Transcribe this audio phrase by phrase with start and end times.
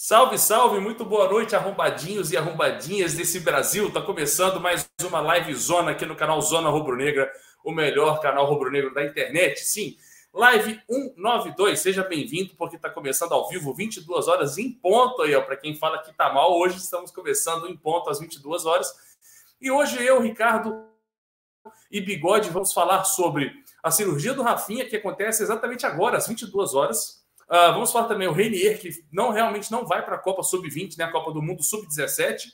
[0.00, 3.92] Salve, salve, muito boa noite, arrombadinhos e arrombadinhas desse Brasil.
[3.92, 7.28] Tá começando mais uma live zona aqui no canal Zona Rubro Negra,
[7.64, 9.58] o melhor canal rubro-negro da internet.
[9.58, 9.96] Sim,
[10.32, 11.80] live 192.
[11.80, 15.74] Seja bem-vindo porque está começando ao vivo 22 horas em ponto aí, ó, para quem
[15.74, 16.56] fala que tá mal.
[16.56, 18.94] Hoje estamos começando em ponto às 22 horas.
[19.60, 20.80] E hoje eu, Ricardo
[21.90, 23.52] e Bigode vamos falar sobre
[23.82, 28.28] a cirurgia do Rafinha que acontece exatamente agora às 22 horas Uh, vamos falar também
[28.28, 31.40] o Reinier, que não realmente não vai para a Copa Sub-20, né, a Copa do
[31.40, 32.48] Mundo Sub-17.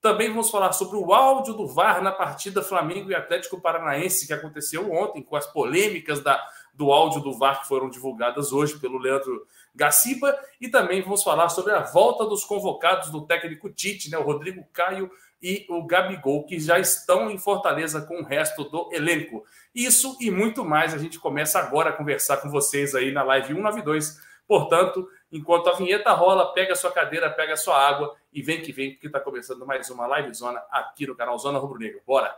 [0.00, 4.32] Também vamos falar sobre o áudio do VAR na partida Flamengo e Atlético Paranaense, que
[4.32, 8.96] aconteceu ontem, com as polêmicas da, do áudio do VAR que foram divulgadas hoje pelo
[8.96, 10.38] Leandro Gaciba.
[10.60, 14.64] E também vamos falar sobre a volta dos convocados do técnico Tite, né, o Rodrigo
[14.72, 15.10] Caio
[15.42, 19.44] e o Gabigol, que já estão em Fortaleza com o resto do elenco.
[19.74, 23.48] Isso e muito mais a gente começa agora a conversar com vocês aí na live
[23.48, 28.72] 192 Portanto, enquanto a vinheta rola, pega sua cadeira, pega sua água e vem que
[28.72, 32.00] vem, porque está começando mais uma live zona aqui no canal Zona Rubro Negro.
[32.06, 32.34] Bora!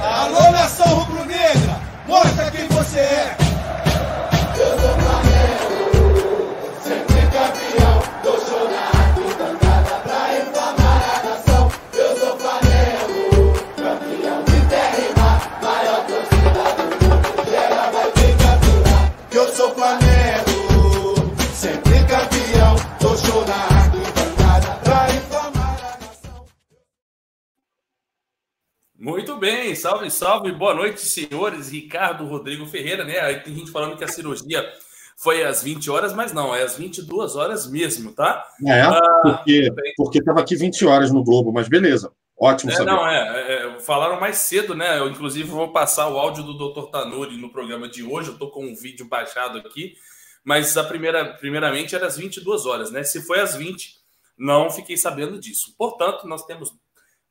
[0.00, 1.80] Alô, nação rubro-negra!
[2.06, 3.36] Mostra quem você é!
[29.02, 31.72] Muito bem, salve, salve, boa noite, senhores.
[31.72, 33.18] Ricardo Rodrigo Ferreira, né?
[33.18, 34.64] Aí tem gente falando que a cirurgia
[35.16, 38.46] foi às 20 horas, mas não, é às 22 horas mesmo, tá?
[38.64, 42.12] É, ah, porque, porque estava aqui 20 horas no Globo, mas beleza.
[42.38, 42.92] Ótimo é, saber.
[42.92, 45.00] Não, é, é, falaram mais cedo, né?
[45.00, 46.88] Eu, inclusive, vou passar o áudio do Dr.
[46.88, 48.28] Tanuri no programa de hoje.
[48.28, 49.96] Eu tô com um vídeo baixado aqui,
[50.44, 53.02] mas a primeira, primeiramente era às 22 horas, né?
[53.02, 53.96] Se foi às 20,
[54.38, 55.74] não fiquei sabendo disso.
[55.76, 56.72] Portanto, nós temos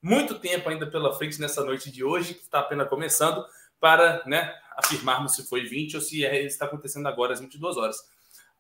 [0.02, 3.46] muito tempo ainda pela frente nessa noite de hoje, que está apenas começando,
[3.80, 7.98] para né, afirmarmos se foi 20 ou se é, está acontecendo agora às 22 horas.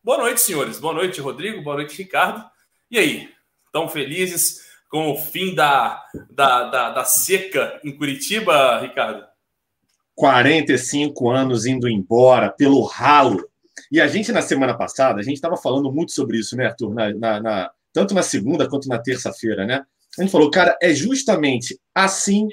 [0.03, 0.79] Boa noite, senhores.
[0.79, 1.61] Boa noite, Rodrigo.
[1.61, 2.43] Boa noite, Ricardo.
[2.89, 3.29] E aí?
[3.65, 9.25] Estão felizes com o fim da, da, da, da seca em Curitiba, Ricardo?
[10.15, 13.47] 45 anos indo embora pelo ralo.
[13.91, 16.93] E a gente, na semana passada, a gente estava falando muito sobre isso, né, Arthur?
[16.93, 19.85] Na, na, na, tanto na segunda quanto na terça-feira, né?
[20.17, 22.47] A gente falou, cara, é justamente assim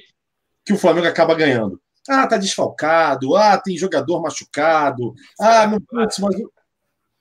[0.64, 1.80] que o Flamengo acaba ganhando.
[2.08, 6.36] Ah, tá desfalcado, ah, tem jogador machucado, ah, não putz, mas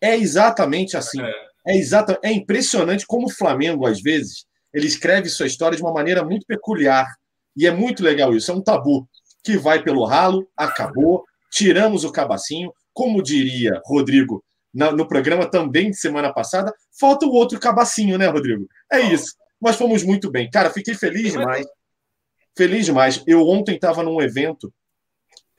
[0.01, 1.19] é exatamente assim.
[1.65, 5.91] É exata, é impressionante como o Flamengo às vezes ele escreve sua história de uma
[5.91, 7.07] maneira muito peculiar
[7.55, 8.51] e é muito legal isso.
[8.51, 9.09] É um tabu
[9.43, 14.43] que vai pelo ralo, acabou, tiramos o cabacinho, como diria Rodrigo
[14.73, 18.67] no programa também de semana passada, falta o outro cabacinho, né, Rodrigo?
[18.91, 20.49] É isso mas fomos muito bem.
[20.49, 21.65] Cara, fiquei feliz demais.
[22.55, 23.23] Feliz demais.
[23.27, 24.73] Eu ontem estava num evento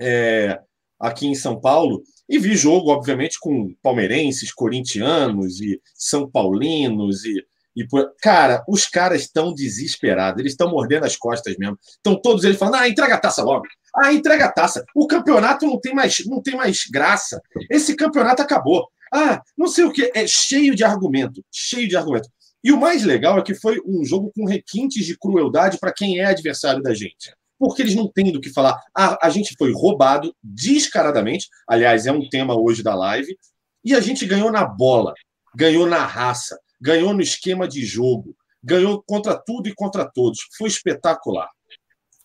[0.01, 0.61] é,
[0.99, 7.45] aqui em São Paulo e vi jogo, obviamente, com palmeirenses, corintianos e são paulinos e,
[7.77, 7.87] e
[8.21, 11.79] cara, os caras estão desesperados, eles estão mordendo as costas mesmo.
[11.81, 13.65] Estão todos eles falando: "Ah, entrega a taça logo.
[13.95, 14.85] Ah, entrega a taça.
[14.95, 17.41] O campeonato não tem mais, não tem mais graça.
[17.71, 18.89] Esse campeonato acabou.
[19.13, 22.29] Ah, não sei o que, é cheio de argumento, cheio de argumento.
[22.63, 26.19] E o mais legal é que foi um jogo com requintes de crueldade para quem
[26.19, 27.33] é adversário da gente.
[27.59, 28.81] Porque eles não têm do que falar.
[28.97, 31.49] Ah, a gente foi roubado descaradamente.
[31.67, 33.37] Aliás, é um tema hoje da live.
[33.85, 35.15] E a gente ganhou na bola,
[35.55, 40.41] ganhou na raça, ganhou no esquema de jogo, ganhou contra tudo e contra todos.
[40.57, 41.49] Foi espetacular.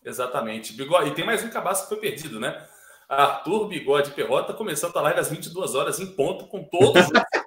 [0.04, 0.72] Exatamente.
[0.72, 2.66] Bigode, e tem mais um cabaço que foi perdido, né?
[3.08, 7.06] Arthur Bigode Perrota começando a live às 22 horas em ponto com todos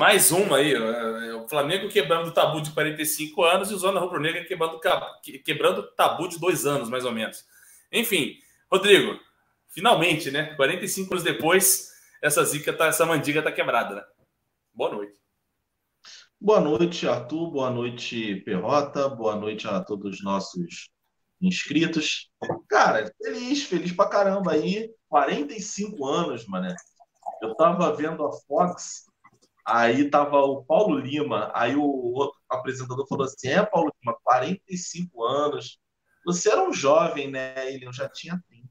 [0.00, 4.00] Mais uma aí, é, o Flamengo quebrando o tabu de 45 anos e o Zona
[4.00, 4.80] Rubro Negra quebrando,
[5.44, 7.44] quebrando tabu de dois anos, mais ou menos.
[7.92, 8.38] Enfim,
[8.72, 9.20] Rodrigo,
[9.68, 10.54] finalmente, né?
[10.54, 11.90] 45 anos depois,
[12.22, 14.02] essa zica, tá, essa mandiga tá quebrada, né?
[14.72, 15.12] Boa noite.
[16.40, 17.50] Boa noite, Arthur.
[17.50, 19.06] Boa noite, Perrota.
[19.06, 20.88] Boa noite a todos os nossos
[21.42, 22.30] inscritos.
[22.70, 24.90] Cara, feliz, feliz pra caramba aí.
[25.10, 26.74] 45 anos, mané.
[27.42, 29.09] Eu tava vendo a Fox
[29.64, 35.24] Aí tava o Paulo Lima, aí o outro apresentador falou assim: É, Paulo Lima, 45
[35.24, 35.78] anos.
[36.24, 37.72] Você era um jovem, né?
[37.72, 38.68] Ele já tinha 30.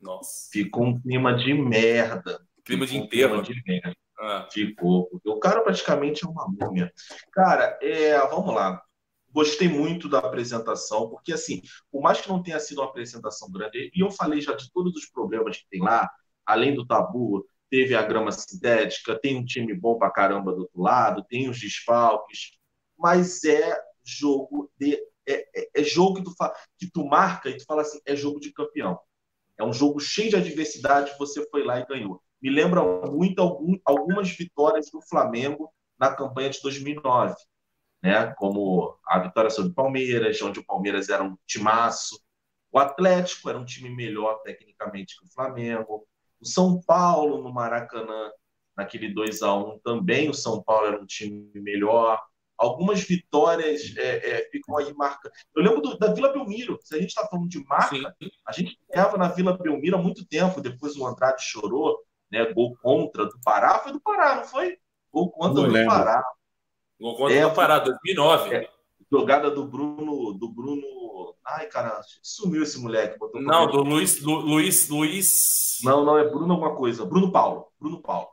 [0.00, 0.48] Nossa.
[0.52, 2.40] Ficou um clima de merda.
[2.64, 3.42] Clima de enterro.
[3.42, 3.94] de merda.
[4.18, 4.48] Ah.
[4.50, 5.06] Ficou.
[5.08, 6.92] Porque o cara praticamente é uma múmia.
[7.32, 8.82] Cara, é, vamos lá.
[9.30, 13.90] Gostei muito da apresentação, porque assim, por mais que não tenha sido uma apresentação grande,
[13.94, 16.10] e eu falei já de todos os problemas que tem lá,
[16.46, 20.80] além do tabu, teve a grama sintética, tem um time bom pra caramba do outro
[20.80, 22.52] lado, tem os desfalques,
[22.98, 24.98] mas é jogo de
[25.28, 28.16] é, é, é jogo que tu, fa, que tu marca e tu fala assim, é
[28.16, 28.98] jogo de campeão.
[29.58, 32.22] É um jogo cheio de adversidade, você foi lá e ganhou.
[32.40, 37.34] Me lembra muito algum, algumas vitórias do Flamengo na campanha de 2009,
[38.02, 38.32] né?
[38.38, 42.18] Como a vitória sobre o Palmeiras, onde o Palmeiras era um timaço,
[42.70, 46.06] o Atlético era um time melhor tecnicamente que o Flamengo,
[46.40, 48.30] o São Paulo no Maracanã,
[48.76, 52.20] naquele 2 a 1 também o São Paulo era um time melhor.
[52.56, 55.30] Algumas vitórias é, é, ficam aí marca.
[55.54, 56.78] Eu lembro do, da Vila Belmiro.
[56.82, 58.30] Se a gente está falando de marca, Sim.
[58.46, 60.60] a gente ganhava na Vila Belmiro há muito tempo.
[60.60, 61.98] Depois o Andrade chorou,
[62.30, 62.52] né?
[62.52, 63.78] Gol contra do Pará.
[63.78, 64.76] Foi do Pará, não foi?
[65.12, 65.90] Gol contra não do lembro.
[65.90, 66.24] Pará.
[67.00, 68.54] Gol contra é, do Pará, 2009.
[68.54, 68.70] É,
[69.10, 70.98] jogada do Bruno, do Bruno
[71.50, 73.18] Ai, cara, sumiu esse moleque.
[73.34, 75.78] não, do Luiz, Lu, Luiz, Luiz.
[75.82, 77.06] Não, não, é Bruno alguma coisa.
[77.06, 77.68] Bruno Paulo.
[77.80, 78.28] Bruno Paulo.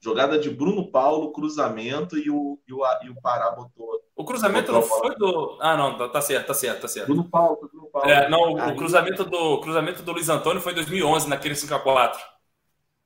[0.00, 4.00] Jogada de Bruno Paulo, cruzamento e o, e o, e o Pará botou.
[4.14, 5.58] O cruzamento não foi do.
[5.60, 7.06] Ah, não, tá, tá, certo, tá certo, tá certo.
[7.06, 8.08] Bruno Paulo, Bruno Paulo.
[8.08, 8.72] É, não, aí...
[8.72, 12.16] o cruzamento do, cruzamento do Luiz Antônio foi em 2011, naquele 5x4.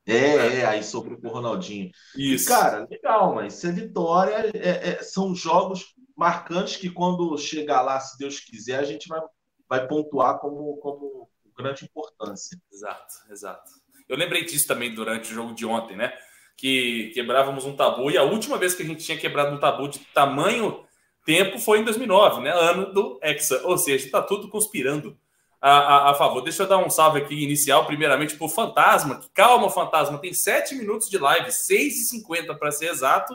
[0.06, 1.91] É, é, é, aí sobrou pro Ronaldinho.
[2.17, 2.44] Isso.
[2.44, 4.50] E, cara, legal, mas isso é vitória.
[4.55, 9.22] É, é, são jogos marcantes que quando chegar lá, se Deus quiser, a gente vai,
[9.67, 12.61] vai pontuar como, como grande importância.
[12.70, 13.70] Exato, exato.
[14.06, 16.12] Eu lembrei disso também durante o jogo de ontem, né?
[16.58, 19.88] Que quebrávamos um tabu, e a última vez que a gente tinha quebrado um tabu
[19.88, 20.84] de tamanho
[21.25, 22.50] tempo foi em 2009, né?
[22.50, 23.62] Ano do Hexa.
[23.64, 25.19] Ou seja, está tudo conspirando
[25.58, 26.43] a, a, a, favor.
[26.43, 29.22] Deixa eu dar um salve aqui inicial, primeiramente, para o Fantasma.
[29.32, 33.34] Calma, Fantasma, tem sete minutos de live, 6h50 para ser exato.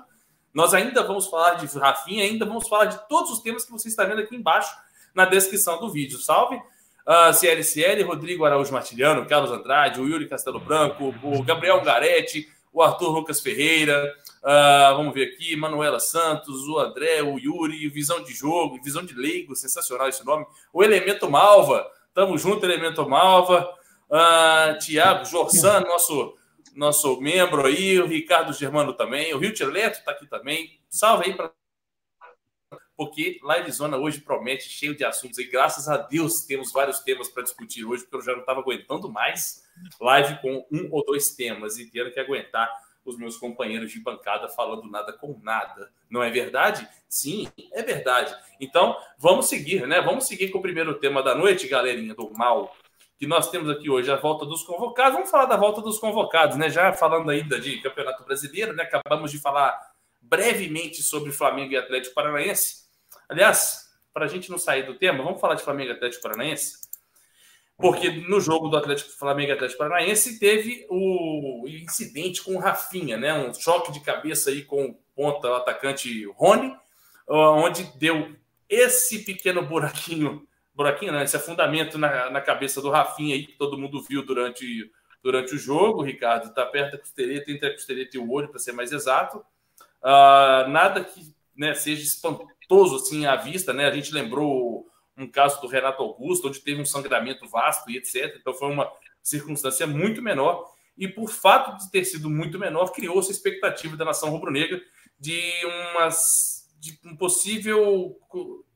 [0.56, 3.90] Nós ainda vamos falar de Rafinha, ainda vamos falar de todos os temas que você
[3.90, 4.74] está vendo aqui embaixo
[5.13, 6.18] na descrição do vídeo.
[6.18, 6.56] Salve!
[6.56, 12.81] Uh, CLCL, Rodrigo Araújo Martiliano, Carlos Andrade, o Yuri Castelo Branco, o Gabriel Garetti, o
[12.81, 18.34] Arthur Lucas Ferreira, uh, vamos ver aqui, Manuela Santos, o André, o Yuri, Visão de
[18.34, 23.69] Jogo, Visão de Leigo, sensacional esse nome, o Elemento Malva, tamo junto, Elemento Malva,
[24.10, 26.34] uh, Tiago Jorsan, nosso
[26.75, 30.80] nosso membro aí, o Ricardo Germano também, o Rio Leto está aqui também.
[30.89, 31.51] Salve aí para
[32.98, 37.27] porque Live Zona hoje promete cheio de assuntos e graças a Deus temos vários temas
[37.27, 39.66] para discutir hoje, porque eu já não estava aguentando mais
[40.00, 42.72] live com um ou dois temas e tendo que aguentar
[43.04, 45.92] os meus companheiros de bancada falando nada com nada.
[46.10, 46.88] Não é verdade?
[47.07, 48.33] Sim, é verdade.
[48.60, 50.01] Então, vamos seguir, né?
[50.01, 52.75] Vamos seguir com o primeiro tema da noite, galerinha do mal
[53.18, 55.14] que nós temos aqui hoje, a volta dos convocados.
[55.14, 56.70] Vamos falar da volta dos convocados, né?
[56.70, 58.84] Já falando ainda de Campeonato Brasileiro, né?
[58.84, 59.80] Acabamos de falar
[60.22, 62.86] brevemente sobre Flamengo e Atlético Paranaense.
[63.30, 66.84] Aliás, para a gente não sair do tema, vamos falar de Flamengo e Atlético Paranaense?
[67.78, 73.18] Porque no jogo do Atlético Flamengo e Atlético Paranaense teve o incidente com o Rafinha,
[73.18, 73.34] né?
[73.34, 76.76] Um choque de cabeça aí com o ponta, o atacante Rony,
[77.28, 78.36] onde deu
[78.70, 81.24] esse pequeno buraquinho buraquinho, né?
[81.24, 84.92] Esse afundamento na, na cabeça do Rafinha aí, que todo mundo viu durante,
[85.24, 86.04] durante o jogo.
[86.04, 89.38] Ricardo está perto da costeleta, entre a costeleta e o olho, para ser mais exato.
[90.04, 93.88] Uh, nada que né, seja espantoso assim à vista, né?
[93.88, 94.86] A gente lembrou
[95.18, 98.36] um caso do Renato Augusto, onde teve um sangramento vasto e etc.
[98.39, 98.92] Então foi uma
[99.24, 100.69] circunstância muito menor.
[100.98, 104.82] E por fato de ter sido muito menor, criou-se a expectativa da nação rubro-negra
[105.20, 108.15] de umas de um possível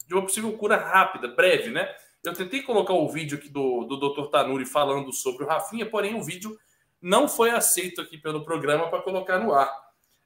[0.09, 1.87] de uma possível cura rápida, breve, né?
[2.23, 4.27] Eu tentei colocar o vídeo aqui do, do Dr.
[4.31, 6.57] Tanuri falando sobre o Rafinha, porém o vídeo
[6.99, 9.71] não foi aceito aqui pelo programa para colocar no ar.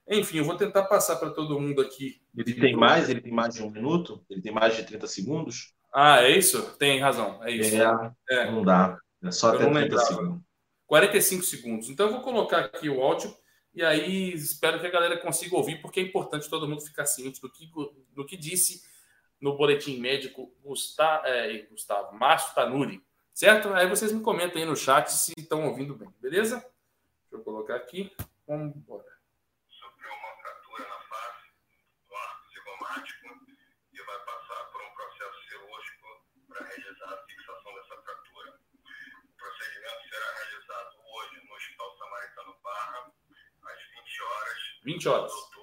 [0.08, 2.20] Enfim, eu vou tentar passar para todo mundo aqui.
[2.34, 3.10] Ele tem mais?
[3.10, 4.24] Ele tem mais de um minuto?
[4.28, 5.74] Ele tem mais de 30 segundos?
[5.92, 6.62] Ah, é isso?
[6.78, 7.76] Tem razão, é isso.
[7.76, 8.50] É, é.
[8.50, 8.98] Não dá.
[9.22, 10.40] É só até 30 segundos.
[10.86, 11.90] 45 segundos.
[11.90, 13.34] Então eu vou colocar aqui o áudio
[13.74, 17.40] e aí espero que a galera consiga ouvir, porque é importante todo mundo ficar ciente
[17.40, 17.70] do que,
[18.14, 18.93] do que disse
[19.44, 23.68] no boletim médico Gustavo, é, Gustavo Márcio Tanuri, certo?
[23.74, 26.56] Aí vocês me comentem aí no chat se estão ouvindo bem, beleza?
[26.56, 28.10] Deixa eu colocar aqui.
[28.48, 29.04] Vamos embora.
[29.68, 31.44] Sofreu uma fratura na face,
[32.54, 33.26] cigomático,
[33.92, 36.08] e vai passar por um processo cirúrgico
[36.48, 38.58] para realizar a fixação dessa fratura.
[39.28, 43.12] O procedimento será realizado hoje no Hospital Samaritano Barra,
[43.62, 44.58] às 20 horas.
[44.84, 45.53] 20 horas.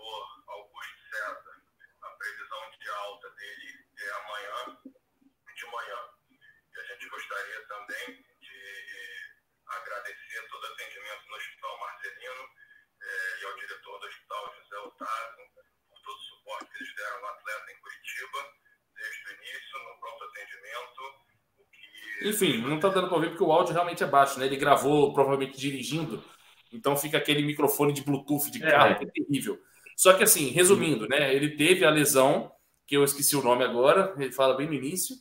[22.21, 24.45] Enfim, não está dando para ouvir porque o áudio realmente é baixo, né?
[24.45, 26.23] Ele gravou provavelmente dirigindo
[26.71, 28.95] Então fica aquele microfone de Bluetooth de carro, é.
[28.95, 29.59] que é terrível.
[29.95, 31.33] Só que assim, resumindo, né?
[31.33, 32.51] Ele teve a lesão,
[32.87, 35.15] que eu esqueci o nome agora, ele fala bem no início.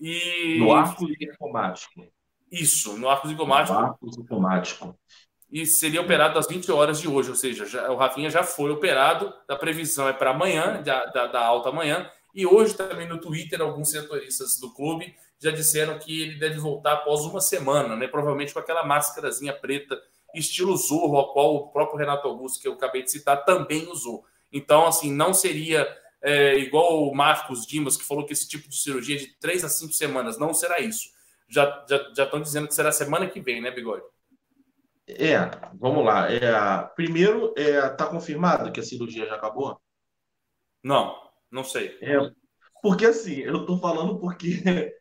[0.00, 0.58] E...
[0.58, 2.06] No arco zigomático.
[2.50, 3.78] Isso, no arco zigomático.
[3.78, 4.98] No arco zigomático.
[5.50, 8.70] E seria operado às 20 horas de hoje, ou seja, já, o Rafinha já foi
[8.70, 13.20] operado, a previsão é para amanhã, da, da, da alta amanhã, e hoje também no
[13.20, 18.06] Twitter, alguns setoristas do clube já disseram que ele deve voltar após uma semana, né?
[18.06, 20.00] Provavelmente com aquela máscarazinha preta,
[20.34, 24.24] estilo Zorro, ao qual o próprio Renato Augusto, que eu acabei de citar, também usou.
[24.52, 25.88] Então, assim, não seria
[26.22, 29.64] é, igual o Marcos Dimas, que falou que esse tipo de cirurgia é de três
[29.64, 30.38] a cinco semanas.
[30.38, 31.08] Não será isso.
[31.48, 34.04] Já, já, já estão dizendo que será semana que vem, né, Bigode?
[35.08, 35.38] É,
[35.74, 36.30] vamos lá.
[36.30, 39.80] É, primeiro, é, tá confirmado que a cirurgia já acabou?
[40.82, 41.98] Não, não sei.
[42.00, 42.16] É,
[42.82, 44.62] porque assim, eu tô falando porque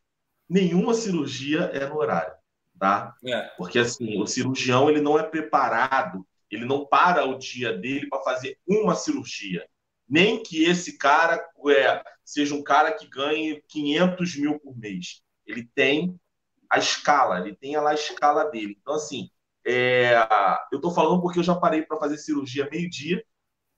[0.50, 2.34] nenhuma cirurgia é no horário,
[2.77, 3.15] tá?
[3.25, 3.41] É.
[3.58, 8.22] Porque assim, o cirurgião ele não é preparado, ele não para o dia dele para
[8.22, 9.68] fazer uma cirurgia.
[10.08, 15.22] Nem que esse cara é, seja um cara que ganhe 500 mil por mês.
[15.46, 16.20] Ele tem
[16.70, 18.77] a escala, ele tem lá a escala dele.
[18.82, 19.29] Então, assim,
[19.65, 20.15] é,
[20.72, 23.24] eu estou falando porque eu já parei para fazer cirurgia meio-dia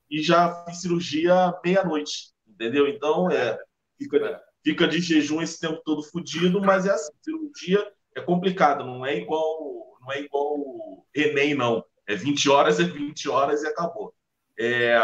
[0.09, 2.87] e já fiz cirurgia meia-noite, entendeu?
[2.87, 3.57] Então, é,
[3.97, 4.39] fica, é.
[4.63, 9.17] fica de jejum esse tempo todo fodido, mas é assim, cirurgia é complicado, não é
[9.17, 11.83] igual não é igual Enem, não.
[12.07, 14.13] É 20 horas, é 20 horas e acabou.
[14.59, 14.97] É,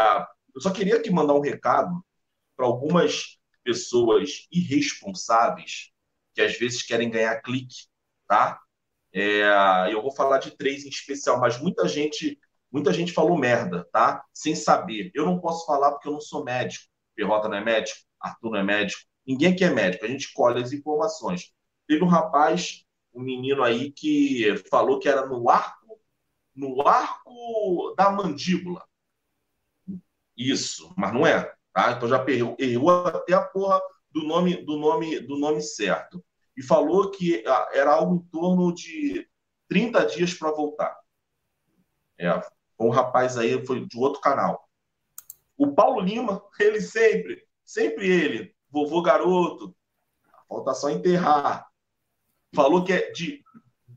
[0.54, 2.04] eu só queria aqui mandar um recado
[2.56, 5.90] para algumas pessoas irresponsáveis
[6.34, 7.86] que às vezes querem ganhar clique,
[8.26, 8.60] tá?
[9.12, 9.42] É,
[9.92, 12.38] eu vou falar de três em especial, mas muita gente,
[12.70, 14.24] muita gente falou merda, tá?
[14.32, 15.10] Sem saber.
[15.14, 16.88] Eu não posso falar porque eu não sou médico.
[17.18, 19.02] Perrota não é médico, Arthur não é médico.
[19.26, 20.04] Ninguém aqui é médico.
[20.04, 21.52] A gente colhe as informações.
[21.88, 26.00] Teve um rapaz, um menino aí que falou que era no arco,
[26.54, 28.86] no arco da mandíbula.
[30.36, 31.90] Isso, mas não é, tá?
[31.90, 33.80] Então já errou, errou até a porra
[34.12, 36.24] do nome, do nome, do nome certo
[36.56, 39.28] e falou que ah, era algo em torno de
[39.68, 40.96] 30 dias para voltar.
[42.16, 42.40] É,
[42.78, 44.67] um rapaz aí, foi de outro canal.
[45.58, 49.76] O Paulo Lima, ele sempre, sempre ele, vovô garoto,
[50.48, 51.66] falta só enterrar.
[52.54, 53.42] Falou que é de,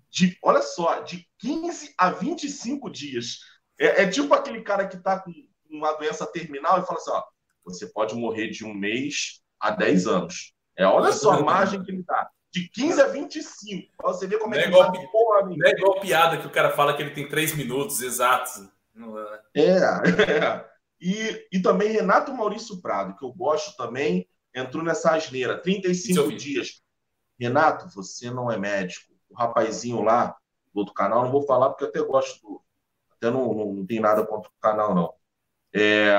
[0.09, 3.39] de olha só, de 15 a 25 dias.
[3.79, 5.31] É, é tipo aquele cara que está com
[5.69, 7.23] uma doença terminal e fala assim: ó,
[7.63, 10.53] você pode morrer de um mês a 10 anos.
[10.75, 13.93] É, olha só a margem que ele dá de 15 a 25.
[13.97, 16.47] Pra você ver como é, é que igual, tá porra, Não é igual piada que
[16.47, 18.67] o cara fala que ele tem 3 minutos exatos.
[19.55, 20.65] É, é.
[21.01, 25.59] E, e também Renato Maurício Prado, que eu gosto também, entrou nessa asneira.
[25.59, 26.83] 35 dias.
[27.39, 29.11] Renato, você não é médico.
[29.27, 30.35] O rapazinho lá
[30.71, 32.63] do outro canal, não vou falar porque eu até gosto do.
[33.15, 35.13] Até não, não, não tem nada contra o canal, não.
[35.73, 36.13] É,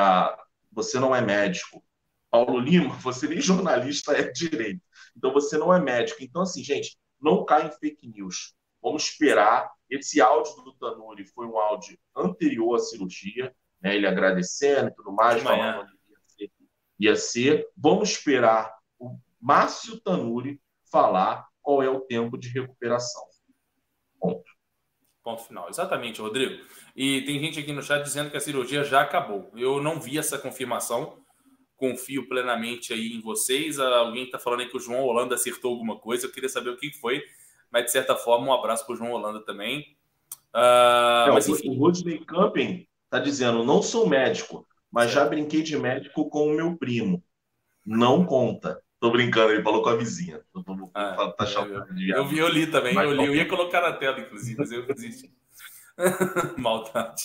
[0.71, 1.83] você não é médico.
[2.31, 4.83] Paulo Lima, você nem jornalista é direito.
[5.17, 6.23] Então você não é médico.
[6.23, 8.55] Então, assim, gente, não cai em fake news.
[8.83, 9.71] Vamos esperar.
[9.89, 13.97] Esse áudio do Tanuri foi um áudio anterior à cirurgia, né?
[13.97, 16.51] ele agradecendo e tudo mais, falando ia ser,
[16.99, 17.67] ia ser.
[17.77, 20.61] Vamos esperar o Márcio Tanuri
[20.91, 23.23] falar qual é o tempo de recuperação.
[24.21, 24.51] Ponto.
[25.23, 25.69] Ponto final.
[25.69, 26.65] Exatamente, Rodrigo.
[26.97, 29.51] E tem gente aqui no chat dizendo que a cirurgia já acabou.
[29.55, 31.23] Eu não vi essa confirmação
[31.83, 33.81] confio plenamente aí em vocês.
[33.81, 36.27] Alguém está falando aí que o João Holanda acertou alguma coisa.
[36.27, 37.21] Eu queria saber o que foi,
[37.73, 39.97] mas de certa forma, um abraço para o João Holanda também.
[40.55, 41.71] Uh, é, mas, enfim.
[41.71, 46.57] O Rodney Camping está dizendo: não sou médico, mas já brinquei de médico com o
[46.57, 47.23] meu primo.
[47.85, 48.83] Não conta.
[48.99, 50.41] Tô brincando, ele falou com a vizinha.
[50.53, 53.27] Tô, tô, ah, tá eu, eu, vi, eu li também, mas eu li.
[53.27, 55.31] Eu ia colocar na tela, inclusive, mas eu desisti.
[56.57, 57.25] Maldade.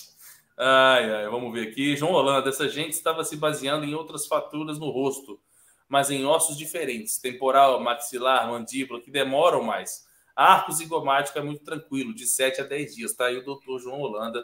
[0.58, 1.96] Ai, ai, vamos ver aqui.
[1.96, 5.40] João Holanda, essa gente estava se baseando em outras faturas no rosto,
[5.88, 10.08] mas em ossos diferentes, temporal, maxilar, mandíbula, que demoram mais.
[10.36, 13.14] Arco zigomático é muito tranquilo, de 7 a 10 dias.
[13.14, 14.44] Tá aí o doutor João Holanda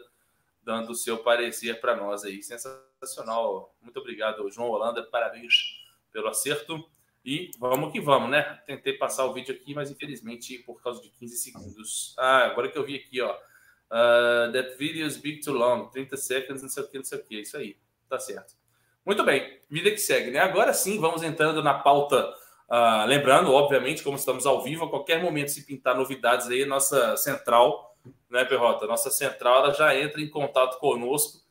[0.63, 2.41] dando o seu parecer para nós aí.
[2.41, 3.75] Sensacional.
[3.82, 5.03] Muito obrigado, João Holanda.
[5.03, 5.53] Parabéns
[6.12, 6.84] pelo acerto.
[7.25, 8.62] E vamos que vamos, né?
[8.65, 12.15] Tentei passar o vídeo aqui, mas infelizmente por causa de 15 segundos.
[12.17, 13.34] Ah, agora que eu vi aqui, ó.
[13.93, 17.20] Uh, that video is big too long, 30 seconds, não sei o que, não sei
[17.20, 17.39] o que.
[17.39, 17.77] Isso aí,
[18.10, 18.55] tá certo.
[19.05, 20.39] Muito bem, vida que segue, né?
[20.39, 22.34] Agora sim, vamos entrando na pauta.
[22.70, 27.15] Uh, lembrando, obviamente, como estamos ao vivo, a qualquer momento, se pintar novidades aí, nossa
[27.17, 27.93] central,
[28.29, 28.88] né, Perrota?
[28.88, 31.41] Nossa central ela já entra em contato conosco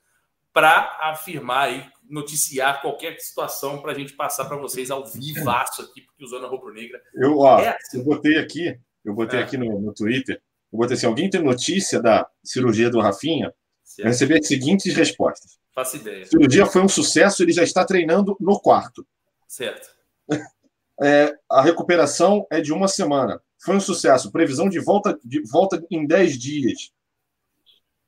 [0.52, 6.02] para afirmar e noticiar qualquer situação para a gente passar para vocês ao vivaço aqui,
[6.02, 7.00] porque o Zona Rubro Negra.
[7.14, 7.98] Eu, ó, é assim.
[7.98, 9.42] eu botei aqui, eu botei é.
[9.42, 10.42] aqui no, no Twitter
[10.72, 13.52] eu botei assim: alguém tem notícia da cirurgia do Rafinha?
[13.98, 15.58] Eu recebi as seguintes respostas.
[15.74, 16.22] Faço ideia.
[16.22, 19.06] A cirurgia foi um sucesso, ele já está treinando no quarto.
[19.46, 19.90] Certo.
[21.04, 23.42] É, a recuperação é de uma semana.
[23.62, 24.32] Foi um sucesso.
[24.32, 26.92] Previsão de volta, de volta em 10 dias.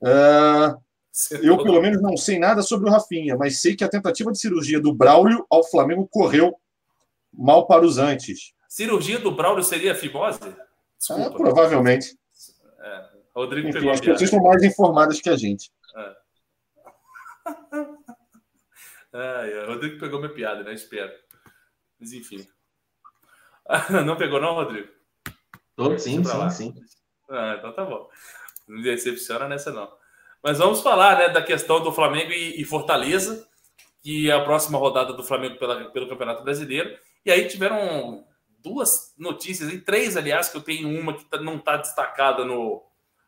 [0.03, 0.75] É,
[1.41, 4.39] eu, pelo menos, não sei nada sobre o Rafinha, mas sei que a tentativa de
[4.39, 6.59] cirurgia do Braulio ao Flamengo correu
[7.33, 8.53] mal para os antes.
[8.67, 10.39] Cirurgia do Braulio seria fibose?
[11.09, 12.17] Ah, provavelmente.
[12.79, 15.71] É, Rodrigo Enfim, as pessoas estão mais informadas que a gente.
[19.17, 20.73] Ai, ai, Rodrigo pegou minha piada, né?
[20.73, 21.09] Espero.
[21.97, 22.45] Mas enfim.
[24.05, 24.89] Não pegou, não, Rodrigo?
[25.75, 26.49] Tô, sim, Pra lá.
[26.49, 26.83] sim, sim.
[27.29, 28.07] Ah, então tá bom.
[28.67, 29.91] Não me decepciona nessa, não.
[30.43, 33.47] Mas vamos falar né, da questão do Flamengo e, e Fortaleza,
[34.03, 36.97] que é a próxima rodada do Flamengo pela- pelo Campeonato Brasileiro.
[37.25, 38.23] E aí tiveram
[38.59, 42.83] duas notícias, e três, aliás, que eu tenho uma que tá- não está destacada no,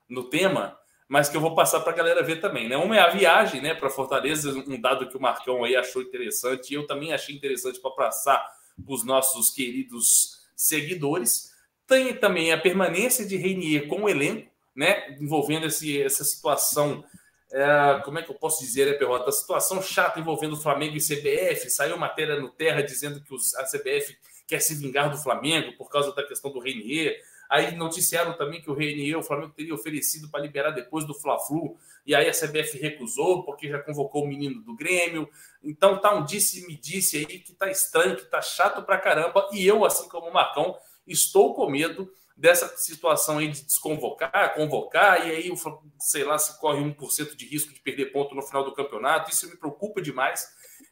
[0.08, 0.78] no tema,
[1.10, 2.68] mas que eu vou passar para a galera ver também.
[2.70, 2.78] Né?
[2.78, 6.72] Uma é a viagem né, para Fortaleza, um dado que o Marcão aí achou interessante,
[6.72, 8.46] e eu também achei interessante para passar
[8.84, 11.47] para os nossos queridos seguidores.
[11.88, 17.04] Tem também a permanência de Reinier com o elenco, né, envolvendo esse, essa situação,
[17.52, 19.30] é, como é que eu posso dizer, né, Perrota?
[19.30, 21.70] A situação chata envolvendo o Flamengo e CBF.
[21.70, 25.90] Saiu matéria no Terra dizendo que os- a CBF quer se vingar do Flamengo por
[25.90, 27.18] causa da questão do Reinier.
[27.50, 31.78] Aí noticiaram também que o Reinier, o Flamengo teria oferecido para liberar depois do Fla-Flu,
[32.06, 35.30] e aí a CBF recusou, porque já convocou o menino do Grêmio.
[35.64, 39.50] Então tá um disse-me-disse aí que tá estranho, que tá chato pra caramba.
[39.54, 40.76] E eu, assim como o Marcão,
[41.08, 45.56] estou com medo dessa situação aí de desconvocar, convocar, e aí, o
[46.00, 49.32] sei lá, se corre 1% de risco de perder ponto no final do campeonato.
[49.32, 50.48] Isso me preocupa demais.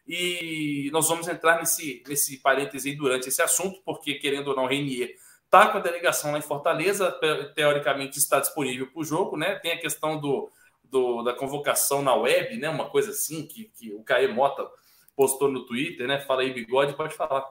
[0.07, 4.65] E nós vamos entrar nesse, nesse parêntese aí durante esse assunto, porque, querendo ou não,
[4.67, 9.37] Renier está com a delegação lá em Fortaleza, te- teoricamente está disponível para o jogo,
[9.37, 9.55] né?
[9.59, 10.51] Tem a questão do,
[10.83, 12.69] do- da convocação na web, né?
[12.69, 14.67] Uma coisa assim que, que o Caê Mota
[15.15, 16.19] postou no Twitter, né?
[16.19, 17.45] Fala aí, bigode, pode falar.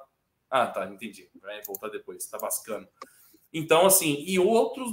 [0.56, 1.28] Ah, tá, entendi.
[1.42, 2.86] Vai voltar depois, tá bascando.
[3.52, 4.92] Então, assim, e outros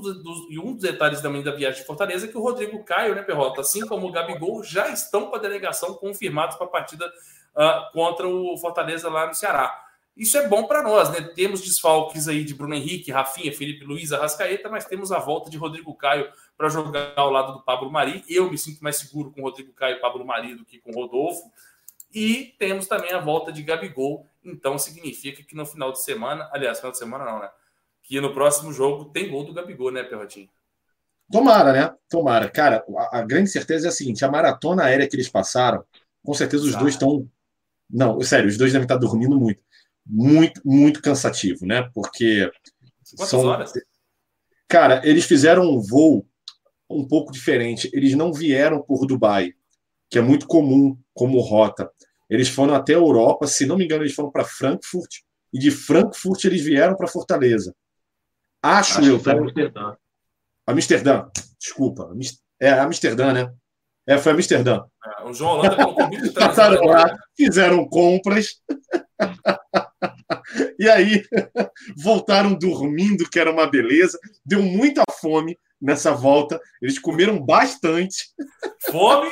[0.49, 3.21] e um dos detalhes também da viagem de Fortaleza é que o Rodrigo Caio, né,
[3.21, 7.13] Perrota, assim como o Gabigol, já estão com a delegação confirmados para a partida
[7.55, 9.85] ah, contra o Fortaleza lá no Ceará.
[10.17, 11.21] Isso é bom para nós, né?
[11.35, 15.57] Temos desfalques aí de Bruno Henrique, Rafinha, Felipe Luiz, Arrascaeta, mas temos a volta de
[15.57, 18.23] Rodrigo Caio para jogar ao lado do Pablo Mari.
[18.27, 21.51] Eu me sinto mais seguro com Rodrigo Caio e Pablo Mari do que com Rodolfo.
[22.11, 24.25] E temos também a volta de Gabigol.
[24.43, 27.49] Então significa que no final de semana, aliás, final de semana não, né?
[28.03, 30.49] Que no próximo jogo tem gol do Gabigol, né, Perrotinho?
[31.31, 31.95] Tomara, né?
[32.09, 32.49] Tomara.
[32.49, 35.83] Cara, a, a grande certeza é a seguinte: a maratona aérea que eles passaram,
[36.23, 36.79] com certeza os Ah.
[36.79, 37.29] dois estão.
[37.89, 39.61] Não, sério, os dois devem estar dormindo muito.
[40.05, 41.89] Muito, muito cansativo, né?
[41.93, 42.51] Porque.
[43.15, 43.71] Quantas são- horas?
[44.67, 46.25] Cara, eles fizeram um voo
[46.89, 47.89] um pouco diferente.
[47.93, 49.53] Eles não vieram por Dubai,
[50.09, 51.91] que é muito comum como rota.
[52.31, 55.17] Eles foram até a Europa, se não me engano, eles foram para Frankfurt,
[55.53, 57.75] e de Frankfurt eles vieram para Fortaleza.
[58.63, 59.39] Acho, Acho eu, que foi tá?
[59.41, 59.95] Amsterdã.
[60.65, 61.25] Amsterdã,
[61.59, 62.09] desculpa.
[62.57, 63.53] É Amsterdã, né?
[64.07, 64.81] É, foi Amsterdã.
[65.03, 68.61] Ah, O João Holanda colocou 23 Passaram lá, fizeram compras.
[70.79, 71.23] e aí
[71.97, 74.17] voltaram dormindo, que era uma beleza.
[74.45, 76.59] Deu muita fome nessa volta.
[76.81, 78.29] Eles comeram bastante.
[78.89, 79.29] Fome,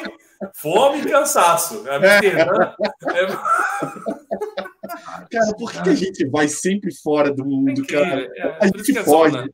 [0.56, 1.84] fome e cansaço.
[1.89, 2.75] Amsterdã
[3.13, 3.28] é,
[5.32, 8.04] Cara, por que, que a gente vai sempre fora do mundo, incrível.
[8.04, 8.28] cara?
[8.36, 9.32] É, A por isso gente que é foge.
[9.36, 9.49] zona.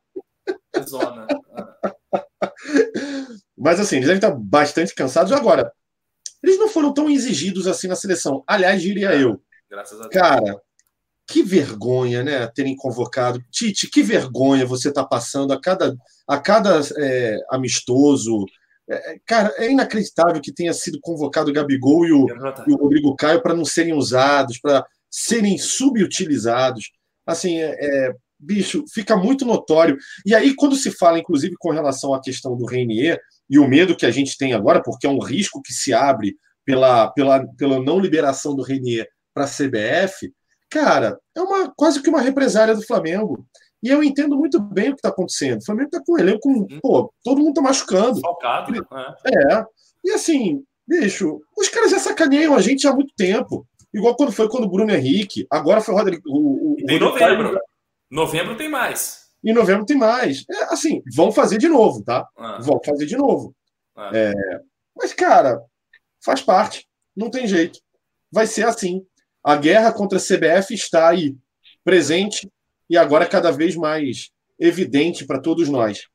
[0.74, 1.28] É zona.
[3.58, 5.32] Mas assim, eles devem estar bastante cansados.
[5.32, 5.71] Agora,
[6.43, 8.43] eles não foram tão exigidos assim na seleção.
[8.48, 10.13] Aliás, diria eu, Graças a Deus.
[10.13, 10.62] Cara,
[11.28, 12.48] que vergonha, né?
[12.48, 13.41] Terem convocado.
[13.52, 15.95] Tite, que vergonha você está passando a cada,
[16.28, 18.45] a cada é, amistoso.
[18.89, 22.28] É, cara, é inacreditável que tenha sido convocado o Gabigol e o,
[22.67, 26.91] e o Rodrigo Caio para não serem usados, para serem subutilizados.
[27.26, 29.98] Assim, é, é, bicho, fica muito notório.
[30.26, 33.19] E aí, quando se fala, inclusive, com relação à questão do Reinier
[33.50, 36.36] e o medo que a gente tem agora, porque é um risco que se abre
[36.63, 40.32] pela, pela, pela não liberação do Reinier para a CBF,
[40.69, 43.45] cara, é uma quase que uma represália do Flamengo.
[43.86, 45.62] E eu entendo muito bem o que está acontecendo.
[45.62, 48.19] O Flamengo está com ele, com, pô, todo mundo está machucando.
[48.19, 48.80] Falcado, né?
[49.28, 49.63] É.
[50.04, 53.63] E assim, bicho, os caras já sacaneiam a gente há muito tempo.
[53.93, 56.24] Igual quando foi quando o Bruno Henrique, agora foi o Rodrigo.
[56.28, 57.43] O, o, E Rodrigo novembro.
[57.52, 57.60] Caio,
[58.10, 59.26] Novembro tem mais.
[59.43, 60.43] Em novembro tem mais.
[60.50, 62.28] É, assim, vão fazer de novo, tá?
[62.36, 63.56] Ah, Vão fazer de novo.
[63.95, 64.10] ah.
[64.12, 64.34] É,
[64.98, 65.62] mas, cara,
[66.24, 66.88] faz parte.
[67.15, 67.80] Não tem jeito.
[68.32, 69.06] Vai ser assim.
[69.43, 71.36] A guerra contra a CBF está aí,
[71.84, 72.50] presente
[72.89, 76.08] e agora cada vez mais evidente para todos nós.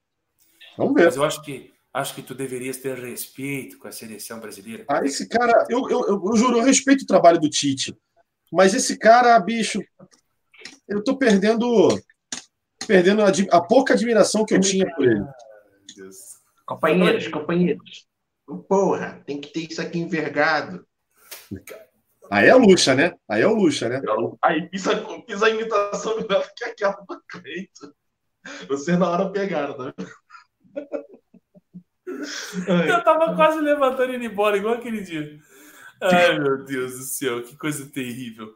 [0.76, 1.06] Vamos ver.
[1.06, 4.85] Mas eu acho que Acho que tu deverias ter respeito com a seleção brasileira.
[4.88, 7.96] Ah, esse cara, eu, eu, eu, eu juro, eu respeito o trabalho do Tite,
[8.52, 9.83] mas esse cara, bicho,
[10.87, 11.88] eu tô perdendo
[12.87, 15.24] perdendo a, a pouca admiração que eu tinha por ele.
[16.64, 18.06] Companheiros, companheiros.
[18.68, 20.87] Porra, tem que ter isso aqui envergado.
[22.30, 23.16] Aí é luxa, né?
[23.28, 24.00] Aí é o luxa, né?
[24.40, 27.92] Aí pisa, pisa a imitação melhor que aquela do Cleito.
[28.68, 29.94] Vocês na hora pegaram, tá
[32.88, 35.38] Eu tava quase levantando e indo embora, igual aquele dia.
[36.00, 38.54] Ai, meu Deus do céu, que coisa terrível.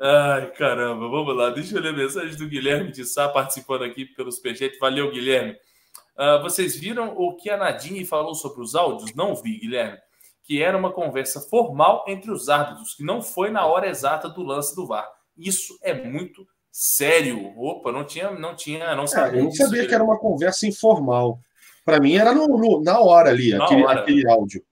[0.00, 1.50] Ai, caramba, vamos lá.
[1.50, 4.78] Deixa eu ler a mensagem do Guilherme de Sá participando aqui pelos PG.
[4.80, 5.56] Valeu, Guilherme.
[6.16, 9.14] Uh, vocês viram o que a Nadine falou sobre os áudios?
[9.14, 9.98] Não vi, Guilherme.
[10.44, 14.42] Que era uma conversa formal entre os árbitros, que não foi na hora exata do
[14.42, 15.10] lance do VAR.
[15.36, 17.52] Isso é muito sério.
[17.56, 19.38] Opa, não tinha, não tinha, não sabia.
[19.38, 21.40] É, eu não sabia que era uma conversa informal.
[21.84, 24.00] Para mim era no, no, na hora ali, aquele, hora.
[24.00, 24.64] aquele áudio.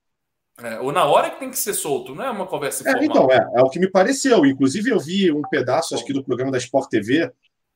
[0.63, 3.31] É, ou na hora que tem que ser solto, não é uma conversa é, Então,
[3.31, 4.45] é, é o que me pareceu.
[4.45, 7.31] Inclusive, eu vi um pedaço, acho que do programa da Sport TV.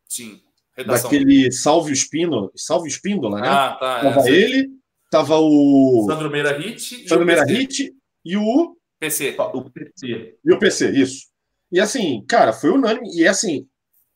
[0.09, 0.41] Sim.
[0.77, 1.11] Redação.
[1.11, 3.49] Daquele Salve o Espino, Salve Espíndola, né?
[3.49, 4.01] Ah, tá.
[4.01, 4.69] Tava ele,
[5.11, 6.07] tava o.
[6.09, 7.09] Sandro Meira Hit.
[7.09, 8.77] Sandro Meira Hit e o.
[8.99, 9.37] PC.
[9.39, 10.39] O PC.
[10.45, 11.27] E o PC, isso.
[11.71, 13.09] E assim, cara, foi unânime.
[13.15, 13.69] E assim,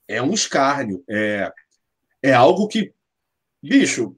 [0.09, 1.05] é um escárnio.
[1.09, 1.53] É,
[2.23, 2.93] é algo que.
[3.63, 4.17] Bicho,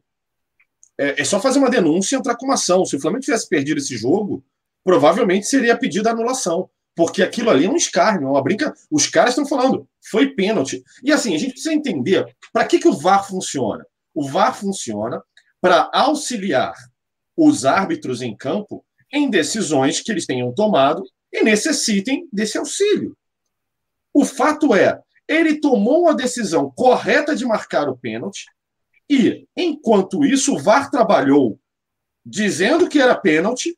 [0.99, 2.85] é, é só fazer uma denúncia e entrar com uma ação.
[2.85, 4.45] Se o Flamengo tivesse perdido esse jogo,
[4.85, 6.71] provavelmente seria pedido a anulação.
[6.95, 8.75] Porque aquilo ali é um escárnio, é uma brinca.
[8.91, 10.83] Os caras estão falando, foi pênalti.
[11.03, 13.85] E assim, a gente precisa entender para que, que o VAR funciona.
[14.15, 15.23] O VAR funciona
[15.63, 16.75] para auxiliar
[17.37, 23.17] os árbitros em campo em decisões que eles tenham tomado e necessitem desse auxílio.
[24.13, 28.45] O fato é, ele tomou a decisão correta de marcar o pênalti,
[29.09, 31.59] e, enquanto isso, o VAR trabalhou
[32.25, 33.77] dizendo que era pênalti.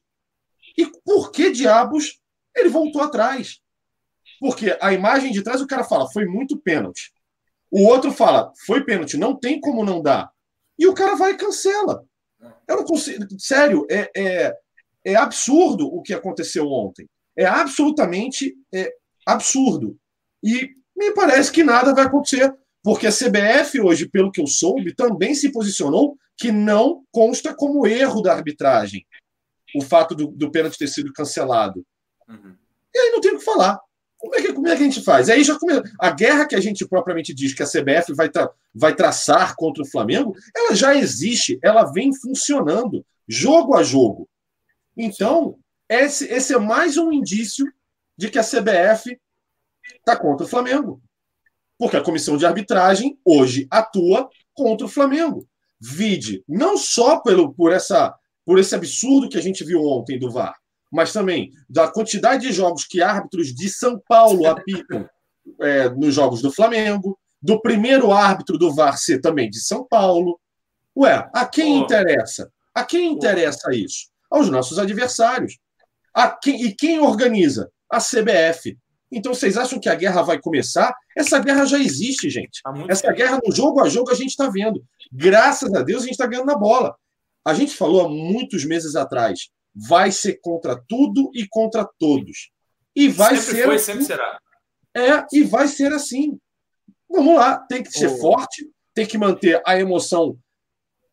[0.76, 2.20] E por que diabos
[2.54, 3.60] ele voltou atrás?
[4.38, 7.12] Porque a imagem de trás o cara fala, foi muito pênalti.
[7.70, 10.30] O outro fala, foi pênalti, não tem como não dar.
[10.78, 12.04] E o cara vai e cancela.
[12.68, 13.24] Eu não consigo.
[13.38, 14.56] Sério, é, é,
[15.04, 17.08] é absurdo o que aconteceu ontem.
[17.36, 18.92] É absolutamente é,
[19.26, 19.96] absurdo.
[20.42, 22.52] E me parece que nada vai acontecer.
[22.82, 27.86] Porque a CBF, hoje, pelo que eu soube, também se posicionou que não consta como
[27.86, 29.06] erro da arbitragem
[29.74, 31.84] o fato do, do pênalti ter sido cancelado.
[32.28, 32.56] Uhum.
[32.94, 33.80] E aí não tem o que falar.
[34.18, 35.28] Como é que, como é que a gente faz?
[35.28, 35.82] Aí já começa.
[36.00, 39.82] A guerra que a gente propriamente diz que a CBF vai, tra vai traçar contra
[39.82, 44.28] o Flamengo, ela já existe, ela vem funcionando, jogo a jogo.
[44.96, 47.66] Então, esse, esse é mais um indício
[48.16, 49.18] de que a CBF
[49.98, 51.02] está contra o Flamengo.
[51.78, 55.46] Porque a comissão de arbitragem hoje atua contra o Flamengo.
[55.80, 60.30] Vide, não só pelo, por, essa, por esse absurdo que a gente viu ontem do
[60.30, 60.56] VAR,
[60.94, 65.10] mas também da quantidade de jogos que árbitros de São Paulo apitam
[65.60, 70.38] é, nos jogos do Flamengo, do primeiro árbitro do VAR ser também de São Paulo.
[70.96, 71.84] Ué, a quem oh.
[71.84, 72.48] interessa?
[72.72, 73.72] A quem interessa oh.
[73.72, 74.06] isso?
[74.30, 75.58] Aos nossos adversários.
[76.14, 77.68] A quem, e quem organiza?
[77.90, 78.78] A CBF.
[79.10, 80.94] Então vocês acham que a guerra vai começar?
[81.16, 82.60] Essa guerra já existe, gente.
[82.88, 84.80] Essa guerra no jogo a jogo a gente está vendo.
[85.12, 86.94] Graças a Deus a gente está ganhando na bola.
[87.44, 92.50] A gente falou há muitos meses atrás, vai ser contra tudo e contra todos.
[92.94, 93.64] E vai sempre ser.
[93.64, 93.84] Foi, assim.
[93.84, 94.40] sempre será.
[94.96, 96.38] É, e vai ser assim.
[97.10, 98.18] Vamos lá, tem que ser oh.
[98.18, 100.38] forte, tem que manter a emoção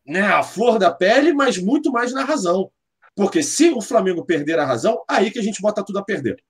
[0.06, 2.70] né, a flor da pele, mas muito mais na razão.
[3.14, 6.42] Porque se o Flamengo perder a razão, aí que a gente bota tudo a perder.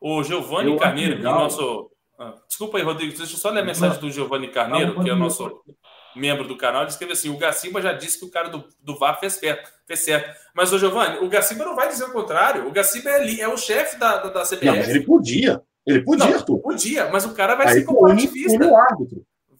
[0.00, 1.90] O Giovanni Carneiro, que é o nosso.
[2.18, 5.12] Ah, desculpa aí, Rodrigo, deixa eu só ler a mensagem do Giovanni Carneiro, que é
[5.12, 5.62] o nosso
[6.16, 6.82] membro do canal.
[6.82, 9.70] Ele escreveu assim: o Gacimba já disse que o cara do, do VAR fez certo,
[9.86, 10.38] fez certo.
[10.54, 12.66] Mas, o Giovanni, o Gacimba não vai dizer o contrário.
[12.66, 14.66] O Gacimba é, é o chefe da, da, da CBF.
[14.66, 15.62] Não, mas ele podia.
[15.86, 16.58] Ele podia, não, Arthur.
[16.58, 18.70] Podia, mas o cara vai Aí ser corporativista.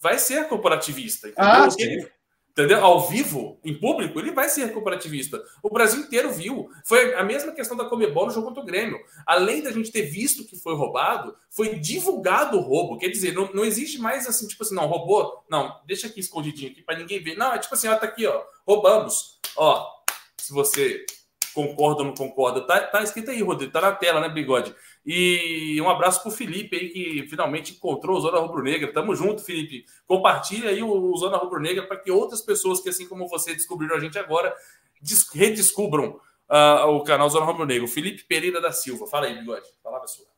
[0.01, 1.33] Vai ser corporativista.
[1.37, 2.07] Ah, sim.
[2.57, 2.85] Entendeu?
[2.85, 5.43] Ao vivo, em público, ele vai ser corporativista.
[5.61, 6.71] O Brasil inteiro viu.
[6.85, 9.01] Foi a mesma questão da Comebol no jogo contra o Grêmio.
[9.27, 12.97] Além da gente ter visto que foi roubado, foi divulgado o roubo.
[12.97, 15.45] Quer dizer, não, não existe mais assim, tipo assim, não, roubou.
[15.51, 17.37] Não, deixa aqui escondidinho aqui para ninguém ver.
[17.37, 18.41] Não, é tipo assim, ó, tá aqui, ó.
[18.65, 19.41] Roubamos.
[19.57, 19.91] Ó,
[20.39, 21.05] se você
[21.53, 24.73] concorda ou não concorda, tá, tá escrito aí, Rodrigo, tá na tela, né, bigode?
[25.07, 28.93] E um abraço para o Felipe aí, que finalmente encontrou o Zona Rubro Negra.
[28.93, 29.85] Tamo junto, Felipe.
[30.07, 33.97] Compartilha aí o Zona Rubro Negra para que outras pessoas que, assim como você, descobriram
[33.97, 34.55] a gente agora,
[35.35, 37.87] redescubram uh, o canal Zona Rubro Negra.
[37.87, 39.07] Felipe Pereira da Silva.
[39.07, 39.67] Fala aí, Bigode.
[39.83, 40.29] Fala, pessoal.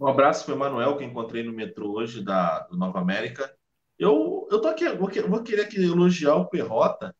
[0.00, 3.54] Um abraço para o Emanuel, que encontrei no metrô hoje da, do Nova América.
[3.98, 7.14] Eu, eu tô aqui, vou, vou querer aqui elogiar o Perrota.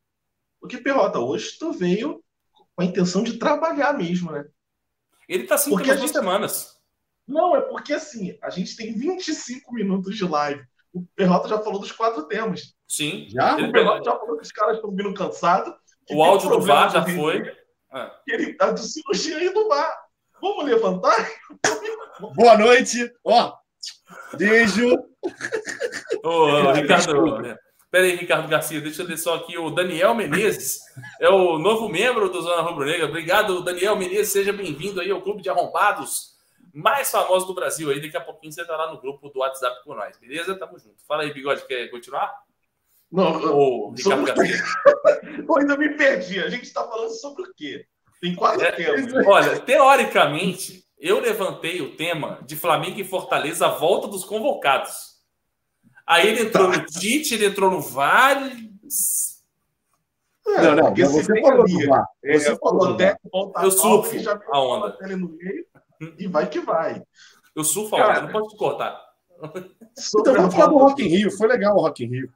[0.59, 2.21] Porque, Perrota, hoje tu veio
[2.75, 4.45] com a intenção de trabalhar mesmo, né?
[5.29, 6.74] Ele tá assim Porque por a duas gente- semanas.
[7.27, 10.63] Não, é porque assim, a gente tem 25 minutos de live.
[10.93, 12.73] O Perrota já falou dos quatro temas.
[12.87, 13.25] Sim.
[13.29, 13.57] Já?
[13.57, 15.73] O Perrota já falou que os caras estão vindo cansados.
[16.09, 17.43] O áudio do VAR já foi.
[17.43, 19.93] que Ele tá de cirurgia aí do VAR.
[20.41, 21.27] Vamos levantar?
[22.35, 23.11] Boa noite.
[23.23, 23.53] Ó,
[24.37, 24.87] beijo.
[26.23, 27.57] Ô, ô, Ricardo.
[27.91, 29.57] Pera aí, Ricardo Garcia, deixa eu ler só aqui.
[29.57, 30.79] O Daniel Menezes
[31.19, 33.07] é o novo membro do Zona Rubro Negra.
[33.07, 34.33] Obrigado, Daniel Menezes.
[34.33, 36.34] Seja bem-vindo aí ao Clube de Arrombados
[36.75, 37.89] mais famoso do Brasil.
[37.89, 40.55] Aí daqui a pouquinho você tá lá no grupo do WhatsApp com nós, beleza?
[40.59, 40.95] Tamo junto.
[41.07, 42.33] Fala aí, Bigode, quer continuar?
[43.11, 44.51] Não, Ricardo Sobre-
[45.47, 46.39] eu ainda me perdi.
[46.39, 47.85] A gente tá falando sobre o quê?
[48.21, 49.13] Tem quatro É, temas.
[49.25, 55.15] Olha, teoricamente, eu levantei o tema de Flamengo e Fortaleza, a volta dos convocados.
[56.05, 58.69] Aí ele entrou no Tite, ele entrou no Vale.
[60.47, 62.05] É, Não, não, porque mas se você falou VAR.
[62.23, 63.19] é, Você falou do Balotelli VAR.
[63.31, 64.15] volta Eu a surfo
[64.51, 64.97] a onda.
[65.01, 65.65] ele no meio
[66.19, 67.01] e vai que vai.
[67.55, 67.63] Eu
[67.97, 68.11] Cara.
[68.11, 68.99] onda, não pode te cortar.
[69.97, 71.31] Sobre Então vamos falar do Rock in Rio.
[71.31, 72.29] Foi legal o Rock in Rio.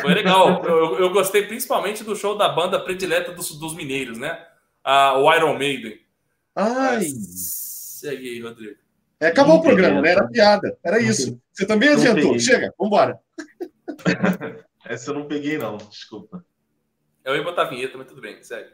[0.00, 0.62] Foi legal.
[0.66, 4.44] Eu, eu gostei principalmente do show da banda predileta dos, dos mineiros, né?
[4.84, 5.98] Ah, o Iron Maiden.
[6.54, 8.76] Ai, Segue aí, Rodrigo.
[9.20, 10.10] é, acabou o programa, né?
[10.12, 10.76] Era piada.
[10.84, 11.40] Era isso.
[11.52, 12.22] Você também Não adiantou.
[12.22, 12.40] peguei.
[12.40, 13.18] Chega, vambora.
[14.84, 15.76] Essa eu não peguei, não.
[15.76, 16.44] Desculpa.
[17.24, 18.70] Eu ia botar a vinheta, mas tudo bem, segue.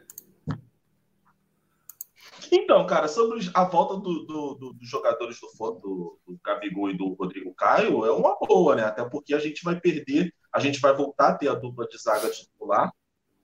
[2.51, 5.47] Então, cara, sobre a volta do- do- do- dos jogadores do,
[5.79, 8.83] do, do Gabigol e do Rodrigo Caio, é uma boa, né?
[8.83, 11.97] Até porque a gente vai perder, a gente vai voltar a ter a dupla de
[12.01, 12.91] zaga titular,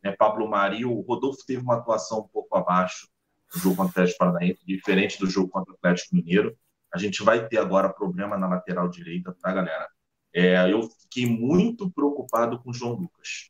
[0.03, 0.11] né?
[0.17, 3.07] Pablo Mari, o Rodolfo teve uma atuação um pouco abaixo
[3.53, 6.57] no jogo contra o Atlético Paranaense, diferente do jogo contra o Atlético Mineiro.
[6.93, 9.87] A gente vai ter agora problema na lateral direita, tá, galera?
[10.33, 13.49] É, eu fiquei muito preocupado com o João Lucas.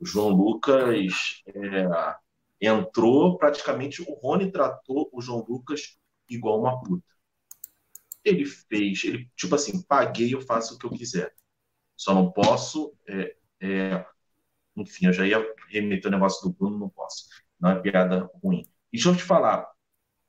[0.00, 1.86] O João Lucas é,
[2.60, 7.04] entrou praticamente o Rony tratou o João Lucas igual uma puta.
[8.24, 11.34] Ele fez, ele tipo assim, paguei, eu faço o que eu quiser.
[11.96, 14.06] Só não posso, é, é,
[14.76, 17.26] enfim, eu já ia remeter o negócio do Bruno, não posso.
[17.58, 18.62] Não é piada ruim.
[18.92, 19.70] E deixa eu te falar,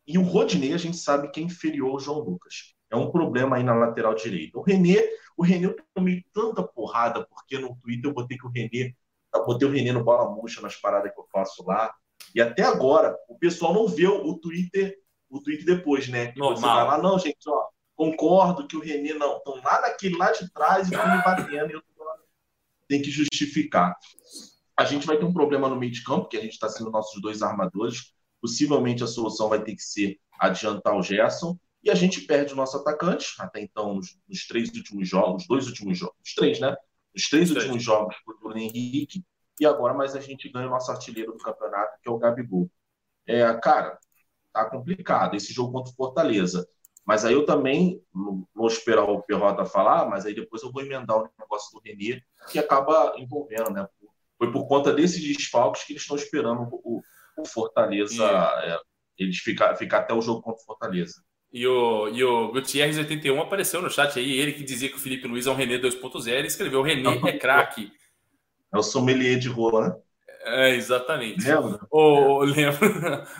[0.07, 2.75] e o Rodinei a gente sabe que é inferior ao João Lucas.
[2.89, 4.59] É um problema aí na lateral direita.
[4.59, 4.97] O René,
[5.37, 8.93] o René eu tomei tanta porrada porque no Twitter eu botei que o René,
[9.45, 11.93] botei o René no bola murcha nas paradas que eu faço lá.
[12.36, 14.97] E até agora, o pessoal não vê o Twitter,
[15.29, 16.27] o Twitter depois, né?
[16.27, 16.75] Que Você Normal.
[16.75, 19.38] vai lá, não, gente, ó, concordo que o René não.
[19.38, 21.69] Estão lá naquele lá de trás e estão me batendo.
[21.71, 22.15] E eu tô lá.
[22.88, 23.95] Tem que justificar.
[24.77, 26.89] A gente vai ter um problema no meio de campo, que a gente está sendo
[26.91, 28.13] nossos dois armadores.
[28.41, 31.57] Possivelmente a solução vai ter que ser adiantar o Gerson.
[31.84, 35.67] E a gente perde o nosso atacante, até então, nos, nos três últimos jogos, dois
[35.67, 36.75] últimos jogos, os três, né?
[37.15, 37.65] Os três Os três.
[37.65, 39.23] últimos jogos o Bruno Henrique,
[39.62, 42.67] e agora mais a gente ganha o nosso artilheiro do campeonato, que é o Gabigol.
[43.28, 44.00] É, cara,
[44.52, 46.67] tá complicado esse jogo contra o Fortaleza.
[47.06, 48.04] Mas aí eu também
[48.56, 52.24] vou esperar o Perrota falar, mas aí depois eu vou emendar o negócio do Renê,
[52.52, 53.88] que acaba envolvendo, né?
[54.36, 57.00] Foi por conta desses desfalques que eles estão esperando o,
[57.38, 58.26] o Fortaleza,
[58.63, 58.80] é,
[59.19, 61.24] eles ficar, ficar até o jogo contra o Fortaleza.
[61.54, 65.00] E o, e o Gutierrez 81 apareceu no chat aí, ele que dizia que o
[65.00, 67.91] Felipe Luiz é um René 2.0, ele escreveu René é craque.
[68.73, 69.95] É o sommelier de rola, né?
[70.43, 71.47] É, exatamente.
[71.47, 71.79] Lembra?
[71.91, 72.43] O,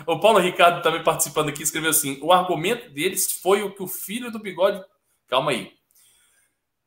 [0.06, 3.88] o Paulo Ricardo também participando aqui escreveu assim: o argumento deles foi o que o
[3.88, 4.84] filho do bigode.
[5.28, 5.72] Calma aí.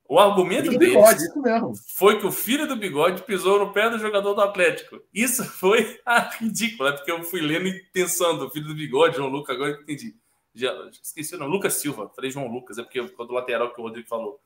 [0.06, 3.98] O argumento Fica deles bigode, foi que o filho do bigode pisou no pé do
[3.98, 5.00] jogador do Atlético.
[5.12, 6.96] Isso foi ah, ridículo, né?
[6.96, 10.14] Porque eu fui lendo e pensando, o filho do bigode, João Lucas, agora eu entendi.
[10.54, 12.12] Já, esqueci o nome, Lucas Silva.
[12.14, 14.38] Falei João Lucas, é porque ficou do lateral que o Rodrigo falou.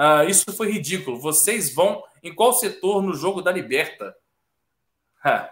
[0.00, 1.18] Ah, isso foi ridículo.
[1.18, 4.14] Vocês vão em qual setor no jogo da Liberta?
[5.24, 5.50] Ah,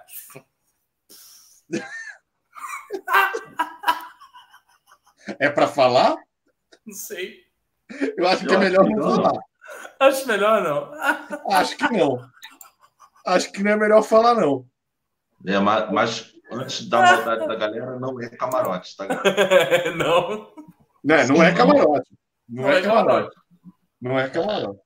[5.40, 6.14] É pra falar?
[6.86, 7.40] não sei.
[8.16, 9.16] Eu acho que Eu é melhor acho que não não.
[9.24, 9.40] falar.
[10.00, 11.52] Acho melhor não.
[11.52, 12.30] Acho que não.
[13.26, 14.64] Acho que não é melhor falar, não.
[15.44, 19.06] É, mas, mas antes da maldade da galera, não é camarote, tá?
[19.96, 20.52] não.
[21.02, 22.10] Não, é- não é camarote.
[22.48, 23.06] Não, é, camarote.
[23.08, 23.36] camarote.
[24.00, 24.80] Não é camarote.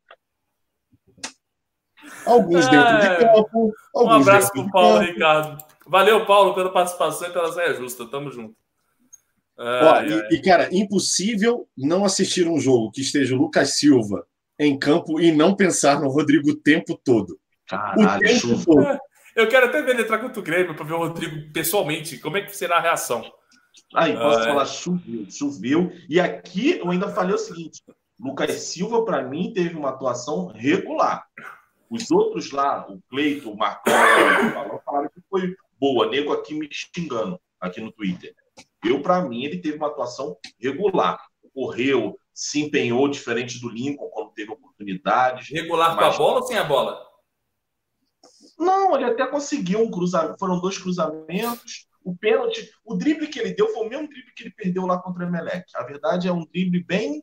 [2.26, 3.72] Alguns dentro de campo.
[3.94, 5.12] Um abraço pro Paulo, campo.
[5.12, 5.64] Ricardo.
[5.86, 8.06] Valeu, Paulo, pela participação e pela saia justa.
[8.06, 8.54] Tamo junto.
[9.58, 10.28] Ó, Ai, ai.
[10.30, 14.26] e, e, cara, impossível não assistir um jogo que esteja o Lucas Silva
[14.58, 17.32] em campo e não pensar no Rodrigo o tempo todo.
[17.32, 18.64] O Caralho, tempo chuva.
[18.64, 18.98] todo.
[19.36, 22.18] Eu quero até ver ele entrar contra o Grêmio para ver o Rodrigo pessoalmente.
[22.18, 23.22] Como é que será a reação?
[23.94, 24.46] Aí, posso Ah, é.
[24.46, 25.92] falar, choveu, choveu.
[26.08, 27.82] E aqui eu ainda falei o seguinte:
[28.20, 31.26] Lucas Silva, para mim, teve uma atuação regular.
[31.88, 33.92] Os outros lá, o Cleito, o Marcão,
[34.84, 36.08] falaram que foi boa.
[36.08, 38.34] Nego aqui me xingando, aqui no Twitter.
[38.84, 41.18] Eu, para mim, ele teve uma atuação regular.
[41.54, 45.48] Correu, se empenhou diferente do Lincoln quando teve oportunidades.
[45.50, 47.00] Regular com a bola ou sem a bola?
[48.58, 50.38] Não, ele até conseguiu um cruzamento.
[50.38, 51.88] Foram dois cruzamentos.
[52.04, 54.98] O pênalti, o drible que ele deu foi o mesmo drible que ele perdeu lá
[54.98, 55.64] contra o Emelec.
[55.74, 57.22] A verdade é um drible bem.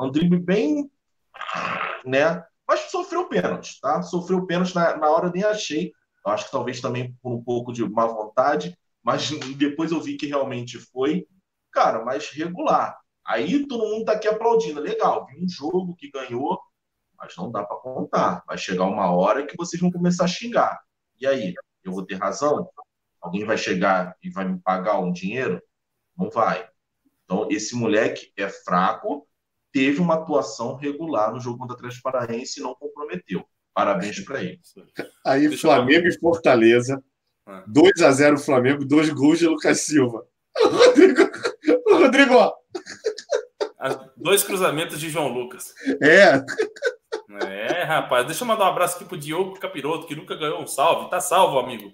[0.00, 0.90] Um drible bem.
[2.04, 2.44] né?
[2.66, 4.02] Mas sofreu pênalti, tá?
[4.02, 5.92] Sofreu pênalti na, na hora, eu nem achei.
[6.24, 10.16] Eu acho que talvez também por um pouco de má vontade, mas depois eu vi
[10.16, 11.26] que realmente foi,
[11.72, 12.98] cara, mais regular.
[13.26, 14.80] Aí todo mundo tá aqui aplaudindo.
[14.80, 16.60] Legal, vi um jogo que ganhou,
[17.18, 18.42] mas não dá para contar.
[18.46, 20.80] Vai chegar uma hora que vocês vão começar a xingar.
[21.20, 22.68] E aí, eu vou ter razão?
[23.20, 25.62] Alguém vai chegar e vai me pagar um dinheiro?
[26.16, 26.68] Não vai.
[27.24, 29.28] Então, esse moleque é fraco,
[29.72, 33.44] teve uma atuação regular no jogo contra a Transparência e não comprometeu.
[33.72, 34.60] Parabéns para ele.
[35.24, 36.10] Aí, Deixa Flamengo eu...
[36.10, 37.02] e Fortaleza.
[37.66, 38.08] 2 ah.
[38.08, 40.24] a 0 Flamengo, dois gols de Lucas Silva.
[40.62, 41.30] O Rodrigo,
[41.86, 42.52] o Rodrigo ó.
[44.16, 45.72] Dois cruzamentos de João Lucas.
[46.02, 46.42] É.
[47.46, 48.26] É, rapaz.
[48.26, 51.08] Deixa eu mandar um abraço aqui pro Diogo Capiroto, que nunca ganhou um salve.
[51.08, 51.92] Tá salvo, amigo.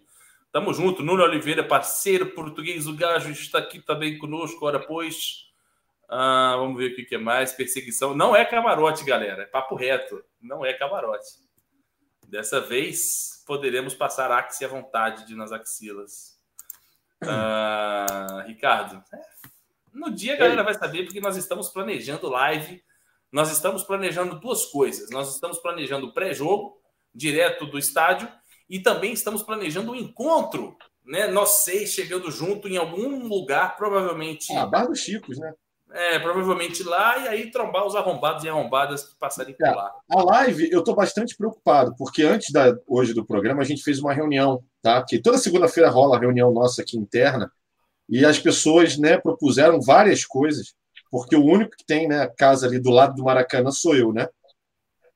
[0.50, 1.02] Tamo junto.
[1.02, 4.64] Nuno Oliveira, parceiro português, o Gajo está aqui também conosco.
[4.64, 5.45] Ora, pois.
[6.08, 7.52] Ah, vamos ver o que é mais.
[7.52, 8.14] Perseguição.
[8.14, 9.42] Não é camarote, galera.
[9.42, 10.22] É papo reto.
[10.40, 11.46] Não é camarote.
[12.28, 16.36] Dessa vez poderemos passar axe à vontade de nas axilas.
[17.22, 19.02] Ah, Ricardo,
[19.92, 22.82] no dia a galera vai saber porque nós estamos planejando live.
[23.32, 25.10] Nós estamos planejando duas coisas.
[25.10, 26.80] Nós estamos planejando pré-jogo,
[27.14, 28.28] direto do estádio,
[28.68, 31.26] e também estamos planejando um encontro, né?
[31.28, 34.52] Nós seis chegando junto em algum lugar, provavelmente.
[34.52, 35.54] Ah, Bar dos Chicos, né?
[35.98, 39.94] É, provavelmente lá, e aí trombar os arrombados e arrombadas que passarem por é, lá.
[40.10, 43.98] A live, eu estou bastante preocupado, porque antes da, hoje do programa a gente fez
[43.98, 45.02] uma reunião, tá?
[45.02, 47.50] Que toda segunda-feira rola a reunião nossa aqui interna,
[48.06, 50.74] e as pessoas né, propuseram várias coisas,
[51.10, 54.28] porque o único que tem né, casa ali do lado do Maracanã sou eu, né?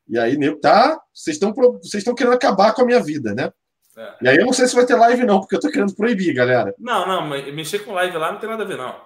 [0.09, 3.53] E aí, nego, tá, vocês estão vocês estão querendo acabar com a minha vida, né?
[3.99, 4.15] É.
[4.23, 6.33] E aí eu não sei se vai ter live, não, porque eu tô querendo proibir,
[6.33, 6.75] galera.
[6.79, 8.97] Não, não, mexer com live lá não tem nada a ver, não.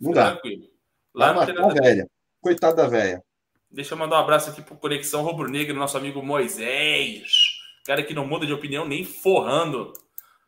[0.00, 0.30] Não dá.
[0.30, 0.77] Tranquilo.
[1.18, 2.10] Lá tem nada a velha.
[2.40, 3.20] Coitada da velha.
[3.68, 7.58] Deixa eu mandar um abraço aqui pro Conexão Rubro Negro, nosso amigo Moisés.
[7.84, 9.92] Cara que não muda de opinião nem forrando.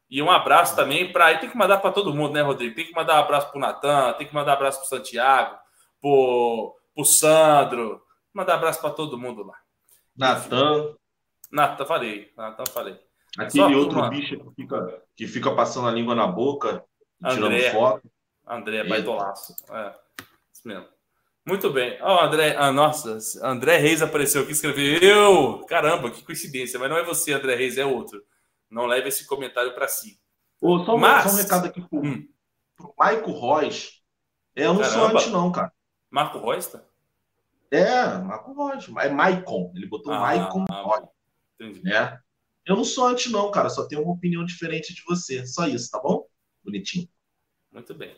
[0.09, 1.37] E um abraço também para.
[1.39, 2.75] Tem que mandar para todo mundo, né, Rodrigo?
[2.75, 5.57] Tem que mandar um abraço pro Natan, tem que mandar um abraço pro Santiago,
[6.01, 8.01] pro, pro Sandro.
[8.33, 9.57] Mandar um abraço para todo mundo lá.
[10.17, 10.95] Natan.
[11.51, 12.33] Natan, falei.
[12.37, 12.97] Natan, falei.
[13.37, 14.09] Aquele outro turma...
[14.09, 16.85] bicho que fica, que fica passando a língua na boca,
[17.19, 18.11] tirando André, foto.
[18.47, 19.55] André, baitolaço.
[19.71, 19.95] É,
[20.61, 20.87] isso mesmo.
[21.47, 21.99] Muito bem.
[22.03, 22.55] Ó, oh, André.
[22.57, 25.65] Ah, nossa, André Reis apareceu aqui e escreveu.
[25.67, 26.79] Caramba, que coincidência.
[26.79, 28.23] Mas não é você, André Reis, é outro.
[28.71, 30.21] Não leve esse comentário para si.
[30.61, 31.25] Ô, só, Mas...
[31.25, 32.29] só um recado aqui pro, hum.
[32.77, 34.01] pro Maico Royce.
[34.55, 34.99] É, eu não Caramba.
[34.99, 35.73] sou antes, não, cara.
[36.11, 36.83] Marco Royce, tá?
[37.71, 38.93] É, Marco Rocha.
[39.01, 39.73] É Maicon.
[39.77, 41.09] Ele botou ah, Maicon ah,
[41.59, 42.21] Né?
[42.67, 43.71] Eu não sou anti, não, cara.
[43.71, 45.47] Só tenho uma opinião diferente de você.
[45.47, 46.27] Só isso, tá bom?
[46.65, 47.09] Bonitinho.
[47.73, 48.17] Muito bem.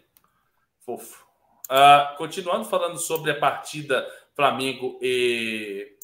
[0.81, 1.32] Fofo.
[1.73, 4.07] Uh, continuando falando sobre a partida
[4.37, 5.97] Flamengo e,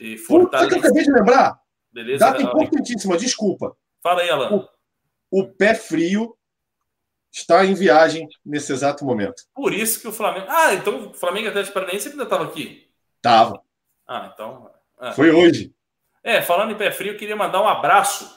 [0.00, 0.68] e Fortaleza.
[0.68, 1.60] Puta que eu acabei de lembrar.
[1.92, 2.26] Beleza?
[2.26, 3.76] Data importantíssima, desculpa.
[4.00, 4.68] Fala aí, Alan.
[5.30, 6.36] O, o pé frio
[7.32, 9.42] está em viagem nesse exato momento.
[9.52, 10.46] Por isso que o Flamengo.
[10.48, 12.88] Ah, então o Flamengo até de Paranaense ainda estava aqui.
[13.20, 13.60] Tava.
[14.06, 14.70] Ah, então.
[15.00, 15.12] É.
[15.12, 15.74] Foi hoje.
[16.22, 18.30] É, falando em pé frio, eu queria mandar um abraço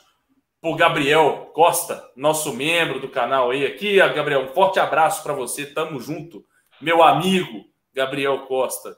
[0.62, 3.66] pro Gabriel Costa, nosso membro do canal aí.
[3.66, 5.66] Aqui, Gabriel, um forte abraço para você.
[5.66, 6.46] Tamo junto,
[6.84, 8.96] meu amigo Gabriel Costa.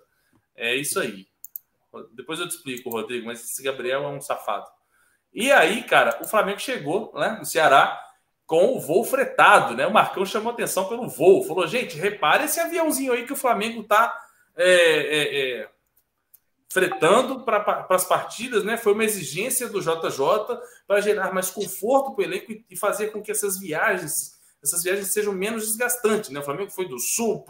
[0.55, 1.27] É isso aí.
[2.13, 4.67] Depois eu te explico, Rodrigo, mas esse Gabriel é um safado.
[5.33, 8.01] E aí, cara, o Flamengo chegou né, no Ceará
[8.45, 9.87] com o voo fretado, né?
[9.87, 13.81] O Marcão chamou atenção pelo voo, falou: gente, repare esse aviãozinho aí que o Flamengo
[13.81, 14.17] está
[14.55, 15.69] é, é, é,
[16.69, 18.77] fretando para as partidas, né?
[18.77, 23.21] Foi uma exigência do JJ para gerar mais conforto para o elenco e fazer com
[23.21, 26.39] que essas viagens, essas viagens sejam menos desgastantes, né?
[26.39, 27.43] O Flamengo foi do sul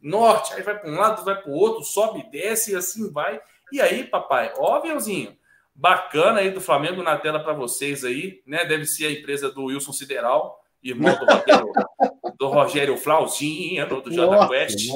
[0.00, 3.10] norte, aí vai para um lado, vai para o outro, sobe e desce e assim
[3.10, 3.40] vai.
[3.72, 5.36] E aí, papai, ó, aviãozinho
[5.78, 8.64] bacana aí do Flamengo na tela para vocês aí, né?
[8.64, 11.72] Deve ser a empresa do Wilson Sideral, irmão do Rogério,
[12.36, 14.88] do Rogério Flauzinho, do J Quest.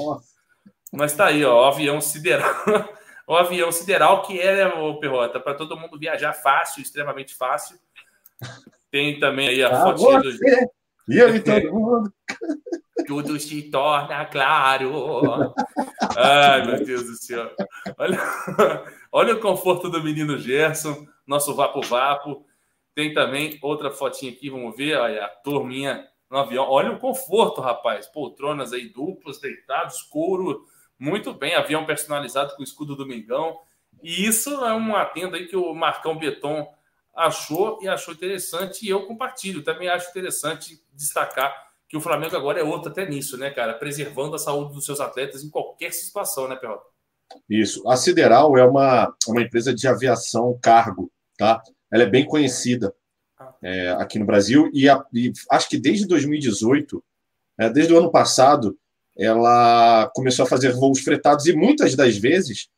[0.93, 2.53] Mas tá aí, ó, o avião sideral.
[3.29, 7.79] o avião sideral que é, o Perrota, para todo mundo viajar fácil, extremamente fácil.
[8.91, 10.31] Tem também aí a ah, fotinha do.
[11.09, 12.13] E aí, todo mundo.
[13.07, 15.55] Tudo se torna claro.
[16.17, 17.51] Ai, meu Deus do céu.
[17.97, 18.19] Olha,
[19.11, 22.45] olha o conforto do menino Gerson, nosso Vapo Vapo.
[22.95, 24.97] Tem também outra fotinha aqui, vamos ver.
[24.97, 26.67] Olha, a turminha no avião.
[26.69, 28.07] Olha o conforto, rapaz.
[28.07, 30.67] Poltronas aí duplas, deitados, couro.
[30.99, 33.59] Muito bem, avião personalizado com escudo do Mengão.
[34.03, 36.67] E isso é um atendo aí que o Marcão Beton
[37.15, 38.85] achou e achou interessante.
[38.85, 39.65] E eu compartilho.
[39.65, 43.75] Também acho interessante destacar que o Flamengo agora é outro até nisso, né, cara?
[43.75, 46.87] Preservando a saúde dos seus atletas em qualquer situação, né, Perrota?
[47.47, 47.87] Isso.
[47.87, 51.63] A Sideral é uma, uma empresa de aviação cargo, tá?
[51.93, 52.95] Ela é bem conhecida
[53.63, 57.05] é, aqui no Brasil e, a, e, acho que desde 2018,
[57.59, 58.75] é, desde o ano passado,
[59.15, 62.71] ela começou a fazer voos fretados e muitas das vezes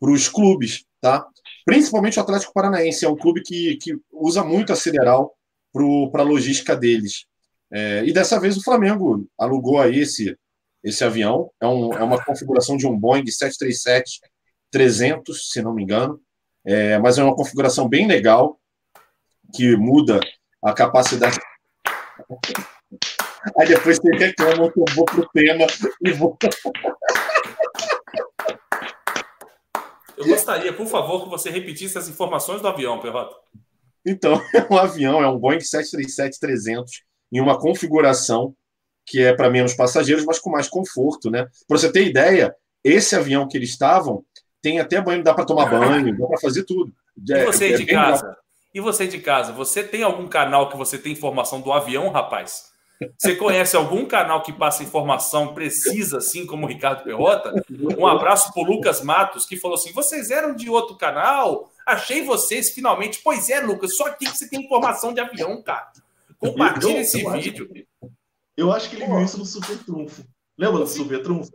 [0.00, 1.26] para os clubes, tá?
[1.66, 5.36] Principalmente o Atlético Paranaense, é um clube que, que usa muito a Sideral
[6.10, 7.26] para a logística deles.
[7.72, 10.36] É, e dessa vez o Flamengo alugou aí esse,
[10.84, 11.50] esse avião.
[11.60, 14.20] É, um, é uma configuração de um Boeing 737-300,
[15.34, 16.20] se não me engano.
[16.64, 18.60] É, mas é uma configuração bem legal,
[19.54, 20.20] que muda
[20.62, 21.38] a capacidade.
[23.58, 25.66] Aí depois você reclama que eu vou pro tema
[26.04, 26.38] e vou.
[30.16, 33.34] Eu gostaria, por favor, que você repetisse as informações do avião, Perrota.
[34.06, 36.84] Então, é um avião, é um Boeing 737-300
[37.32, 38.54] em uma configuração
[39.06, 41.46] que é para menos passageiros, mas com mais conforto, né?
[41.66, 42.54] Para você ter ideia,
[42.84, 44.24] esse avião que eles estavam
[44.60, 46.92] tem até banho, dá para tomar banho, dá para fazer tudo.
[47.26, 48.22] E é, você é, de casa?
[48.22, 48.42] Legal.
[48.74, 49.52] E você de casa?
[49.52, 52.70] Você tem algum canal que você tem informação do avião, rapaz?
[53.18, 57.52] Você conhece algum canal que passa informação precisa, assim como o Ricardo Perrota?
[57.98, 61.68] Um abraço para o Lucas Matos, que falou assim: vocês eram de outro canal?
[61.84, 63.20] Achei vocês finalmente.
[63.22, 65.90] Pois é, Lucas, só aqui que você tem informação de avião, cara.
[66.42, 67.70] Compartilhe esse eu vídeo.
[67.72, 68.12] Acho,
[68.56, 70.24] eu acho que ele viu isso no Super Trunfo.
[70.58, 71.50] Lembra do Super Trunfo?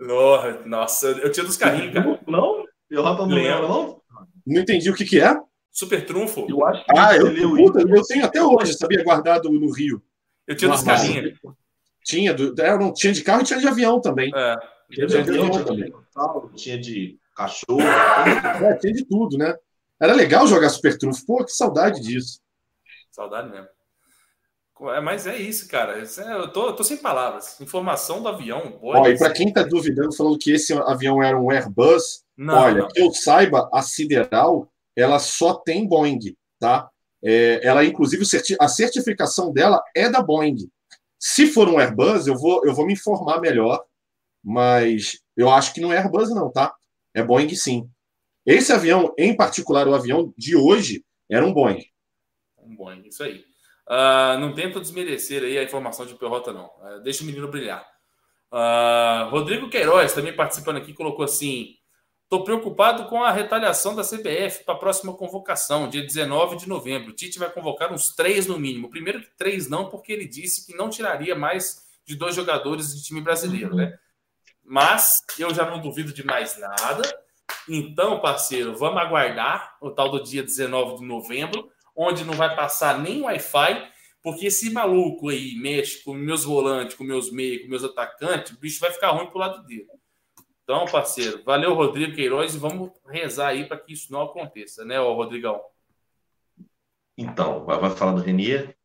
[0.65, 2.19] Nossa, eu tinha dos carrinhos, cara.
[2.25, 2.63] Não?
[2.89, 4.01] Eu não lembro, não?
[4.45, 5.35] Não entendi o que, que é.
[5.69, 6.47] Super Trunfo.
[6.49, 10.01] Eu acho que ah, eu, eu, puta, eu tenho até hoje, sabia, guardado no Rio.
[10.47, 11.37] Eu tinha dos carrinhos.
[12.03, 14.31] Tinha, do, é, não, tinha de carro e tinha de avião também.
[14.33, 14.55] É.
[14.89, 15.93] Tinha de, de avião, também.
[16.55, 17.81] Tinha de cachorro.
[17.81, 19.53] É, tinha de tudo, né?
[19.99, 21.25] Era legal jogar Super Trunfo.
[21.25, 22.39] Pô, que saudade disso.
[23.11, 23.67] Saudade mesmo.
[24.81, 25.99] É, mas é isso, cara.
[25.99, 27.59] É, eu tô, eu tô sem palavras.
[27.59, 28.77] Informação do avião.
[28.81, 32.81] Ó, e para quem está duvidando, falando que esse avião era um Airbus, não, olha,
[32.81, 32.87] não.
[32.87, 36.89] que eu saiba, a Sideral ela só tem Boeing, tá?
[37.23, 38.23] É, ela, inclusive,
[38.59, 40.69] a certificação dela é da Boeing.
[41.19, 43.83] Se for um Airbus, eu vou, eu vou me informar melhor,
[44.43, 46.75] mas eu acho que não é Airbus, não, tá?
[47.13, 47.89] É Boeing sim.
[48.45, 51.85] Esse avião, em particular, o avião de hoje, era um Boeing.
[52.57, 53.46] Um Boeing, isso aí.
[53.87, 56.65] Uh, não tenta desmerecer aí a informação de Perrota, não.
[56.65, 57.87] Uh, deixa o menino brilhar.
[58.51, 61.77] Uh, Rodrigo Queiroz, também participando aqui, colocou assim:
[62.27, 67.11] Estou preocupado com a retaliação da CBF para a próxima convocação, dia 19 de novembro.
[67.11, 68.89] O Tite vai convocar uns três no mínimo.
[68.89, 73.01] Primeiro que três não, porque ele disse que não tiraria mais de dois jogadores de
[73.01, 73.97] time brasileiro, né?
[74.61, 77.01] Mas eu já não duvido de mais nada.
[77.69, 83.01] Então, parceiro, vamos aguardar o tal do dia 19 de novembro onde não vai passar
[83.01, 83.91] nem Wi-Fi,
[84.21, 88.59] porque esse maluco aí mexe com meus volantes, com meus meios, com meus atacantes, o
[88.59, 89.87] bicho vai ficar ruim pro lado dele.
[90.63, 94.99] Então, parceiro, valeu, Rodrigo Queiroz, e vamos rezar aí para que isso não aconteça, né,
[94.99, 95.59] ô Rodrigão?
[97.17, 98.77] Então, vai falar do Renier?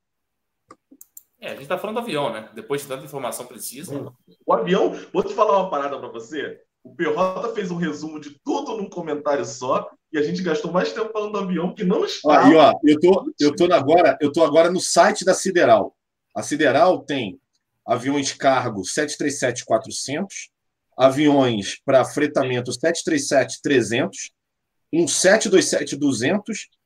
[1.39, 2.49] É, a gente tá falando do avião, né?
[2.55, 4.15] Depois de tanta informação precisa.
[4.47, 6.63] O avião, vou te falar uma parada para você.
[6.85, 10.93] O Perrota fez um resumo de tudo num comentário só e a gente gastou mais
[10.93, 12.45] tempo falando do avião que não está.
[12.45, 15.97] Aí, ó, eu tô, eu tô agora, eu tô agora no site da Sideral.
[16.37, 17.41] A Sideral tem
[17.87, 20.27] aviões cargo 737-400,
[20.97, 24.11] aviões para fretamento 737-300,
[24.93, 26.41] um 727-200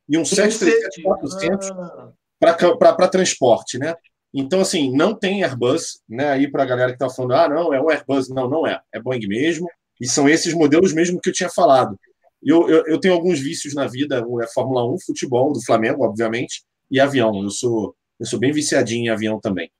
[0.08, 3.94] e um 737-400 para transporte, né?
[4.32, 6.30] Então, assim, não tem Airbus, né?
[6.30, 8.28] Aí para a galera que está falando, ah, não, é o Airbus.
[8.28, 8.80] Não, não é.
[8.92, 9.66] É Boeing mesmo.
[10.00, 11.98] E são esses modelos mesmo que eu tinha falado.
[12.42, 16.64] Eu, eu, eu tenho alguns vícios na vida, é Fórmula 1, futebol do Flamengo, obviamente,
[16.90, 17.42] e avião.
[17.42, 19.70] Eu sou, eu sou bem viciadinho em avião também.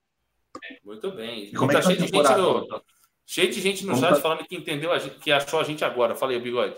[0.84, 1.44] Muito bem.
[1.44, 2.82] E como tá é que tá cheio, de gente no,
[3.26, 4.20] cheio de gente no como chat tá...
[4.20, 6.14] falando que entendeu, a gente, que achou a gente agora.
[6.14, 6.76] Falei, Bigode.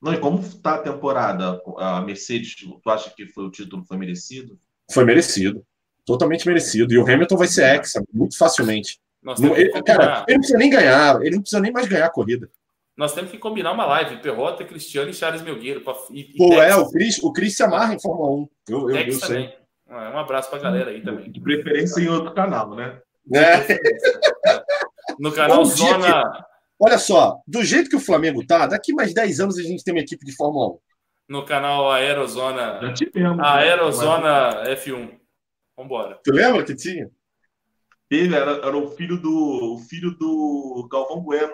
[0.00, 1.60] Não, e como está a temporada?
[1.76, 4.58] A Mercedes, tu acha que foi o título foi merecido?
[4.92, 5.64] Foi merecido.
[6.04, 6.92] Totalmente merecido.
[6.92, 8.98] E o Hamilton vai ser exa muito facilmente.
[9.22, 12.10] Não, ele, cara, ele não precisa nem ganhar, ele não precisa nem mais ganhar a
[12.10, 12.48] corrida.
[12.98, 15.82] Nós temos que combinar uma live, Perrota, Cristiano e Charles Melgueiro.
[15.82, 18.48] Pra, e, Pô, é, o Cris, o Chris se amarra em Fórmula 1.
[18.68, 19.54] Eu, eu, eu sei.
[19.88, 21.30] É, um abraço pra galera aí também.
[21.30, 23.00] De preferência em outro canal, né?
[23.32, 23.78] É.
[25.20, 26.44] No canal Zona.
[26.78, 29.94] Olha só, do jeito que o Flamengo tá, daqui mais 10 anos a gente tem
[29.94, 30.78] uma equipe de Fórmula 1.
[31.28, 32.80] No canal Aerozona.
[32.82, 33.38] Já tivemos.
[33.44, 35.18] Aerozona F1.
[35.76, 36.18] Vambora.
[36.24, 37.08] Tu lembra que tinha?
[38.08, 41.52] Teve, era, era o filho do o filho do Galvão Bueno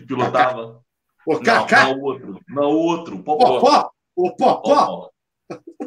[0.00, 0.82] que pilotava.
[1.26, 1.84] Não, Kaká!
[1.84, 2.40] não o outro.
[2.48, 3.16] Não o outro.
[3.16, 3.60] o Popó.
[3.60, 3.90] Popó!
[4.16, 5.10] Ô, Popó!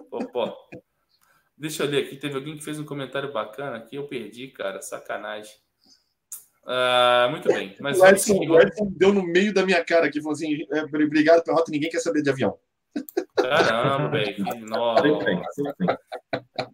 [0.09, 0.55] Popó.
[1.57, 2.16] Deixa eu ler aqui.
[2.18, 3.95] Teve alguém que fez um comentário bacana aqui.
[3.95, 4.80] Eu perdi, cara.
[4.82, 5.51] Sacanagem.
[6.66, 7.76] Ah, muito bem.
[7.80, 10.82] Mas O Edson, o Edson deu no meio da minha cara aqui, falou assim: é,
[10.84, 12.57] obrigado, Perrota, ninguém quer saber de avião.
[13.36, 14.45] Caramba, velho.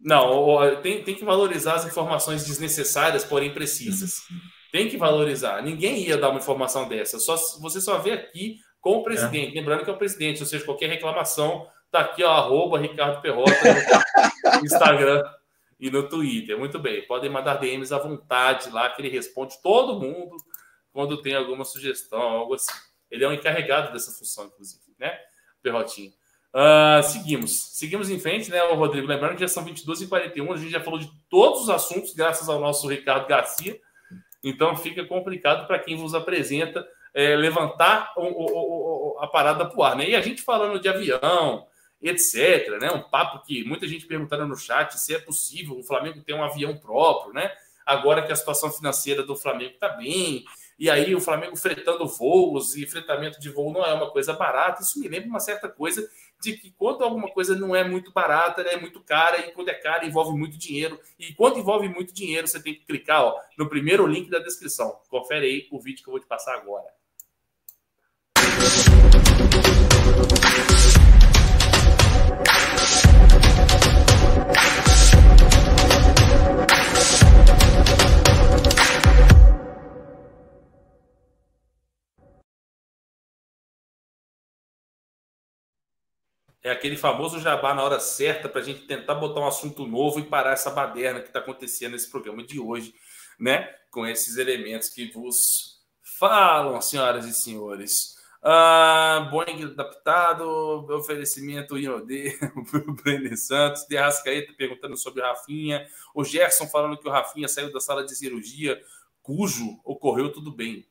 [0.04, 4.22] Não, tem, tem que valorizar as informações desnecessárias, porém precisas.
[4.72, 5.62] Tem que valorizar.
[5.64, 7.20] Ninguém ia dar uma informação dessa.
[7.20, 9.56] Só, você só vê aqui com o presidente.
[9.56, 13.52] Lembrando que é o presidente, ou seja, qualquer reclamação tá aqui, ó, arroba Ricardo Perrota
[14.60, 15.24] no Instagram
[15.80, 16.58] e no Twitter.
[16.58, 17.06] Muito bem.
[17.08, 20.36] Podem mandar DMs à vontade lá, que ele responde todo mundo
[20.92, 22.72] quando tem alguma sugestão, algo assim.
[23.10, 25.18] Ele é o encarregado dessa função, inclusive, né?
[25.64, 26.14] Perrotinho.
[26.54, 27.78] Ah, seguimos.
[27.78, 29.08] Seguimos em frente, né, Rodrigo?
[29.08, 32.14] Lembrando que já são 22 e 41 a gente já falou de todos os assuntos,
[32.14, 33.80] graças ao nosso Ricardo Garcia.
[34.44, 39.78] Então fica complicado para quem vos apresenta é, levantar o- o- o- a parada para
[39.78, 40.08] o ar, né?
[40.10, 41.66] E a gente falando de avião,
[42.02, 42.92] etc., né?
[42.92, 46.44] Um papo que muita gente perguntando no chat se é possível o Flamengo ter um
[46.44, 47.52] avião próprio, né?
[47.86, 50.46] Agora que a situação financeira do Flamengo está bem,
[50.78, 54.82] e aí o Flamengo fretando voos e fretamento de voo não é uma coisa barata.
[54.84, 56.08] Isso me lembra uma certa coisa
[56.42, 59.70] de que quando alguma coisa não é muito barata, ela é muito cara, e quando
[59.70, 61.00] é cara envolve muito dinheiro.
[61.18, 65.00] E quando envolve muito dinheiro, você tem que clicar ó, no primeiro link da descrição.
[65.10, 66.99] Confere aí o vídeo que eu vou te passar agora.
[86.62, 90.20] É aquele famoso jabá na hora certa para a gente tentar botar um assunto novo
[90.20, 92.94] e parar essa baderna que está acontecendo nesse programa de hoje,
[93.40, 93.70] né?
[93.90, 98.20] Com esses elementos que vos falam, senhoras e senhores.
[98.42, 100.44] Ah, Boeing adaptado,
[100.94, 102.40] oferecimento IOD,
[102.88, 107.48] o Brenner Santos, De Arrascaeta perguntando sobre o Rafinha, o Gerson falando que o Rafinha
[107.48, 108.82] saiu da sala de cirurgia,
[109.22, 110.88] cujo ocorreu tudo bem.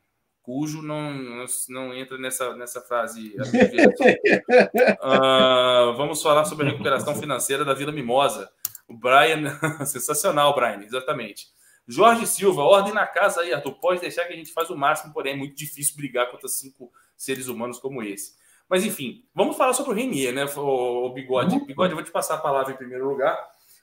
[0.49, 3.37] Cujo não, não, entra nessa, nessa frase.
[4.99, 8.51] Ah, vamos falar sobre a recuperação financeira da Vila Mimosa.
[8.89, 11.49] O Brian, sensacional, Brian, exatamente.
[11.87, 13.75] Jorge Silva, ordem na casa aí, Arthur.
[13.75, 16.91] Pode deixar que a gente faz o máximo, porém é muito difícil brigar contra cinco
[17.15, 18.33] seres humanos como esse.
[18.71, 21.61] Mas enfim, vamos falar sobre o Renier, né, o, o Bigode?
[21.67, 23.39] Bigode, eu vou te passar a palavra em primeiro lugar,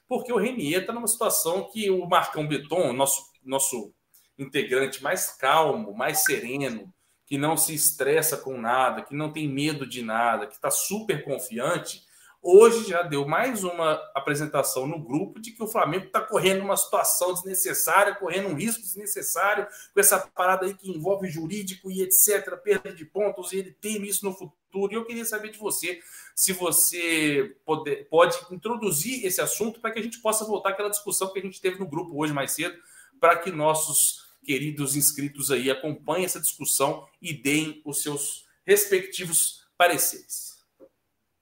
[0.08, 3.94] porque o Renier está numa situação que o Marcão Beton, nosso, nosso
[4.38, 6.92] integrante mais calmo, mais sereno,
[7.26, 11.24] que não se estressa com nada, que não tem medo de nada, que está super
[11.24, 12.06] confiante,
[12.48, 16.76] hoje já deu mais uma apresentação no grupo de que o Flamengo está correndo uma
[16.76, 22.56] situação desnecessária, correndo um risco desnecessário, com essa parada aí que envolve jurídico e etc.,
[22.62, 24.92] perda de pontos, e ele teme isso no futuro.
[24.92, 26.00] E eu queria saber de você
[26.36, 31.32] se você pode, pode introduzir esse assunto para que a gente possa voltar àquela discussão
[31.32, 32.78] que a gente teve no grupo hoje mais cedo,
[33.18, 40.64] para que nossos queridos inscritos aí acompanhem essa discussão e deem os seus respectivos pareceres.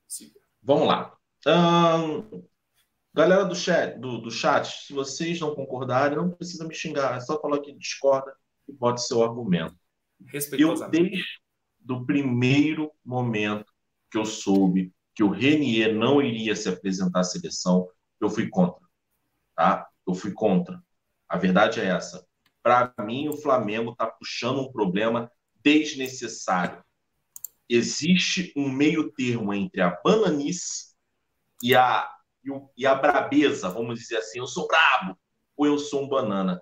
[0.09, 0.40] Siga.
[0.62, 1.14] Vamos lá.
[1.46, 2.24] Ahn,
[3.12, 7.18] galera do chat, do, do chat, se vocês não concordarem, não precisa me xingar.
[7.18, 8.34] É só falar que discorda
[8.66, 9.76] e pode ser o argumento.
[10.59, 11.22] Eu, desde
[11.88, 13.70] o primeiro momento
[14.11, 17.86] que eu soube que o Renier não iria se apresentar à seleção,
[18.18, 18.82] eu fui contra.
[19.55, 19.86] Tá?
[20.07, 20.82] Eu fui contra.
[21.28, 22.26] A verdade é essa.
[22.64, 25.30] Para mim, o Flamengo está puxando um problema
[25.62, 26.82] desnecessário.
[27.68, 30.94] Existe um meio termo entre a bananice
[31.62, 32.10] e a,
[32.74, 34.38] e, a brabeza, vamos dizer assim.
[34.38, 35.14] Eu sou brabo
[35.54, 36.58] ou eu sou um banana.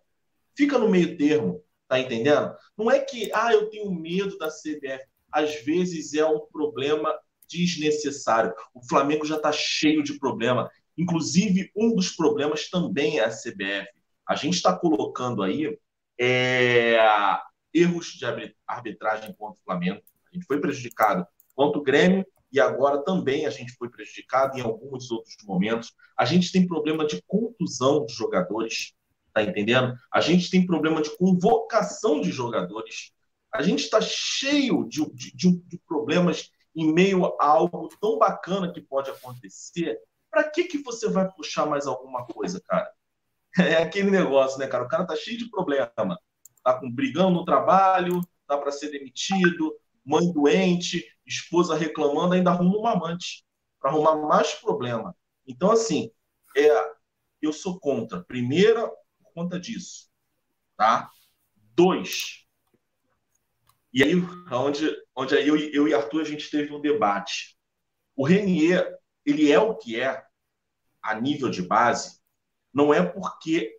[0.57, 2.53] Fica no meio termo, tá entendendo?
[2.77, 5.05] Não é que, ah, eu tenho medo da CBF.
[5.31, 7.17] Às vezes é um problema
[7.49, 8.53] desnecessário.
[8.75, 10.69] O Flamengo já está cheio de problema.
[10.99, 13.89] Inclusive, um dos problemas também é a CBF.
[14.27, 15.79] A gente está colocando aí
[16.19, 16.99] é,
[17.73, 20.01] erros de arbit- arbitragem contra o Flamengo.
[20.31, 24.63] A gente foi prejudicado contra o Grêmio e agora também a gente foi prejudicado em
[24.63, 25.93] alguns outros momentos.
[26.17, 28.93] A gente tem problema de contusão de jogadores,
[29.33, 29.95] tá entendendo?
[30.13, 33.13] A gente tem problema de convocação de jogadores.
[33.53, 38.81] A gente está cheio de, de- de problemas em meio a algo tão bacana que
[38.81, 39.99] pode acontecer.
[40.31, 42.91] Para que, que você vai puxar mais alguma coisa, cara?
[43.59, 44.85] É aquele negócio, né, cara?
[44.85, 45.91] O cara tá cheio de problema.
[46.65, 49.75] Tá com brigando no trabalho, tá para ser demitido,
[50.05, 53.45] mãe doente, esposa reclamando, ainda arruma um amante
[53.81, 55.15] para arrumar mais problema.
[55.47, 56.11] Então, assim,
[56.57, 56.93] é,
[57.41, 58.23] eu sou contra.
[58.23, 60.09] Primeira, por conta disso.
[60.77, 61.11] Tá?
[61.75, 62.47] Dois.
[63.93, 64.15] E aí,
[64.51, 67.59] onde, onde aí eu, eu e Arthur a gente teve um debate.
[68.17, 68.97] O Renier,
[69.27, 70.25] ele é o que é
[71.03, 72.22] a nível de base,
[72.73, 73.79] não é porque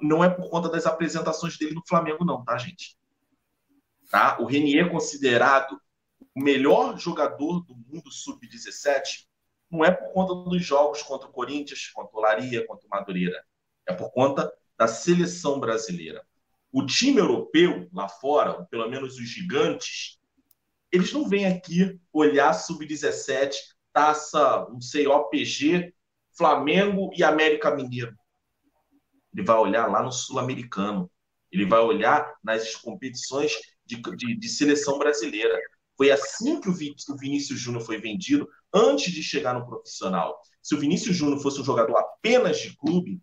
[0.00, 2.96] não é por conta das apresentações dele no Flamengo, não, tá, gente?
[4.10, 4.38] Tá?
[4.40, 5.80] O Renier é considerado
[6.34, 9.26] o melhor jogador do mundo sub-17
[9.70, 13.44] não é por conta dos jogos contra o Corinthians, contra o Laria, contra o Madureira.
[13.86, 16.24] É por conta da seleção brasileira.
[16.72, 20.18] O time europeu, lá fora, pelo menos os gigantes,
[20.90, 23.54] eles não vêm aqui olhar sub-17,
[23.92, 25.94] taça, não sei, OPG,
[26.40, 28.16] Flamengo e América Mineiro.
[29.34, 31.10] Ele vai olhar lá no Sul-Americano.
[31.52, 33.52] Ele vai olhar nas competições
[33.84, 35.54] de, de, de seleção brasileira.
[35.98, 36.74] Foi assim que o
[37.18, 40.40] Vinícius Júnior foi vendido antes de chegar no profissional.
[40.62, 43.20] Se o Vinícius Júnior fosse um jogador apenas de clube,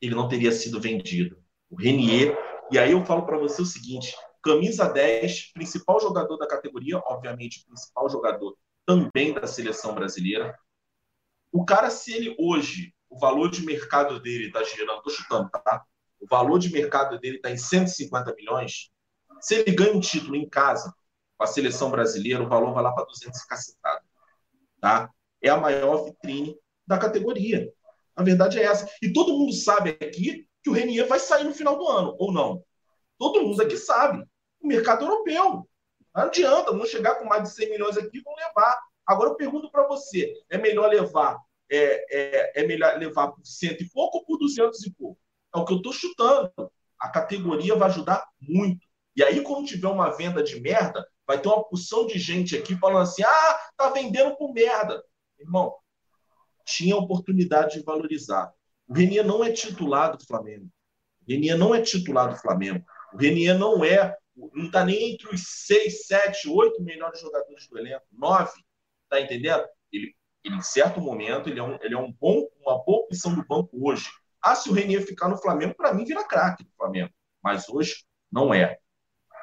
[0.00, 1.36] ele não teria sido vendido.
[1.68, 2.34] O Renier.
[2.72, 7.66] E aí eu falo para você o seguinte: camisa 10, principal jogador da categoria, obviamente,
[7.66, 8.56] principal jogador
[8.86, 10.58] também da seleção brasileira.
[11.52, 15.84] O cara, se ele hoje, o valor de mercado dele está gerando, estou chutando, tá?
[16.20, 18.90] O valor de mercado dele está em 150 milhões.
[19.40, 20.92] Se ele ganha um título em casa
[21.36, 24.04] com a seleção brasileira, o valor vai lá para 200 cacetado.
[24.80, 25.10] Tá?
[25.40, 27.72] É a maior vitrine da categoria.
[28.16, 28.90] A verdade é essa.
[29.00, 32.32] E todo mundo sabe aqui que o Renier vai sair no final do ano, ou
[32.32, 32.64] não.
[33.16, 34.24] Todo mundo aqui sabe.
[34.60, 35.68] O mercado europeu.
[36.14, 38.76] Não adianta, vão chegar com mais de 100 milhões aqui e vão levar.
[39.08, 41.38] Agora eu pergunto para você: é melhor levar
[41.70, 45.20] é, é, é, melhor levar por cento e pouco ou por duzentos e pouco?
[45.54, 46.52] É o que eu estou chutando.
[46.98, 48.86] A categoria vai ajudar muito.
[49.14, 52.76] E aí, quando tiver uma venda de merda, vai ter uma porção de gente aqui
[52.76, 55.02] falando assim: ah, tá vendendo por merda.
[55.38, 55.74] Irmão,
[56.64, 58.52] tinha oportunidade de valorizar.
[58.88, 60.68] O Renier não é titular do Flamengo.
[61.22, 62.84] O Renier não é titular do Flamengo.
[63.12, 67.78] O Renier não é, não está nem entre os seis, sete, oito melhores jogadores do
[67.78, 68.52] elenco, nove.
[69.08, 69.64] Tá entendendo?
[69.92, 73.34] Ele, ele em certo momento, ele é, um, ele é um bom, uma boa opção
[73.34, 74.08] do banco hoje.
[74.42, 77.12] Ah, se o Renier ficar no Flamengo, para mim vira craque do Flamengo.
[77.42, 78.78] Mas hoje não é.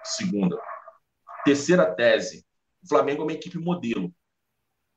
[0.03, 0.57] Segunda.
[1.43, 2.45] Terceira tese.
[2.83, 4.13] O Flamengo é uma equipe modelo.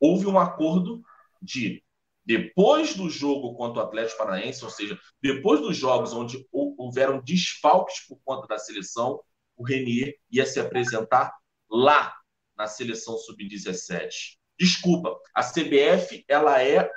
[0.01, 1.03] Houve um acordo
[1.43, 1.83] de,
[2.25, 8.07] depois do jogo contra o Atlético Paranaense, ou seja, depois dos jogos onde houveram desfalques
[8.07, 9.21] por conta da seleção,
[9.57, 11.35] o Renier ia se apresentar
[11.69, 12.15] lá
[12.57, 14.38] na seleção sub-17.
[14.59, 16.91] Desculpa, a CBF ela é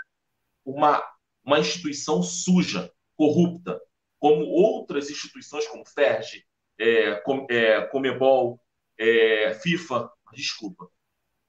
[0.66, 1.04] uma,
[1.44, 3.80] uma instituição suja, corrupta,
[4.20, 6.44] como outras instituições como FERJ,
[6.80, 8.60] é, com, é, Comebol,
[8.98, 10.88] é, FIFA, desculpa.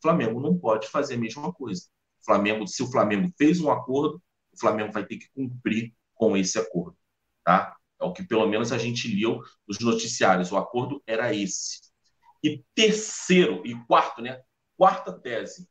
[0.00, 1.82] Flamengo não pode fazer a mesma coisa.
[2.24, 6.58] Flamengo, se o Flamengo fez um acordo, o Flamengo vai ter que cumprir com esse
[6.58, 6.96] acordo,
[7.44, 7.76] tá?
[8.00, 10.50] É o que pelo menos a gente leu nos noticiários.
[10.50, 11.80] O acordo era esse.
[12.42, 14.40] E terceiro e quarto, né?
[14.76, 15.68] Quarta tese.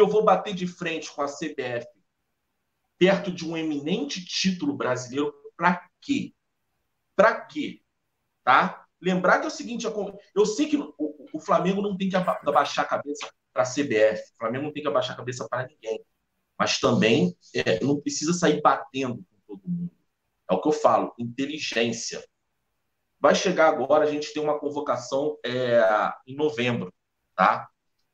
[0.00, 1.86] Eu vou bater de frente com a CBF
[2.98, 6.34] perto de um eminente título brasileiro para quê?
[7.16, 7.82] Para quê?
[8.50, 8.84] tá?
[9.00, 9.86] Lembrar que é o seguinte,
[10.34, 14.38] eu sei que o, Flamengo não tem que abaixar a cabeça para a CBF, o
[14.38, 16.04] Flamengo não tem que abaixar a cabeça para ninguém,
[16.58, 19.92] mas também é, não precisa sair batendo com todo mundo.
[20.50, 22.22] É o que eu falo, inteligência.
[23.18, 25.80] Vai chegar agora, a gente tem uma convocação é,
[26.26, 26.92] em novembro,
[27.34, 27.69] tá?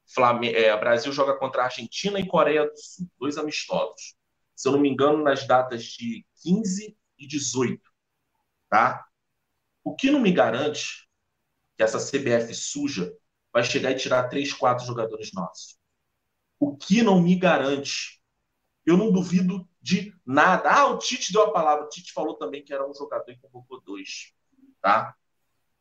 [0.06, 4.14] Flamengo, é, Brasil joga contra a Argentina e Coreia do Sul, dois amistosos.
[4.54, 7.82] Se eu não me engano, nas datas de 15 e 18,
[8.70, 9.04] tá?
[9.82, 11.08] O que não me garante
[11.76, 13.12] que essa CBF suja
[13.52, 15.76] vai chegar e tirar três, quatro jogadores nossos.
[16.58, 18.22] O que não me garante,
[18.84, 20.70] eu não duvido de nada.
[20.70, 23.38] Ah, o Tite deu a palavra, o Tite falou também que era um jogador e
[23.38, 24.32] convocou dois,
[24.80, 25.14] tá?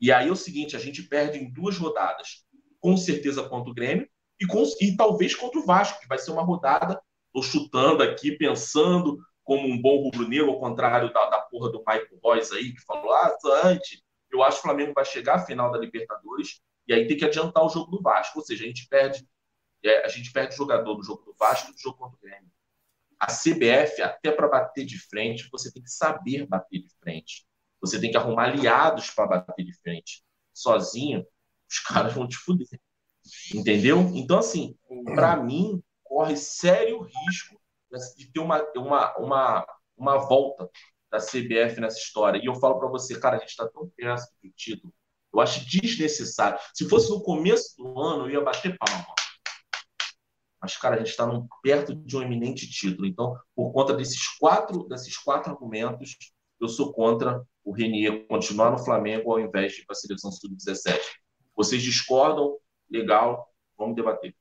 [0.01, 2.45] E aí é o seguinte, a gente perde em duas rodadas,
[2.81, 4.09] com certeza contra o Grêmio
[4.39, 7.01] e, com, e talvez contra o Vasco, que vai ser uma rodada,
[7.33, 12.19] tô chutando aqui, pensando, como um bom rubro-negro, ao contrário da, da porra do Michael
[12.23, 15.71] Royce aí, que falou, ah, antes, eu acho que o Flamengo vai chegar à final
[15.71, 18.39] da Libertadores e aí tem que adiantar o jogo do Vasco.
[18.39, 19.27] Ou seja, a gente perde,
[19.83, 22.51] é, a gente perde jogador do jogo do Vasco e do jogo contra o Grêmio.
[23.19, 27.45] A CBF, até para bater de frente, você tem que saber bater de frente.
[27.81, 30.23] Você tem que arrumar aliados para bater de frente.
[30.53, 31.25] Sozinho,
[31.69, 32.67] os caras vão te fuder.
[33.53, 33.99] Entendeu?
[34.13, 34.75] Então, assim,
[35.13, 37.59] para mim, corre sério risco
[38.17, 39.67] de ter uma, uma, uma,
[39.97, 40.69] uma volta
[41.09, 42.39] da CBF nessa história.
[42.41, 44.93] E eu falo para você, cara, a gente está tão perto do título.
[45.33, 46.59] Eu acho desnecessário.
[46.73, 49.05] Se fosse no começo do ano, eu ia bater palma.
[50.61, 51.27] Mas, cara, a gente está
[51.61, 53.05] perto de um eminente título.
[53.05, 56.17] Então, por conta desses quatro, desses quatro argumentos,
[56.59, 60.31] eu sou contra o Renier continuar no Flamengo ao invés de ir para a seleção
[60.31, 60.99] sub-17.
[61.55, 62.57] Vocês discordam?
[62.89, 64.35] Legal, vamos debater.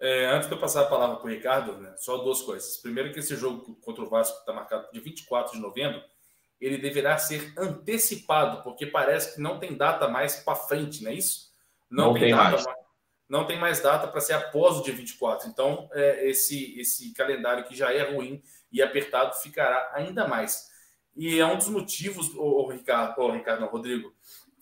[0.00, 2.76] É, antes de eu passar a palavra para o Ricardo, né, só duas coisas.
[2.78, 6.02] Primeiro, que esse jogo contra o Vasco está marcado de 24 de novembro,
[6.60, 11.14] ele deverá ser antecipado, porque parece que não tem data mais para frente, não é
[11.14, 11.52] isso?
[11.90, 12.64] Não, não tem, tem mais.
[12.64, 12.84] mais.
[13.28, 15.48] Não tem mais data para ser após o dia 24.
[15.48, 20.68] Então, é, esse, esse calendário que já é ruim e apertado ficará ainda mais.
[21.16, 24.12] E é um dos motivos, o Ricardo, o Ricardo não, Rodrigo,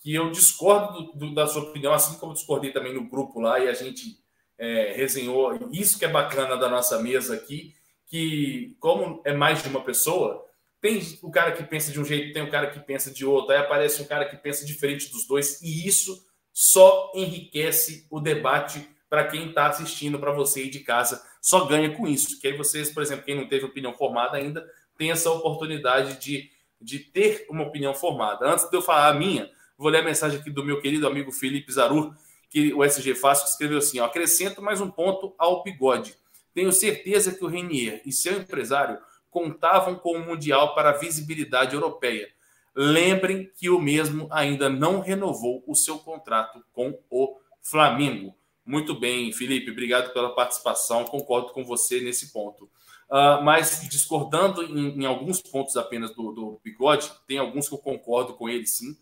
[0.02, 3.60] que eu discordo do, do, da sua opinião, assim como discordei também no grupo lá
[3.60, 4.18] e a gente
[4.58, 5.68] é, resenhou.
[5.72, 7.72] Isso que é bacana da nossa mesa aqui,
[8.06, 10.44] que como é mais de uma pessoa,
[10.80, 13.52] tem o cara que pensa de um jeito, tem o cara que pensa de outro,
[13.52, 18.86] aí aparece um cara que pensa diferente dos dois, e isso só enriquece o debate
[19.08, 22.40] para quem está assistindo, para você aí de casa, só ganha com isso.
[22.40, 26.50] Que aí vocês, por exemplo, quem não teve opinião formada ainda, tem essa oportunidade de,
[26.80, 28.50] de ter uma opinião formada.
[28.50, 29.50] Antes de eu falar a minha,
[29.82, 32.14] vou ler a mensagem aqui do meu querido amigo Felipe Zarur,
[32.48, 36.16] que o SG Fácil escreveu assim: ó, acrescento mais um ponto ao bigode.
[36.54, 38.98] Tenho certeza que o Renier e seu empresário
[39.30, 42.28] contavam com o Mundial para a visibilidade europeia.
[42.74, 48.34] Lembrem que o mesmo ainda não renovou o seu contrato com o Flamengo.
[48.64, 51.04] Muito bem, Felipe, obrigado pela participação.
[51.04, 52.64] Concordo com você nesse ponto.
[53.10, 57.78] Uh, mas discordando em, em, alguns pontos apenas do, do, Bigode, tem alguns que eu
[57.78, 58.96] concordo com ele sim,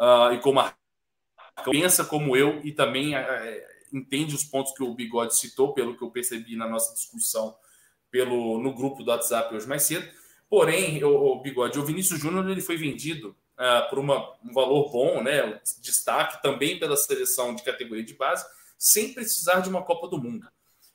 [0.00, 0.74] uh, e como a
[1.64, 3.20] pensa como eu e também uh,
[3.92, 7.54] entende os pontos que o Bigode citou, pelo que eu percebi na nossa discussão
[8.10, 10.08] pelo, no grupo do WhatsApp hoje mais cedo.
[10.48, 14.90] Porém, o, o Bigode, o Vinícius Júnior ele foi vendido uh, por uma, um valor
[14.90, 15.60] bom, né?
[15.80, 18.44] Destaque também pela seleção de categoria de base,
[18.76, 20.48] sem precisar de uma Copa do Mundo.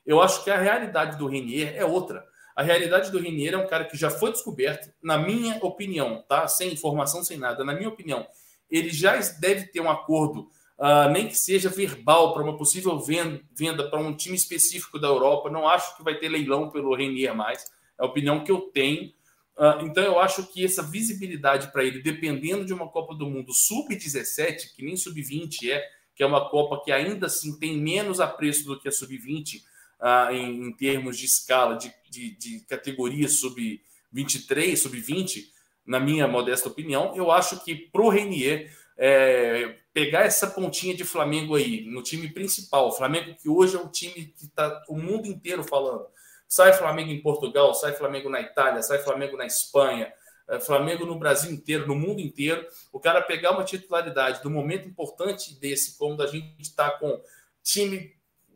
[0.05, 2.25] Eu acho que a realidade do Renier é outra.
[2.55, 6.47] A realidade do Renier é um cara que já foi descoberto, na minha opinião, tá?
[6.47, 8.27] Sem informação, sem nada, na minha opinião,
[8.69, 13.89] ele já deve ter um acordo uh, nem que seja verbal, para uma possível venda,
[13.89, 15.49] para um time específico da Europa.
[15.49, 17.63] Não acho que vai ter leilão pelo Renier mais,
[17.99, 19.13] é a opinião que eu tenho.
[19.57, 23.53] Uh, então, eu acho que essa visibilidade para ele, dependendo de uma Copa do Mundo
[23.53, 25.81] sub-17, que nem sub-20 é,
[26.13, 29.61] que é uma Copa que ainda assim tem menos apreço do que a sub-20 uh,
[30.01, 35.54] ah, em, em, termos de escala, de, de, de categoria sub-23, sub-20,
[35.85, 41.03] na minha modesta opinião, eu acho que para o Renier é, pegar essa pontinha de
[41.03, 45.27] Flamengo aí no time principal, Flamengo que hoje é o time que está o mundo
[45.27, 46.07] inteiro falando.
[46.47, 50.11] Sai Flamengo em Portugal, sai Flamengo na Itália, sai Flamengo na Espanha,
[50.47, 52.65] é, Flamengo no Brasil inteiro, no mundo inteiro.
[52.91, 57.19] O cara pegar uma titularidade do momento importante desse, como a gente está com
[57.63, 58.13] time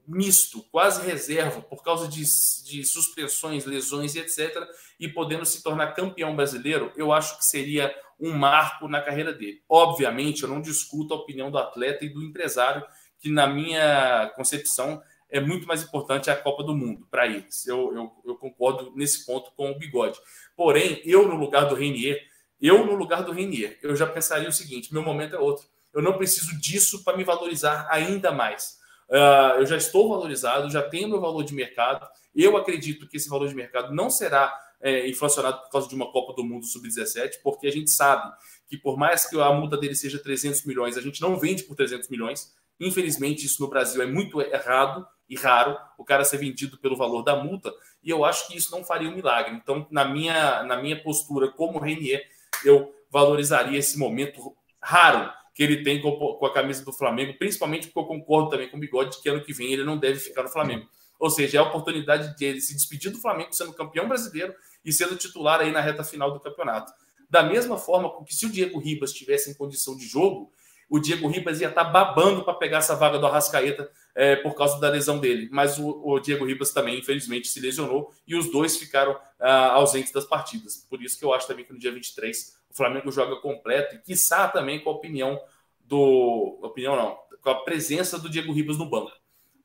[0.09, 2.23] misto, quase reserva, por causa de,
[2.65, 4.67] de suspensões, lesões e etc.,
[4.99, 9.61] e podendo se tornar campeão brasileiro, eu acho que seria um marco na carreira dele.
[9.69, 12.83] Obviamente, eu não discuto a opinião do atleta e do empresário,
[13.19, 17.67] que na minha concepção é muito mais importante a Copa do Mundo para eles.
[17.67, 20.19] Eu, eu, eu, concordo nesse ponto com o Bigode.
[20.55, 22.19] Porém, eu no lugar do Renier,
[22.59, 25.65] eu no lugar do Renier, eu já pensaria o seguinte: meu momento é outro.
[25.93, 28.78] Eu não preciso disso para me valorizar ainda mais.
[29.09, 32.07] Uh, eu já estou valorizado, já tenho meu valor de mercado.
[32.35, 36.11] Eu acredito que esse valor de mercado não será é, inflacionado por causa de uma
[36.11, 38.31] Copa do Mundo sub-17, porque a gente sabe
[38.67, 41.75] que por mais que a multa dele seja 300 milhões, a gente não vende por
[41.75, 42.53] 300 milhões.
[42.79, 47.21] Infelizmente, isso no Brasil é muito errado e raro, o cara ser vendido pelo valor
[47.23, 49.53] da multa, e eu acho que isso não faria um milagre.
[49.55, 52.25] Então, na minha, na minha postura como Renier,
[52.63, 57.99] eu valorizaria esse momento raro que ele tem com, a camisa do Flamengo, principalmente porque
[57.99, 60.47] eu concordo também com o Bigode que ano que vem ele não deve ficar no
[60.47, 60.87] Flamengo.
[61.19, 64.55] Ou seja, é a oportunidade de ele se despedir do Flamengo sendo campeão brasileiro
[64.85, 66.93] e sendo titular aí na reta final do campeonato.
[67.29, 70.49] Da mesma forma que se o Diego Ribas tivesse em condição de jogo,
[70.89, 74.55] o Diego Ribas ia estar tá babando para pegar essa vaga do Arrascaeta é, por
[74.55, 75.49] causa da lesão dele.
[75.51, 80.13] Mas o, o, Diego Ribas também, infelizmente, se lesionou e os dois ficaram ah, ausentes
[80.13, 80.87] das partidas.
[80.89, 83.99] Por isso que eu acho também que no dia 23 o Flamengo joga completo e,
[83.99, 85.39] quiçá, também com a opinião
[85.79, 86.59] do.
[86.61, 89.11] Opinião não, com a presença do Diego Ribas no banco.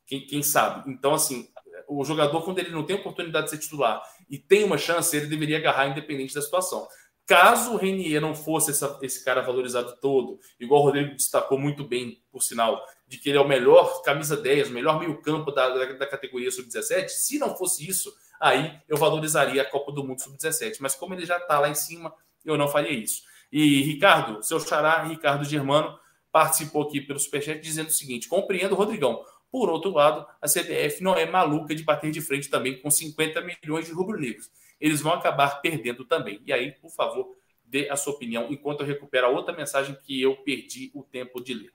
[0.07, 0.90] Quem, quem sabe?
[0.90, 1.48] Então, assim,
[1.88, 5.26] o jogador, quando ele não tem oportunidade de ser titular e tem uma chance, ele
[5.26, 6.86] deveria agarrar independente da situação.
[7.26, 11.82] Caso o Renier não fosse essa, esse cara valorizado todo, igual o Rodrigo destacou muito
[11.82, 15.70] bem, por sinal, de que ele é o melhor camisa 10, o melhor meio-campo da,
[15.70, 20.20] da, da, categoria sub-17, se não fosse isso, aí eu valorizaria a Copa do Mundo
[20.20, 20.76] sub-17.
[20.80, 22.14] Mas como ele já está lá em cima,
[22.45, 23.22] eu não faria isso.
[23.51, 25.99] E Ricardo, seu xará, Ricardo Germano,
[26.32, 29.24] participou aqui pelo Superchat dizendo o seguinte: compreendo, Rodrigão.
[29.51, 33.40] Por outro lado, a CBF não é maluca de bater de frente também com 50
[33.40, 34.51] milhões de rubro-negros.
[34.80, 36.42] Eles vão acabar perdendo também.
[36.45, 40.20] E aí, por favor, dê a sua opinião enquanto eu recupero a outra mensagem que
[40.20, 41.72] eu perdi o tempo de ler.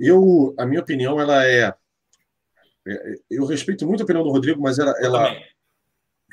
[0.00, 1.74] Eu, a minha opinião, ela é.
[2.86, 4.94] é eu respeito muito a opinião do Rodrigo, mas ela.
[4.98, 5.36] ela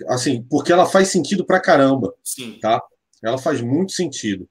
[0.07, 2.15] assim, porque ela faz sentido pra caramba.
[2.23, 2.57] Sim.
[2.61, 2.82] Tá?
[3.24, 4.47] Ela faz muito sentido.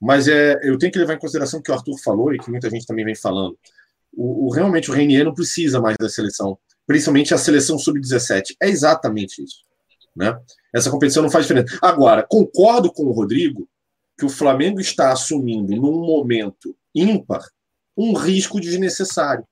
[0.00, 2.50] Mas é, eu tenho que levar em consideração o que o Arthur falou e que
[2.50, 3.58] muita gente também vem falando.
[4.12, 8.56] O, o realmente o Reinier não precisa mais da seleção, principalmente a seleção sub-17.
[8.60, 9.62] É exatamente isso.
[10.16, 10.38] Né?
[10.74, 11.78] Essa competição não faz diferença.
[11.82, 13.68] Agora, concordo com o Rodrigo
[14.18, 17.42] que o Flamengo está assumindo, num momento ímpar,
[17.96, 19.44] um risco desnecessário.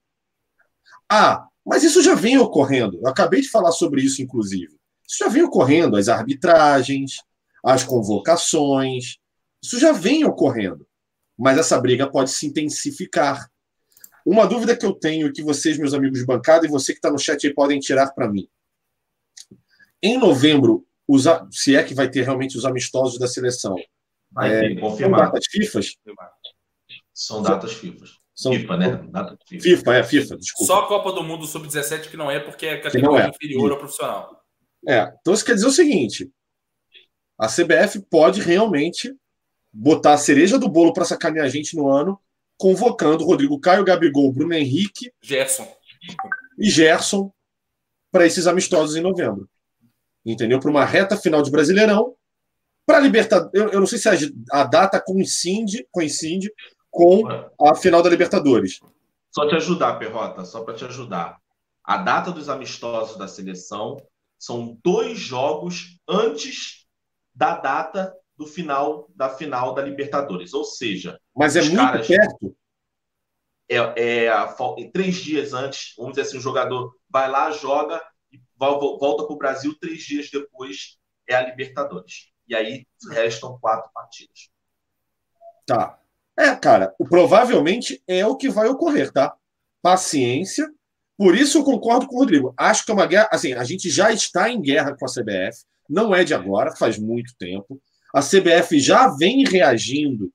[1.10, 2.98] Ah, mas isso já vem ocorrendo.
[2.98, 4.78] Eu acabei de falar sobre isso, inclusive.
[5.06, 7.22] Isso já vem ocorrendo, as arbitragens,
[7.64, 9.18] as convocações.
[9.62, 10.86] Isso já vem ocorrendo.
[11.36, 13.48] Mas essa briga pode se intensificar.
[14.26, 17.10] Uma dúvida que eu tenho que vocês, meus amigos de bancada, e você que está
[17.10, 18.48] no chat aí podem tirar para mim.
[20.02, 23.76] Em novembro, os, se é que vai ter realmente os amistosos da seleção.
[24.30, 25.22] Vai é, ter, confirmado.
[25.22, 25.80] São datas FIFA?
[27.14, 28.06] São datas FIFA.
[28.34, 28.90] São, FIFA, né?
[29.10, 29.62] Data FIFA.
[29.62, 30.72] FIFA, é FIFA, desculpa.
[30.72, 33.28] Só a Copa do Mundo Sub-17 que não é, porque é categoria é.
[33.28, 34.44] inferior ao profissional.
[34.86, 36.30] É, então isso quer dizer o seguinte:
[37.38, 39.14] a CBF pode realmente
[39.72, 42.20] botar a cereja do bolo para sacanear a gente no ano,
[42.56, 45.68] convocando Rodrigo Caio, Gabigol, Bruno Henrique Gerson.
[46.58, 47.32] e Gerson
[48.10, 49.48] para esses amistosos em novembro.
[50.26, 50.58] Entendeu?
[50.58, 52.16] Para uma reta final de Brasileirão.
[52.84, 53.52] Para Libertadores.
[53.54, 56.52] Eu, eu, não sei se a, a, data coincide, coincide
[56.90, 57.22] com
[57.60, 58.80] a final da Libertadores.
[59.30, 61.38] Só te ajudar, Perrota, só para te ajudar.
[61.84, 63.98] A data dos amistosos da seleção
[64.38, 66.87] são dois jogos antes
[67.38, 70.52] da data do final da final da Libertadores.
[70.52, 72.56] Ou seja, mas é muito caras, perto.
[73.70, 73.76] É,
[74.26, 79.32] é, três dias antes, vamos dizer assim, o jogador vai lá, joga e volta para
[79.32, 82.32] o Brasil três dias depois é a Libertadores.
[82.48, 84.50] E aí restam quatro partidas.
[85.64, 86.00] Tá.
[86.36, 89.36] É, cara, provavelmente é o que vai ocorrer, tá?
[89.82, 90.68] Paciência.
[91.16, 92.54] Por isso eu concordo com o Rodrigo.
[92.56, 93.28] Acho que é uma guerra.
[93.30, 95.64] Assim, a gente já está em guerra com a CBF.
[95.88, 97.80] Não é de agora, faz muito tempo.
[98.14, 100.30] A CBF já vem reagindo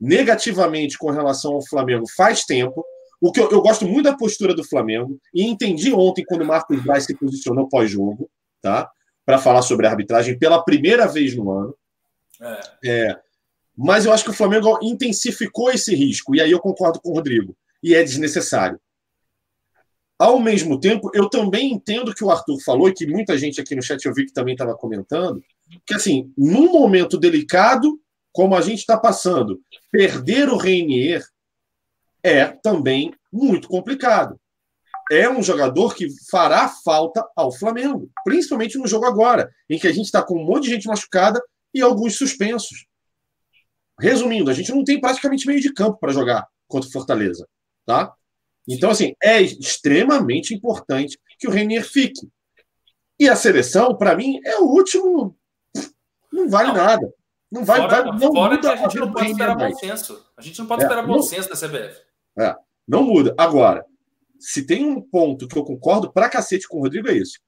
[0.00, 2.84] negativamente com relação ao Flamengo faz tempo.
[3.20, 6.46] O que eu, eu gosto muito da postura do Flamengo e entendi ontem quando o
[6.46, 8.30] Marcos Braz se posicionou pós-jogo,
[8.62, 8.88] tá?
[9.26, 11.74] Para falar sobre a arbitragem pela primeira vez no ano.
[12.40, 12.60] É.
[12.84, 13.20] é.
[13.76, 17.14] Mas eu acho que o Flamengo intensificou esse risco e aí eu concordo com o
[17.14, 18.80] Rodrigo e é desnecessário.
[20.18, 23.76] Ao mesmo tempo, eu também entendo que o Arthur falou e que muita gente aqui
[23.76, 25.40] no chat eu vi que também estava comentando,
[25.86, 28.00] que assim, num momento delicado
[28.32, 29.60] como a gente está passando,
[29.90, 31.24] perder o Reinier
[32.22, 34.38] é também muito complicado.
[35.10, 39.92] É um jogador que fará falta ao Flamengo, principalmente no jogo agora, em que a
[39.92, 41.40] gente está com um monte de gente machucada
[41.72, 42.86] e alguns suspensos.
[43.98, 47.48] Resumindo, a gente não tem praticamente meio de campo para jogar contra o Fortaleza,
[47.86, 48.12] tá?
[48.68, 52.28] Então, assim, é extremamente importante que o Renier fique.
[53.18, 55.36] E a seleção, para mim, é o último.
[56.30, 56.74] Não vale não.
[56.74, 57.14] nada.
[57.50, 60.26] Não vai, fora, vai não fora muda a gente não pode esperar bom senso.
[60.36, 61.98] A gente não pode é, esperar bom não, senso da CBF.
[62.38, 62.54] É,
[62.86, 63.34] não muda.
[63.38, 63.84] Agora,
[64.38, 67.40] se tem um ponto que eu concordo pra cacete com o Rodrigo, é isso.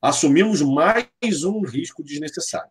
[0.00, 2.70] Assumimos mais um risco desnecessário.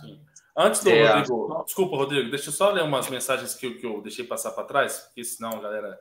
[0.00, 0.20] Sim.
[0.56, 1.12] Antes do é.
[1.12, 1.64] Rodrigo.
[1.64, 4.98] Desculpa, Rodrigo, deixa eu só ler umas mensagens que, que eu deixei passar para trás,
[4.98, 5.98] porque senão a galera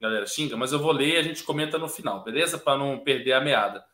[0.00, 2.58] galera xinga, mas eu vou ler e a gente comenta no final, beleza?
[2.58, 3.84] Para não perder a meada.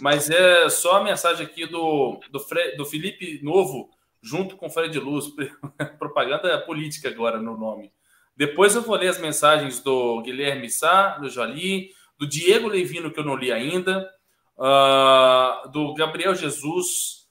[0.00, 3.88] Mas é só a mensagem aqui do, do, Fre, do Felipe Novo,
[4.20, 5.26] junto com o Fred Luz.
[5.98, 7.92] Propaganda política agora no nome.
[8.36, 13.20] Depois eu vou ler as mensagens do Guilherme Sá, do Joali, do Diego Levino, que
[13.20, 14.10] eu não li ainda,
[14.58, 17.28] uh, do Gabriel Jesus,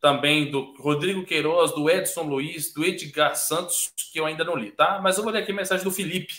[0.00, 4.70] também do Rodrigo Queiroz, do Edson Luiz, do Edgar Santos, que eu ainda não li,
[4.70, 5.00] tá?
[5.02, 6.34] Mas eu vou ler aqui a mensagem do Felipe.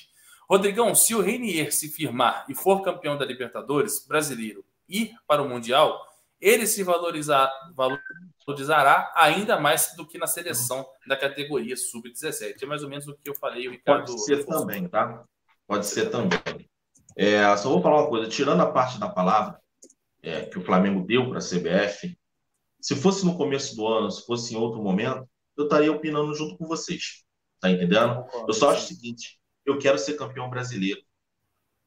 [0.50, 5.50] Rodrigão, se o Reinier se firmar e for campeão da Libertadores brasileiro e para o
[5.50, 6.00] Mundial,
[6.40, 12.62] ele se valorizar, valorizará ainda mais do que na seleção da categoria sub-17.
[12.62, 14.06] É mais ou menos o que eu falei, o Ricardo.
[14.06, 15.24] Pode ser também, tá?
[15.68, 16.70] Pode ser também.
[17.16, 19.60] É, só vou falar uma coisa, tirando a parte da palavra
[20.22, 22.18] é, que o Flamengo deu para a CBF,
[22.82, 25.28] se fosse no começo do ano, se fosse em outro momento,
[25.58, 27.24] eu estaria opinando junto com vocês.
[27.60, 28.24] Tá entendendo?
[28.48, 31.02] Eu só acho o seguinte: eu quero ser campeão brasileiro.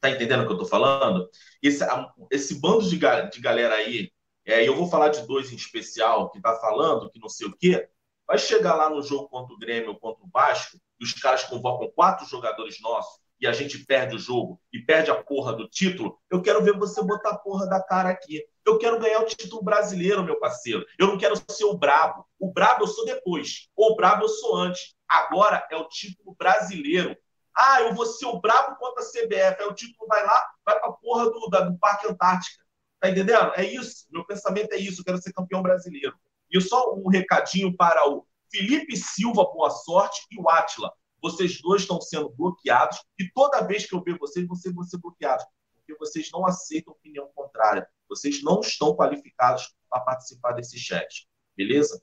[0.00, 1.28] Tá entendendo o que eu tô falando?
[1.62, 1.84] Esse,
[2.30, 4.12] esse bando de, de galera aí,
[4.44, 7.56] é, eu vou falar de dois em especial, que tá falando que não sei o
[7.56, 7.88] quê,
[8.26, 11.44] vai chegar lá no jogo contra o Grêmio ou contra o Vasco, e os caras
[11.44, 15.68] convocam quatro jogadores nossos, e a gente perde o jogo e perde a porra do
[15.68, 18.44] título, eu quero ver você botar a porra da cara aqui.
[18.66, 20.84] Eu quero ganhar o título brasileiro, meu parceiro.
[20.98, 22.26] Eu não quero ser o brabo.
[22.38, 23.68] O brabo eu sou depois.
[23.74, 24.94] Ou o brabo eu sou antes.
[25.08, 27.16] Agora é o título brasileiro.
[27.60, 29.60] Ah, eu vou ser o brabo contra a CBF.
[29.60, 32.64] Aí o título vai lá, vai pra porra do, da, do Parque Antártica.
[33.00, 33.52] Tá entendendo?
[33.56, 34.06] É isso.
[34.10, 35.00] Meu pensamento é isso.
[35.00, 36.16] Eu quero ser campeão brasileiro.
[36.48, 40.92] E só um recadinho para o Felipe Silva, boa sorte, e o Atila.
[41.20, 44.98] Vocês dois estão sendo bloqueados e toda vez que eu ver vocês, vocês vão ser
[44.98, 45.44] bloqueados,
[45.74, 47.88] porque vocês não aceitam opinião contrária.
[48.08, 51.28] Vocês não estão qualificados para participar desse chat.
[51.56, 52.00] Beleza?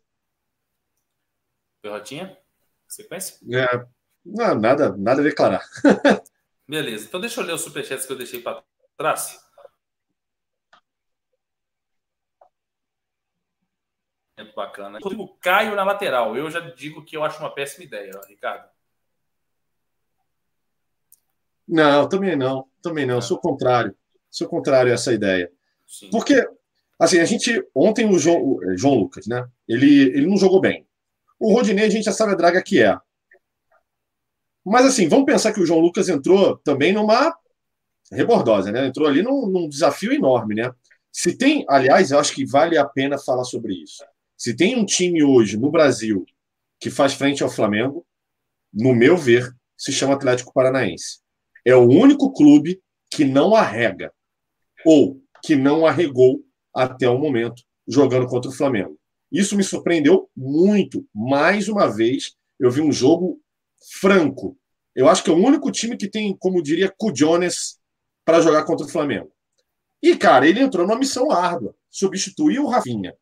[1.82, 2.38] Perrotinha?
[2.88, 3.39] Sequência?
[3.51, 3.88] É,
[4.26, 5.63] não, nada, nada a declarar.
[6.67, 7.05] Beleza.
[7.05, 8.63] Então deixa eu ler os superchats que eu deixei para
[8.97, 9.39] trás.
[14.38, 14.99] Muito bacana.
[15.01, 16.36] O Caio na lateral.
[16.36, 18.67] Eu já digo que eu acho uma péssima ideia, Ricardo.
[21.67, 22.67] Não, também não.
[22.82, 23.21] Também não.
[23.21, 23.95] Sou contrário.
[24.30, 25.51] Sou contrário a essa ideia.
[25.88, 26.09] Sim.
[26.09, 26.47] Porque,
[26.99, 27.65] assim, a gente.
[27.73, 29.47] Ontem o João, o eh, João Lucas, né?
[29.67, 30.86] Ele, ele não jogou bem.
[31.39, 32.97] O Rodinei, a gente já sabe a draga que é.
[34.66, 37.36] Mas, assim, vamos pensar que o João Lucas entrou também numa
[38.11, 38.88] rebordosa, né?
[38.88, 40.72] Entrou ali num, num desafio enorme, né?
[41.11, 44.03] Se tem, aliás, eu acho que vale a pena falar sobre isso.
[44.38, 46.26] Se tem um time hoje no Brasil
[46.80, 48.05] que faz frente ao Flamengo,
[48.74, 51.26] no meu ver, se chama Atlético Paranaense
[51.66, 54.13] é o único clube que não arrega
[54.86, 58.97] ou que não arregou até o momento jogando contra o Flamengo.
[59.32, 61.05] Isso me surpreendeu muito.
[61.13, 63.41] Mais uma vez, eu vi um jogo
[63.91, 64.57] franco.
[64.95, 67.79] Eu acho que é o único time que tem, como diria, Cujones
[68.23, 69.31] para jogar contra o Flamengo.
[70.01, 71.75] E, cara, ele entrou numa missão árdua.
[71.89, 73.13] Substituiu o Rafinha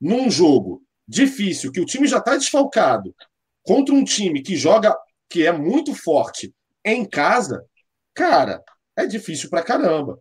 [0.00, 3.14] num jogo difícil, que o time já está desfalcado,
[3.62, 4.96] contra um time que joga,
[5.28, 6.54] que é muito forte
[6.84, 7.66] em casa,
[8.14, 8.62] Cara,
[8.96, 10.18] é difícil pra caramba.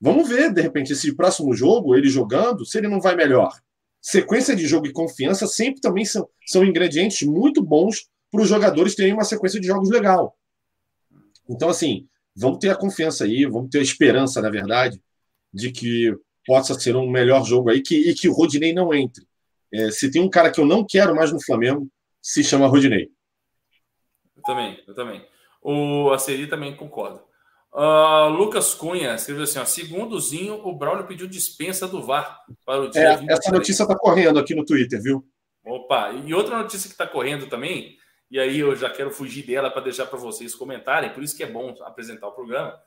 [0.00, 3.52] Vamos ver, de repente, esse próximo jogo, ele jogando, se ele não vai melhor.
[4.00, 8.94] Sequência de jogo e confiança sempre também são, são ingredientes muito bons para os jogadores
[8.94, 10.36] terem uma sequência de jogos legal.
[11.48, 15.02] Então, assim, vamos ter a confiança aí, vamos ter a esperança, na verdade,
[15.52, 16.14] de que
[16.46, 19.26] possa ser um melhor jogo aí que, e que o Rodinei não entre.
[19.72, 21.88] É, se tem um cara que eu não quero mais no Flamengo,
[22.22, 23.08] se chama Rodinei.
[24.36, 25.24] Eu também, eu também.
[25.62, 27.22] O Aceri também concorda.
[27.72, 32.40] Uh, Lucas Cunha escreveu assim: ó, segundo o Zinho, o Braulio pediu dispensa do VAR
[32.66, 35.24] para o dia é, Essa notícia está correndo aqui no Twitter, viu?
[35.64, 37.96] Opa, e outra notícia que está correndo também,
[38.30, 41.42] e aí eu já quero fugir dela para deixar para vocês comentarem, por isso que
[41.42, 42.80] é bom apresentar o programa.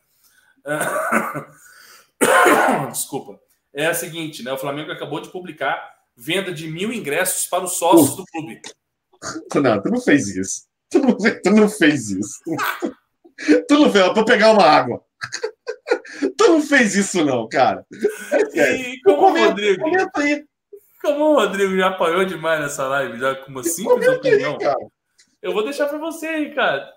[2.89, 3.39] Desculpa.
[3.73, 4.53] É a seguinte, né?
[4.53, 8.17] O Flamengo acabou de publicar venda de mil ingressos para os sócios uh.
[8.17, 8.61] do clube.
[9.55, 10.63] Não, tu não fez isso.
[10.89, 12.39] Tu não, tu não fez isso.
[13.67, 15.03] tu não fez, para pegar uma água.
[16.37, 17.85] tu não fez isso, não, cara.
[18.53, 19.81] E como o Rodrigo.
[19.81, 20.45] Comenta aí.
[21.01, 24.57] Como o Rodrigo já apanhou demais nessa live, já com uma simples opinião.
[24.61, 24.87] Aí,
[25.43, 26.89] eu vou deixar para você, Ricardo.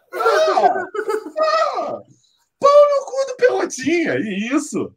[2.58, 4.94] Pau no cu do Pelotinha, e isso.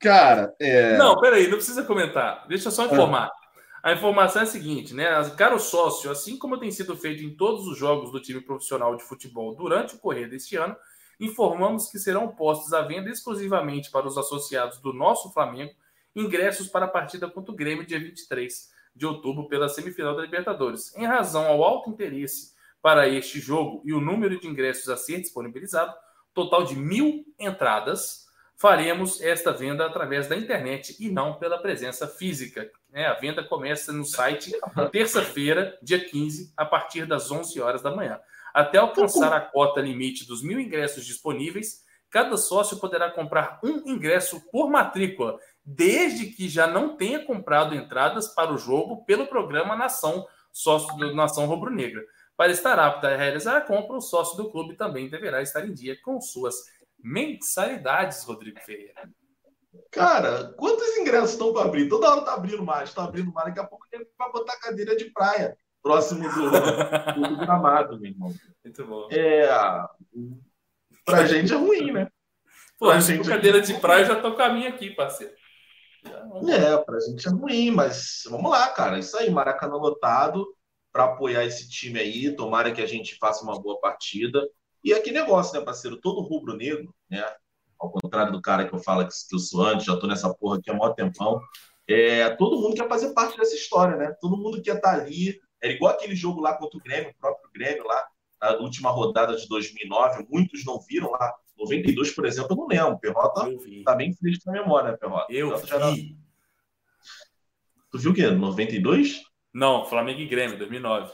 [0.00, 0.96] Cara, é.
[0.98, 2.46] Não, peraí, não precisa comentar.
[2.48, 3.26] Deixa eu só informar.
[3.26, 3.40] Ah.
[3.82, 5.06] A informação é a seguinte, né?
[5.36, 9.04] Caro sócio, assim como tem sido feito em todos os jogos do time profissional de
[9.04, 10.76] futebol durante o correr deste ano,
[11.18, 15.72] informamos que serão postos à venda exclusivamente para os associados do nosso Flamengo
[16.14, 20.94] ingressos para a partida contra o Grêmio dia 23 de outubro pela semifinal da Libertadores.
[20.96, 25.20] Em razão ao alto interesse para este jogo e o número de ingressos a ser
[25.20, 25.94] disponibilizado,
[26.32, 28.26] total de mil entradas,
[28.56, 32.70] faremos esta venda através da internet e não pela presença física.
[32.90, 33.06] Né?
[33.06, 34.52] A venda começa no site
[34.92, 38.20] terça-feira, dia 15, a partir das 11 horas da manhã.
[38.52, 44.40] Até alcançar a cota limite dos mil ingressos disponíveis, cada sócio poderá comprar um ingresso
[44.50, 50.26] por matrícula, desde que já não tenha comprado entradas para o jogo pelo programa Nação
[50.52, 52.04] Sócio do Nação Rubro-Negra.
[52.36, 55.74] Para estar apto a realizar a compra, o sócio do clube também deverá estar em
[55.74, 56.54] dia com suas
[56.98, 59.10] mensalidades, Rodrigo Ferreira.
[59.90, 61.88] Cara, quantos ingressos estão para abrir?
[61.88, 63.48] Toda hora tá abrindo mais, está abrindo mais.
[63.48, 66.50] Daqui a pouco ele vai botar cadeira de praia próximo do,
[67.28, 68.34] do gramado, meu irmão.
[68.64, 69.08] Muito bom.
[69.10, 69.48] É,
[71.04, 72.08] pra gente é ruim, né?
[72.78, 75.32] Pô, pra gente é cadeira é de praia já tô caminho aqui, parceiro.
[76.04, 78.98] É, pra gente é ruim, mas vamos lá, cara.
[78.98, 80.46] Isso aí, Maracanã lotado
[80.92, 82.34] para apoiar esse time aí.
[82.34, 84.46] Tomara que a gente faça uma boa partida.
[84.82, 86.00] E é que negócio, né, parceiro?
[86.00, 87.24] Todo rubro-negro, né?
[87.78, 90.58] Ao contrário do cara que eu falo que, eu sou antes, já tô nessa porra
[90.58, 91.40] aqui há maior tempão.
[91.88, 94.14] É, todo mundo quer fazer parte dessa história, né?
[94.20, 95.40] Todo mundo quer estar tá ali.
[95.62, 98.06] É igual aquele jogo lá contra o Grêmio, o próprio Grêmio lá.
[98.40, 101.34] a última rodada de 2009, muitos não viram lá.
[101.60, 102.98] 92, por exemplo, eu não lembro.
[102.98, 103.48] Perrota
[103.84, 105.32] tá bem fresco na memória, né, Perrota?
[105.32, 105.56] Eu
[105.92, 106.18] vi.
[107.90, 108.30] Tu viu o quê?
[108.30, 109.22] 92?
[109.52, 111.12] Não, Flamengo e Grêmio, 2009.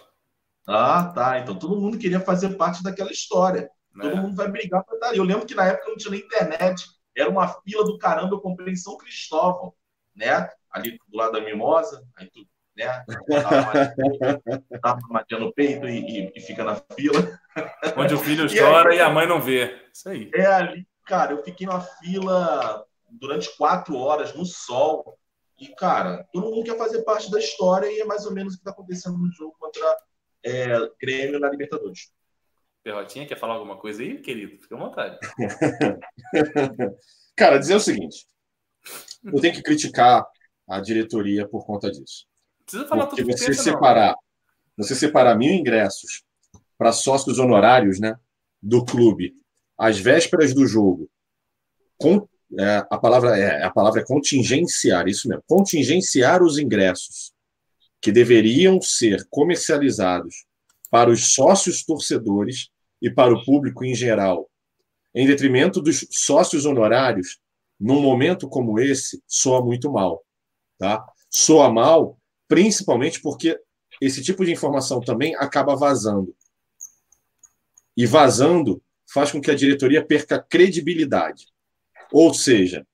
[0.67, 1.39] Ah, tá.
[1.39, 3.71] Então todo mundo queria fazer parte daquela história.
[3.99, 4.21] Todo é.
[4.21, 5.17] mundo vai brigar para estar.
[5.17, 6.85] Eu lembro que na época não tinha nem internet.
[7.17, 8.35] Era uma fila do caramba.
[8.35, 9.73] Eu comprei em São Cristóvão,
[10.15, 10.51] né?
[10.71, 12.07] Ali do lado da Mimosa.
[12.17, 13.05] Aí tu, né?
[14.85, 17.41] Uma madia no peito e, e, e, fica na fila.
[17.97, 19.83] Onde o filho chora e, aí, e a mãe não vê.
[19.93, 20.31] Isso aí.
[20.35, 21.33] É ali, cara.
[21.33, 25.19] Eu fiquei na fila durante quatro horas no sol.
[25.59, 28.57] E, cara, todo mundo quer fazer parte da história e é mais ou menos o
[28.57, 29.97] que está acontecendo no jogo contra
[30.45, 32.13] é, Grêmio na Libertadores.
[32.83, 34.63] Perrotinha, quer falar alguma coisa aí, querido?
[34.63, 35.19] Fica à vontade.
[37.35, 38.27] cara, dizer o seguinte:
[39.25, 40.25] eu tenho que criticar
[40.69, 42.27] a diretoria por conta disso.
[42.67, 44.17] Precisa falar Porque tudo você pensa, separar,
[44.77, 44.85] não.
[44.85, 46.25] você separar mil ingressos
[46.77, 48.19] para sócios honorários, né,
[48.61, 49.35] do clube,
[49.79, 51.09] às vésperas do jogo,
[51.97, 57.33] com é, a palavra é a palavra é contingenciar, isso mesmo, contingenciar os ingressos
[58.01, 60.47] que deveriam ser comercializados
[60.91, 62.69] para os sócios torcedores
[63.01, 64.49] e para o público em geral,
[65.15, 67.39] em detrimento dos sócios honorários,
[67.79, 70.25] num momento como esse, soa muito mal,
[70.79, 71.05] tá?
[71.31, 72.17] Soa mal,
[72.49, 73.59] principalmente porque
[74.01, 76.35] esse tipo de informação também acaba vazando.
[77.97, 78.83] E vazando
[79.13, 81.47] faz com que a diretoria perca credibilidade.
[82.13, 82.87] Ou seja,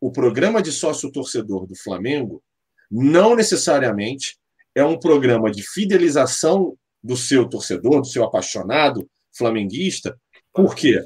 [0.00, 2.42] o programa de sócio torcedor do Flamengo
[2.90, 4.38] não necessariamente
[4.74, 10.18] é um programa de fidelização do seu torcedor, do seu apaixonado flamenguista.
[10.52, 11.04] Por quê?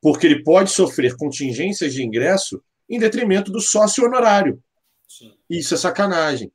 [0.00, 4.62] Porque ele pode sofrer contingências de ingresso em detrimento do sócio honorário.
[5.06, 5.32] Sim.
[5.48, 6.52] Isso é sacanagem.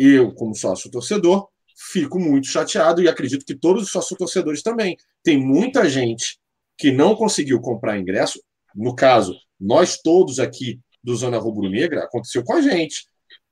[0.00, 4.96] Eu, como sócio torcedor, fico muito chateado e acredito que todos os sócios torcedores também.
[5.24, 6.38] Tem muita gente
[6.76, 8.40] que não conseguiu comprar ingresso.
[8.74, 13.06] No caso, nós todos aqui do Zona Rubro Negra, aconteceu com a gente.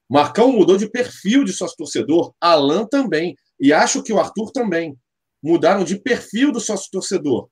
[0.08, 4.96] Marcão mudou de perfil de sócio torcedor, Alan também, e acho que o Arthur também.
[5.42, 7.48] Mudaram de perfil do sócio torcedor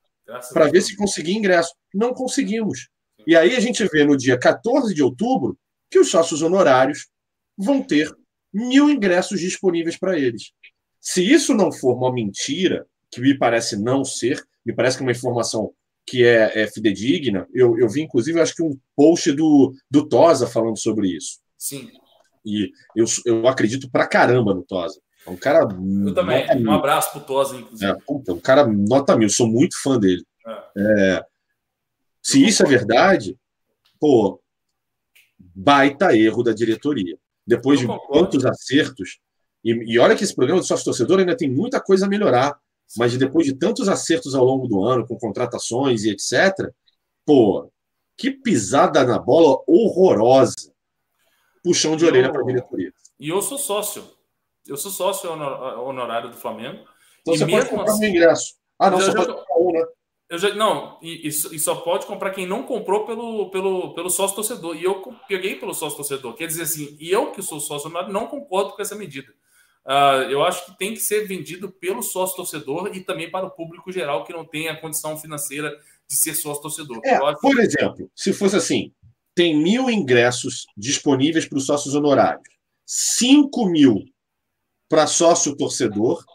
[0.53, 1.73] para ver se conseguia ingresso.
[1.93, 2.89] Não conseguimos.
[3.27, 5.57] E aí a gente vê no dia 14 de outubro
[5.89, 7.07] que os sócios honorários
[7.57, 8.09] vão ter
[8.55, 10.53] mil ingressos disponíveis para eles.
[11.01, 15.05] Se isso não for uma mentira, que me parece não ser, me parece que é
[15.05, 15.73] uma informação
[16.07, 17.47] que é, é fidedigna.
[17.53, 21.39] Eu, eu vi, inclusive, acho que um post do, do Tosa falando sobre isso.
[21.57, 21.89] Sim.
[22.45, 25.01] E eu, eu acredito pra caramba no Tosa.
[25.27, 25.67] É um cara.
[26.05, 26.45] Eu também.
[26.65, 27.91] Um abraço pro Tosa, inclusive.
[27.91, 30.23] É, puta, um cara nota mil, sou muito fã dele.
[30.47, 30.71] É.
[30.77, 31.25] É,
[32.23, 33.37] se isso é verdade,
[33.99, 34.39] pô,
[35.39, 37.17] baita erro da diretoria.
[37.45, 39.19] Depois de quantos acertos.
[39.63, 42.57] E, e olha que esse programa do sócio torcedor ainda tem muita coisa a melhorar.
[42.97, 46.71] Mas depois de tantos acertos ao longo do ano, com contratações e etc.,
[47.25, 47.69] pô,
[48.17, 50.73] que pisada na bola horrorosa.
[51.63, 52.93] Puxão de orelha para a diretoria.
[53.19, 54.03] E eu sou sócio.
[54.67, 56.83] Eu sou sócio honorário do Flamengo.
[57.21, 58.55] Então e você pode comprar assim, um ingresso.
[58.77, 59.85] Ah, não, só já, pode comprar um, né?
[60.27, 64.35] Eu já, não, e, e, só pode comprar quem não comprou pelo, pelo, pelo sócio
[64.35, 64.75] torcedor.
[64.75, 66.33] E eu peguei pelo sócio torcedor.
[66.33, 69.31] Quer dizer assim, e eu que sou sócio não concordo com essa medida.
[69.85, 73.51] Uh, eu acho que tem que ser vendido pelo sócio torcedor e também para o
[73.51, 75.69] público geral que não tem a condição financeira
[76.09, 76.99] de ser sócio torcedor.
[77.05, 78.91] É, por exemplo, se fosse assim,
[79.35, 82.47] tem mil ingressos disponíveis para os sócios honorários,
[82.83, 84.03] 5 mil
[84.89, 86.25] para sócio torcedor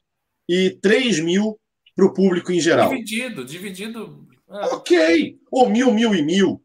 [0.48, 1.59] e 3 mil
[2.00, 2.88] para o público em geral.
[2.88, 4.26] Dividido, dividido.
[4.48, 4.66] É.
[4.74, 5.38] Ok.
[5.50, 6.62] Ou mil, mil e mil.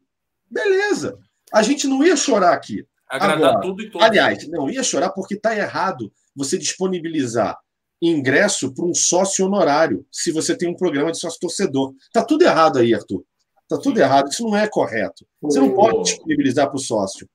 [0.50, 1.18] Beleza.
[1.52, 2.84] A gente não ia chorar aqui.
[3.08, 4.06] Agradar Agora, tudo e todos.
[4.06, 7.56] Aliás, não ia chorar porque está errado você disponibilizar
[8.00, 11.94] ingresso para um sócio honorário, se você tem um programa de sócio torcedor.
[12.12, 13.24] Tá tudo errado aí, Arthur.
[13.68, 14.28] Tá tudo errado.
[14.28, 15.26] Isso não é correto.
[15.42, 17.28] Você não pode disponibilizar para o sócio.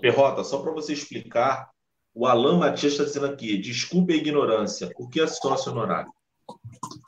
[0.00, 1.70] Perrota, só para você explicar,
[2.14, 6.10] o Alan Matias está dizendo aqui: desculpe a ignorância, o que é sócio honorário?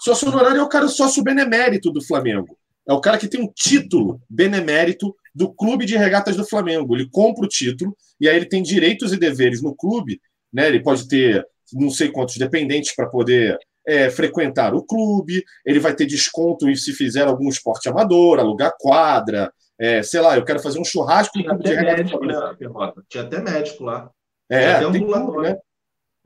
[0.04, 2.58] Sócio honorário é o cara sócio benemérito do Flamengo.
[2.86, 6.94] É o cara que tem um título benemérito do Clube de Regatas do Flamengo.
[6.94, 10.20] Ele compra o título e aí ele tem direitos e deveres no clube
[10.54, 10.68] né?
[10.68, 15.92] Ele pode ter não sei quantos dependentes para poder é, frequentar o clube, ele vai
[15.92, 20.78] ter desconto se fizer algum esporte amador, alugar quadra, é, sei lá, eu quero fazer
[20.78, 22.34] um churrasco Tinha no clube de médico, né,
[23.08, 24.08] Tinha até médico lá.
[24.48, 25.56] É, tem tudo, né?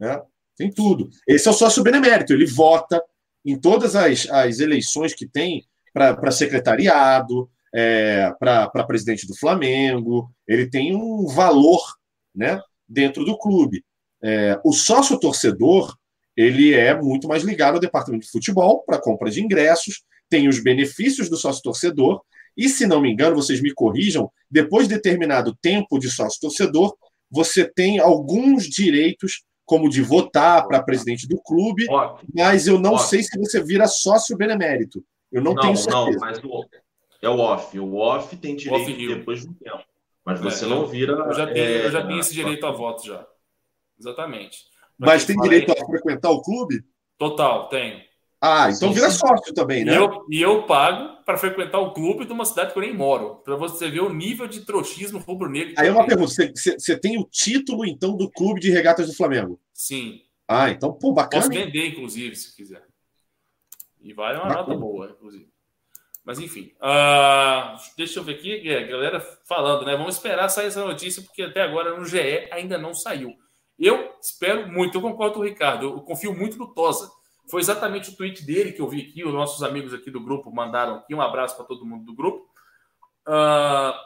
[0.00, 0.22] É,
[0.56, 1.08] tem tudo.
[1.26, 3.02] Esse é o sócio benemérito, ele vota
[3.50, 10.68] em todas as, as eleições que tem para secretariado, é, para presidente do Flamengo, ele
[10.68, 11.80] tem um valor
[12.34, 13.84] né, dentro do clube.
[14.22, 15.96] É, o sócio torcedor
[16.36, 20.62] ele é muito mais ligado ao departamento de futebol para compra de ingressos, tem os
[20.62, 22.22] benefícios do sócio torcedor,
[22.56, 26.96] e se não me engano, vocês me corrijam, depois de determinado tempo de sócio torcedor,
[27.30, 32.30] você tem alguns direitos, como de votar para presidente do clube, Ótimo.
[32.34, 33.08] mas eu não Ótimo.
[33.10, 35.04] sei se você vira sócio benemérito.
[35.30, 36.18] Eu não, Não, tenho não, certeza.
[36.18, 36.64] mas o,
[37.20, 37.78] é o off.
[37.78, 39.16] O off tem direito Off-Rio.
[39.18, 39.84] depois de um tempo.
[40.24, 41.12] Mas É, você eu- não vira.
[41.12, 43.26] Eu já tenho, é, eu já tenho esse direito a voto já.
[44.00, 44.58] Exatamente.
[44.98, 46.82] Pra Mas tem direito aí- a frequentar o clube?
[47.18, 48.00] Total, tenho.
[48.40, 49.96] Ah, então vira sócio também, E né?
[49.96, 53.36] eu, e eu pago para frequentar o clube de uma cidade que eu nem moro.
[53.44, 55.74] Para você ver o nível de trouxismo rubro-negro.
[55.76, 59.14] Aí é eu uma pergunta: você, tem o título, então, do clube de regatas do
[59.14, 59.60] Flamengo?
[59.74, 60.20] Sim.
[60.46, 61.48] Ah, então, pô, Posso bacana.
[61.48, 62.82] vender, inclusive, se quiser.
[64.00, 64.66] E vale uma Bacana.
[64.68, 65.48] nota boa, inclusive.
[66.24, 66.72] Mas enfim.
[66.80, 69.96] ah, deixa eu ver aqui, é, galera falando, né?
[69.96, 73.34] Vamos esperar sair essa notícia, porque até agora no GE ainda não saiu.
[73.78, 77.10] Eu espero muito, eu concordo com o Ricardo, eu confio muito no Tosa.
[77.50, 80.50] Foi exatamente o tweet dele que eu vi aqui, os nossos amigos aqui do grupo
[80.52, 81.14] mandaram aqui.
[81.14, 82.48] Um abraço para todo mundo do grupo.
[83.26, 83.98] Ah,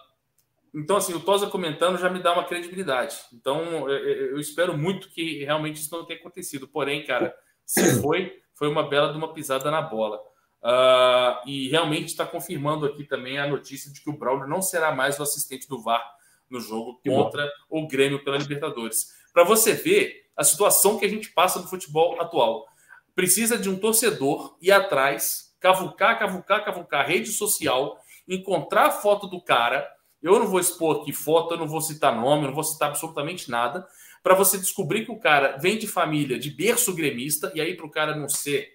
[0.74, 3.16] então, assim, o Tosa comentando já me dá uma credibilidade.
[3.32, 6.66] Então, eu, espero muito que realmente isso não tenha acontecido.
[6.66, 10.20] Porém, cara, se foi, foi uma bela de uma pisada na bola.
[10.62, 14.94] Ah, e realmente está confirmando aqui também a notícia de que o Braulio não será
[14.94, 16.02] mais o assistente do VAR
[16.48, 19.12] no jogo contra o Grêmio pela Libertadores.
[19.32, 22.66] Para você ver a situação que a gente passa no futebol atual.
[23.14, 27.98] Precisa de um torcedor ir atrás, cavucar, cavucar, cavucar, rede social,
[28.28, 29.86] encontrar a foto do cara.
[30.22, 32.88] Eu não vou expor aqui foto, eu não vou citar nome, eu não vou citar
[32.88, 33.86] absolutamente nada,
[34.22, 37.86] para você descobrir que o cara vem de família de berço gremista, e aí para
[37.86, 38.68] o cara não ser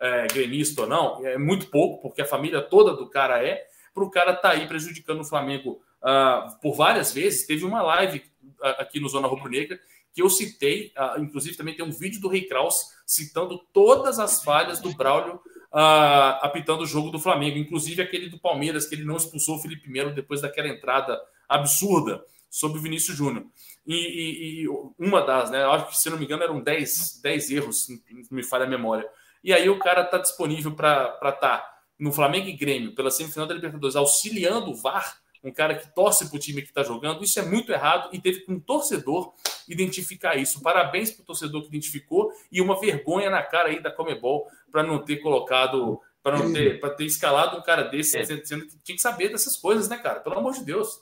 [0.00, 4.04] é, gremista ou não, é muito pouco, porque a família toda do cara é, para
[4.04, 7.46] o cara estar tá aí prejudicando o Flamengo ah, por várias vezes.
[7.46, 8.22] Teve uma live
[8.60, 9.78] ah, aqui no Zona Rubro Negra
[10.14, 12.76] que eu citei, ah, inclusive também tem um vídeo do Rei Kraus
[13.06, 15.40] citando todas as falhas do Braulio
[15.72, 19.58] ah, apitando o jogo do Flamengo, inclusive aquele do Palmeiras, que ele não expulsou o
[19.58, 21.18] Felipe Melo depois daquela entrada
[21.48, 23.46] absurda sobre o Vinícius Júnior.
[23.86, 24.68] E, e- e
[24.98, 25.64] uma das, né?
[25.64, 27.86] Acho que, se não me engano, eram 10, 10 erros,
[28.30, 29.08] me falha a memória.
[29.42, 31.66] E aí o cara tá disponível para estar
[31.98, 36.28] no Flamengo e Grêmio, pela semifinal da Libertadores, auxiliando o VAR, um cara que torce
[36.28, 37.22] para o time que está jogando.
[37.24, 39.32] Isso é muito errado e teve que um torcedor
[39.68, 40.60] identificar isso.
[40.62, 44.82] Parabéns para o torcedor que identificou e uma vergonha na cara aí da Comebol para
[44.82, 48.24] não ter colocado, para não ter, para ter escalado um cara desse, É.
[48.24, 50.20] sendo que tinha que saber dessas coisas, né, cara?
[50.20, 51.00] Pelo amor de Deus.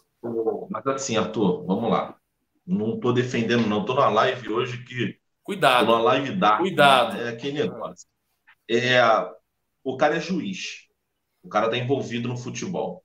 [0.70, 2.16] Mas assim, Arthur, vamos lá.
[2.66, 3.84] Não tô defendendo, não.
[3.84, 5.12] Tô numa live hoje que.
[5.14, 5.86] Tô Cuidado.
[5.86, 6.60] numa live dark.
[6.60, 7.16] Cuidado.
[7.20, 8.06] É aquele negócio.
[8.70, 9.00] É,
[9.82, 10.86] o cara é juiz.
[11.42, 13.02] O cara tá envolvido no futebol.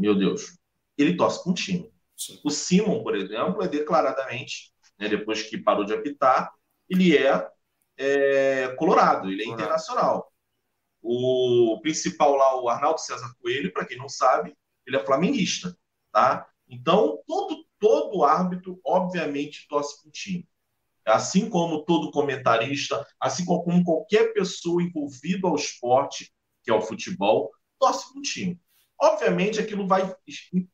[0.00, 0.58] Meu Deus.
[0.96, 1.92] Ele torce com um time.
[2.16, 2.40] Sim.
[2.42, 6.50] O Simon, por exemplo, é declaradamente, né, depois que parou de apitar,
[6.88, 7.48] ele é,
[7.98, 9.62] é, colorado, ele é Colorado.
[9.62, 10.32] internacional.
[11.02, 14.56] O principal lá, o Arnaldo César Coelho, para quem não sabe,
[14.86, 15.76] ele é flamenguista,
[16.12, 16.46] tá?
[16.68, 20.48] Então, todo, todo árbitro, obviamente, torce para o time.
[21.06, 26.32] Assim como todo comentarista, assim como qualquer pessoa envolvida ao esporte,
[26.62, 28.60] que é o futebol, torce para o time.
[29.00, 30.14] Obviamente, aquilo vai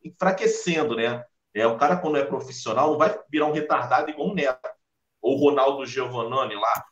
[0.05, 1.25] enfraquecendo, né?
[1.55, 4.69] É, o cara, quando é profissional, não vai virar um retardado igual o Neto.
[5.23, 6.85] Ou o Ronaldo Giovannani lá.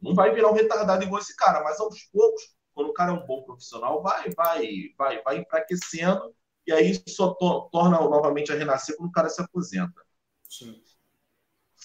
[0.00, 2.42] Não vai virar um retardado igual esse cara, mas aos poucos,
[2.74, 4.66] quando o cara é um bom profissional, vai, vai,
[4.98, 6.34] vai, vai enfraquecendo,
[6.66, 10.00] e aí só to- torna novamente a renascer quando o cara se aposenta.
[10.48, 10.80] Sim.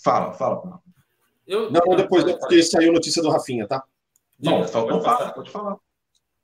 [0.04, 0.82] Fala, fala.
[1.46, 3.84] Eu, Não, depois é porque saiu notícia do Rafinha, tá?
[4.40, 5.78] Não, Falcão pode pode falar.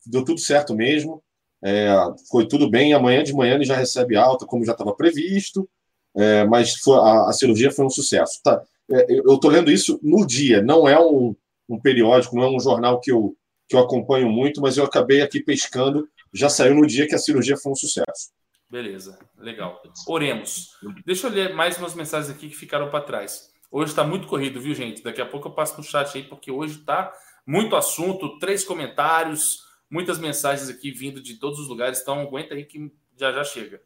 [0.05, 1.23] Deu tudo certo mesmo.
[1.63, 1.87] É,
[2.29, 2.93] foi tudo bem.
[2.93, 5.69] Amanhã de manhã ele já recebe alta, como já estava previsto.
[6.15, 8.39] É, mas foi- a, a cirurgia foi um sucesso.
[8.43, 8.61] Tá?
[8.91, 11.35] É, eu estou lendo isso no dia, não é um,
[11.69, 13.35] um periódico, não é um jornal que eu,
[13.67, 16.07] que eu acompanho muito, mas eu acabei aqui pescando.
[16.33, 18.31] Já saiu no dia que a cirurgia foi um sucesso.
[18.69, 19.81] Beleza, legal.
[20.07, 20.69] Oremos.
[21.05, 23.49] Deixa eu ler mais umas mensagens aqui que ficaram para trás.
[23.71, 25.03] Hoje está muito corrido, viu, gente?
[25.03, 27.13] Daqui a pouco eu passo no chat aí, porque hoje está
[27.45, 29.59] muito assunto, três comentários,
[29.93, 32.01] muitas mensagens aqui vindo de todos os lugares.
[32.01, 33.79] Então aguenta aí que já já chega.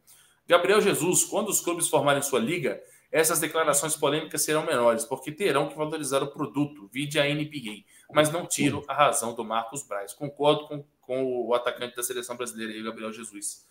[0.48, 2.82] Gabriel Jesus, quando os clubes formarem sua liga,
[3.12, 7.84] essas declarações polêmicas serão menores, porque terão que valorizar o produto, vide a NPA.
[8.14, 10.14] Mas não tiro a razão do Marcos Braz.
[10.14, 13.66] Concordo com, com o atacante da seleção brasileira, Gabriel Jesus.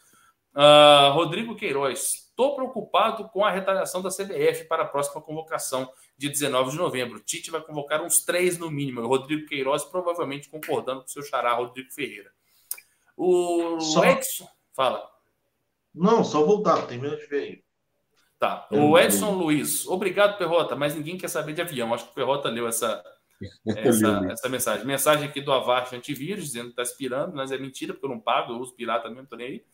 [0.54, 6.28] Ah, Rodrigo Queiroz, estou preocupado com a retaliação da CBF para a próxima convocação de
[6.28, 7.20] 19 de novembro.
[7.20, 9.02] Tite vai convocar uns três no mínimo.
[9.02, 12.30] O Rodrigo Queiroz provavelmente concordando com o seu xará, Rodrigo Ferreira.
[13.16, 15.08] O Só- Edson, fala.
[15.94, 17.64] Não, só voltar, termina de ver aí.
[18.38, 18.66] Tá.
[18.70, 19.32] O Edson.
[19.32, 21.94] Luiz, obrigado, Perrota, mas ninguém quer saber de avião.
[21.94, 23.02] Acho que o Perrota leu essa,
[23.66, 24.86] essa, essa mensagem.
[24.86, 28.20] Mensagem aqui do Avast Antivírus, dizendo que está expirando, mas é mentira, porque eu não
[28.20, 29.64] pago, eu uso pirata mesmo, tô nem aí.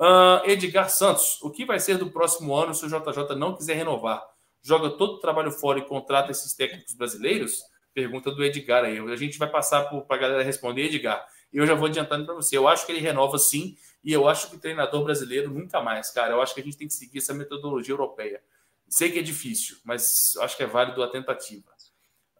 [0.00, 3.74] Uh, Edgar Santos, o que vai ser do próximo ano se o JJ não quiser
[3.74, 4.24] renovar?
[4.62, 7.62] Joga todo o trabalho fora e contrata esses técnicos brasileiros?
[7.94, 8.98] Pergunta do Edgar aí.
[8.98, 11.24] A gente vai passar para a galera responder, Edgar.
[11.52, 12.56] Eu já vou adiantando para você.
[12.56, 16.10] Eu acho que ele renova sim, e eu acho que o treinador brasileiro nunca mais,
[16.10, 16.34] cara.
[16.34, 18.42] Eu acho que a gente tem que seguir essa metodologia europeia.
[18.88, 21.70] Sei que é difícil, mas acho que é válido a tentativa.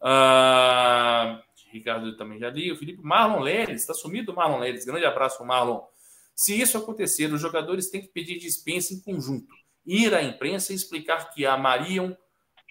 [0.01, 1.41] Uh,
[1.71, 2.71] Ricardo também já li.
[2.71, 4.85] O Felipe Marlon Leles, está sumido o Marlon Leles.
[4.85, 5.81] Grande abraço, Marlon.
[6.35, 9.53] Se isso acontecer, os jogadores têm que pedir dispensa em conjunto,
[9.89, 12.15] ir à imprensa e explicar que amariam,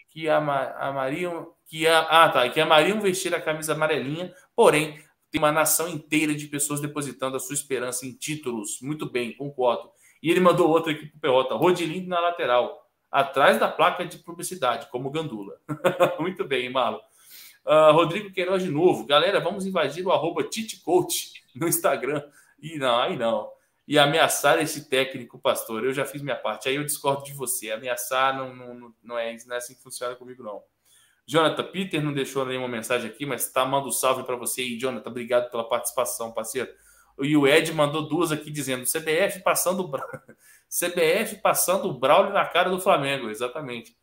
[0.08, 4.98] que ama, amariam, que a, ah tá, que amariam vestir a camisa amarelinha, porém
[5.30, 8.78] tem uma nação inteira de pessoas depositando a sua esperança em títulos.
[8.80, 9.90] Muito bem, concordo.
[10.22, 14.18] E ele mandou outra aqui para o Perrota, Rodilindo na lateral, atrás da placa de
[14.18, 15.54] publicidade, como Gandula.
[16.18, 17.00] Muito bem, Malo.
[17.66, 19.04] Uh, Rodrigo Queiroz de novo.
[19.04, 20.42] Galera, vamos invadir o arroba
[20.84, 22.22] Coach no Instagram.
[22.60, 23.50] E não, aí não.
[23.88, 25.82] E ameaçar esse técnico, pastor.
[25.82, 26.68] Eu já fiz minha parte.
[26.68, 27.70] Aí eu discordo de você.
[27.70, 30.62] Ameaçar não, não, não, é, não é assim que funciona comigo, não.
[31.26, 35.08] Jonathan Peter não deixou nenhuma mensagem aqui, mas está mandando salve para você aí, Jonathan.
[35.08, 36.70] Obrigado pela participação, parceiro.
[37.18, 39.90] E o Ed mandou duas aqui dizendo: CBF passando
[40.68, 43.96] CBF passando o Braulio na cara do Flamengo, exatamente.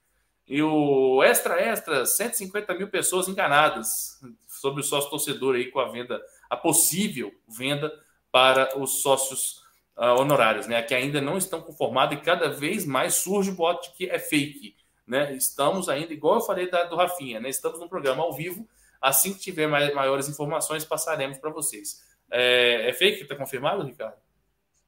[0.47, 5.89] E o extra extra, 150 mil pessoas enganadas sobre o sócio torcedor aí com a
[5.89, 7.91] venda, a possível venda
[8.31, 9.64] para os sócios
[9.97, 10.81] uh, honorários, né?
[10.81, 14.75] Que ainda não estão conformados e cada vez mais surge o bote que é fake,
[15.07, 15.33] né?
[15.35, 17.49] Estamos ainda, igual eu falei da, do Rafinha, né?
[17.49, 18.67] Estamos no programa ao vivo.
[19.01, 22.01] Assim que tiver mais, maiores informações, passaremos para vocês.
[22.31, 23.23] É, é fake?
[23.23, 24.15] Está confirmado, Ricardo?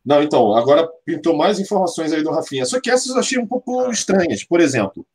[0.03, 2.65] Não, então, agora pintou mais informações aí do Rafinha.
[2.65, 3.91] Só que essas eu achei um pouco ah.
[3.91, 4.43] estranhas.
[4.43, 5.05] Por exemplo,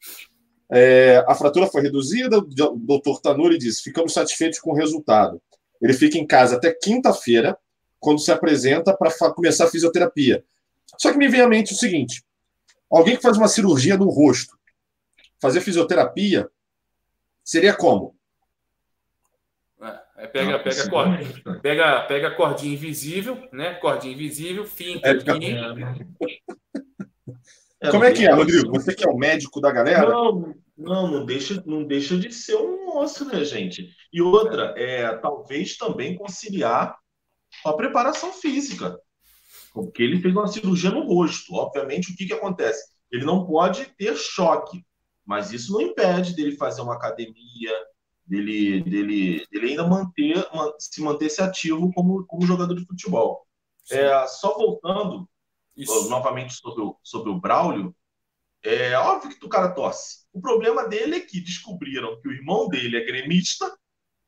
[0.71, 5.41] é, a fratura foi reduzida, o doutor Tanuri disse: ficamos satisfeitos com o resultado.
[5.81, 7.59] Ele fica em casa até quinta-feira,
[8.03, 10.45] quando se apresenta para começar a fisioterapia.
[10.99, 12.25] Só que me vem à mente o seguinte:
[12.91, 14.59] alguém que faz uma cirurgia no rosto,
[15.41, 16.51] fazer fisioterapia,
[17.45, 18.17] seria como?
[20.19, 23.75] É, pega, pega, corda, pega, pega a cordinha invisível, né?
[23.75, 25.57] Cordinha invisível, finca é, aqui.
[27.91, 28.71] Como é que é, Rodrigo?
[28.73, 30.09] Você que é o médico da galera?
[30.09, 33.89] Não, não, não deixa, não deixa de ser um monstro, né, gente?
[34.13, 36.97] E outra, é, talvez também conciliar
[37.65, 38.99] a preparação física.
[39.73, 41.55] Porque ele fez uma cirurgia no rosto.
[41.55, 42.93] Obviamente, o que, que acontece?
[43.11, 44.85] Ele não pode ter choque,
[45.25, 47.73] mas isso não impede dele fazer uma academia,
[48.25, 50.47] dele, dele, dele ainda manter,
[50.79, 53.47] se manter se ativo como, como jogador de futebol.
[53.91, 55.29] É, só voltando
[55.77, 56.09] isso.
[56.09, 57.95] novamente sobre o, sobre o Braulio,
[58.63, 60.25] é óbvio que o cara torce.
[60.33, 63.71] O problema dele é que descobriram que o irmão dele é gremista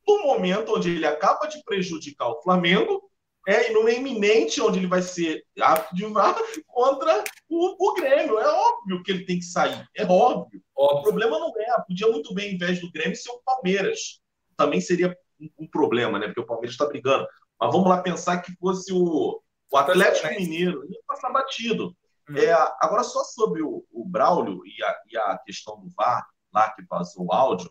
[0.06, 3.10] no momento onde ele acaba de prejudicar o Flamengo
[3.46, 8.38] é, e numa iminente onde ele vai ser apto de VAR contra o, o, Grêmio.
[8.38, 9.86] É óbvio que ele tem que sair.
[9.94, 10.62] É óbvio.
[10.74, 10.98] óbvio.
[10.98, 11.82] O problema não é.
[11.86, 14.20] Podia muito bem, em vez do Grêmio, ser o Palmeiras.
[14.56, 16.26] Também seria um, um problema, né?
[16.26, 17.26] Porque o Palmeiras está brigando.
[17.60, 19.40] Mas vamos lá pensar que fosse o,
[19.70, 20.82] o Atlético Mineiro.
[20.90, 21.94] Ia passar batido.
[22.30, 22.38] Hum.
[22.38, 26.70] É, agora, só sobre o, o Braulio e a, e a, questão do VAR, lá
[26.70, 27.70] que vazou o áudio,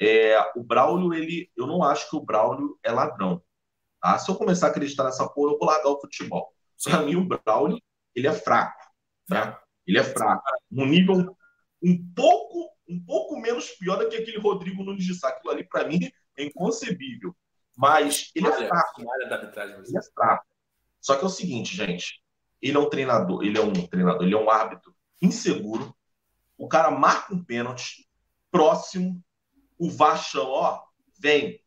[0.00, 3.40] é, o Braulio, ele, eu não acho que o Braulio é ladrão.
[4.00, 4.18] Tá?
[4.18, 6.52] Se eu começar a acreditar nessa porra, eu vou largar o futebol.
[6.82, 7.80] Para mim, o Braulio,
[8.14, 8.82] ele é fraco.
[9.28, 9.60] Tá?
[9.86, 10.42] Ele é fraco.
[10.70, 11.36] Um nível
[11.82, 15.28] um pouco, um pouco menos pior do que aquele Rodrigo Nunes de Sá.
[15.28, 17.36] Aquilo ali, para mim, é inconcebível.
[17.76, 19.02] Mas ele é fraco.
[19.86, 20.46] Ele é fraco.
[21.00, 22.20] Só que é o seguinte, gente
[22.60, 25.94] ele é um treinador, ele é um treinador, ele é um árbitro inseguro.
[26.58, 28.06] O cara marca um pênalti
[28.50, 29.22] próximo,
[29.78, 30.82] o VAR chama, ó,
[31.18, 31.60] vem.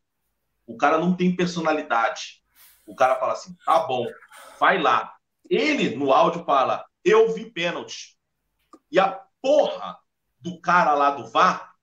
[0.66, 2.42] O cara não tem personalidade.
[2.86, 4.06] O cara fala assim, tá bom,
[4.58, 5.14] vai lá.
[5.48, 8.18] Ele, no áudio, fala, eu vi pênalti.
[8.90, 9.98] E a porra
[10.40, 11.74] do cara lá do VAR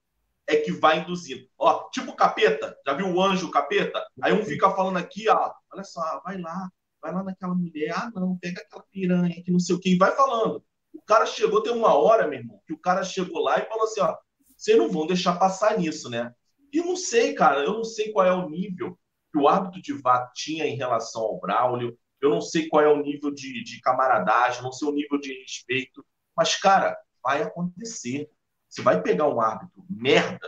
[0.48, 1.48] é que vai induzindo.
[1.58, 4.06] Ó, tipo capeta, já viu o anjo capeta?
[4.22, 6.70] Aí um fica falando aqui, ó, olha só, vai lá,
[7.02, 9.98] vai lá naquela mulher, ah, não, pega aquela piranha que não sei o que, e
[9.98, 10.64] vai falando.
[10.94, 13.86] O cara chegou, tem uma hora, meu irmão, que o cara chegou lá e falou
[13.86, 14.16] assim: ó,
[14.58, 16.34] vocês não vão deixar passar nisso, né?
[16.72, 18.98] E não sei, cara, eu não sei qual é o nível
[19.32, 22.88] que o árbitro de VAR tinha em relação ao Braulio, eu não sei qual é
[22.88, 28.30] o nível de, de camaradagem, não sei o nível de respeito, mas, cara, vai acontecer.
[28.70, 30.48] Você vai pegar um árbitro merda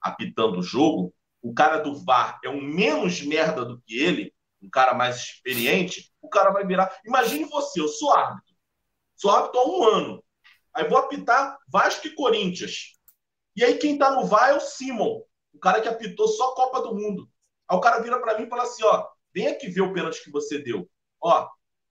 [0.00, 4.32] apitando o jogo, o cara do VAR é um menos merda do que ele,
[4.62, 6.94] um cara mais experiente, o cara vai virar.
[7.04, 8.54] Imagine você, eu sou árbitro.
[9.16, 10.24] Sou árbitro há um ano.
[10.74, 12.96] Aí vou apitar Vasco e Corinthians.
[13.56, 15.22] E aí quem tá no VAR é o Simon.
[15.52, 17.28] O cara que apitou só Copa do Mundo.
[17.68, 20.22] Aí o cara vira para mim e fala assim: ó, vem aqui ver o pênalti
[20.24, 20.88] que você deu.
[21.20, 21.48] Ó,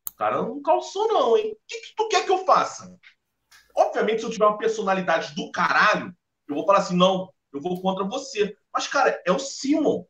[0.10, 1.54] o cara não calçou, não, hein?
[1.54, 2.98] O que, que tu quer que eu faça?
[3.76, 6.14] Obviamente, se eu tiver uma personalidade do caralho,
[6.48, 8.56] eu vou falar assim: não, eu vou contra você.
[8.74, 10.06] Mas, cara, é o Simon,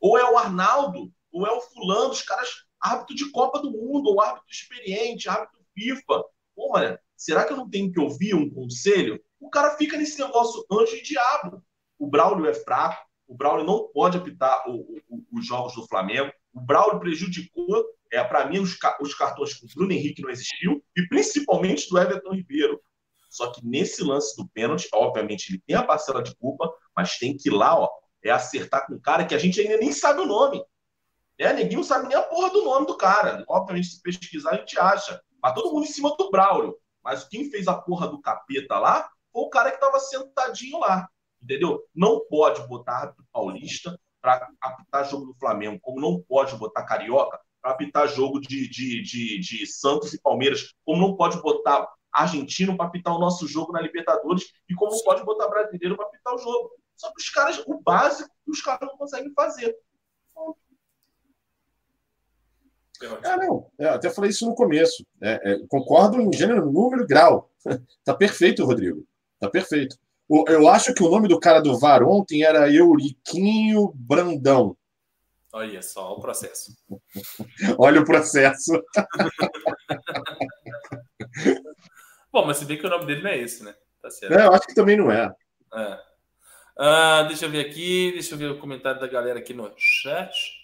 [0.00, 4.08] ou é o Arnaldo, ou é o Fulano, os caras, árbitro de Copa do Mundo,
[4.08, 6.24] ou árbitro experiente, árbitro FIFA.
[6.54, 9.22] Pô, mano, será que eu não tenho que ouvir um conselho?
[9.38, 11.62] O cara fica nesse negócio anjo e diabo.
[12.00, 16.32] O Braulio é fraco, o Braulio não pode apitar o, o, os jogos do Flamengo.
[16.50, 20.82] O Braulio prejudicou, é para mim, os, os cartões com o Bruno Henrique não existiu,
[20.96, 22.80] e principalmente do Everton Ribeiro.
[23.28, 27.36] Só que nesse lance do pênalti, obviamente, ele tem a parcela de culpa, mas tem
[27.36, 27.88] que ir lá, ó,
[28.24, 30.64] é acertar com o cara que a gente ainda nem sabe o nome.
[31.38, 33.44] É, ninguém não sabe nem a porra do nome do cara.
[33.46, 35.20] Obviamente, se pesquisar, a gente acha.
[35.42, 36.76] Mas todo mundo em cima do Braulio.
[37.04, 41.08] Mas quem fez a porra do capeta lá foi o cara que estava sentadinho lá.
[41.42, 41.82] Entendeu?
[41.94, 47.40] Não pode botar árbitro paulista para apitar jogo do Flamengo, como não pode botar carioca
[47.62, 52.76] para apitar jogo de, de, de, de Santos e Palmeiras, como não pode botar argentino
[52.76, 56.34] para apitar o nosso jogo na Libertadores e como não pode botar brasileiro para apitar
[56.34, 56.70] o jogo.
[56.96, 59.76] Só que os caras, o básico, os caras não conseguem fazer.
[63.02, 65.06] É, não, é, até falei isso no começo.
[65.22, 67.50] É, é, concordo em gênero, número e grau.
[68.04, 69.06] tá perfeito, Rodrigo.
[69.38, 69.96] Tá perfeito.
[70.46, 74.76] Eu acho que o nome do cara do VAR ontem era Euriquinho Brandão.
[75.52, 76.72] Olha só o processo.
[77.76, 78.80] Olha o processo.
[82.32, 83.74] Bom, mas se bem que o nome dele não é esse, né?
[84.00, 84.32] Tá certo.
[84.32, 85.34] É, eu acho que também não é.
[85.74, 85.98] é.
[86.78, 90.60] Uh, deixa eu ver aqui, deixa eu ver o comentário da galera aqui no chat.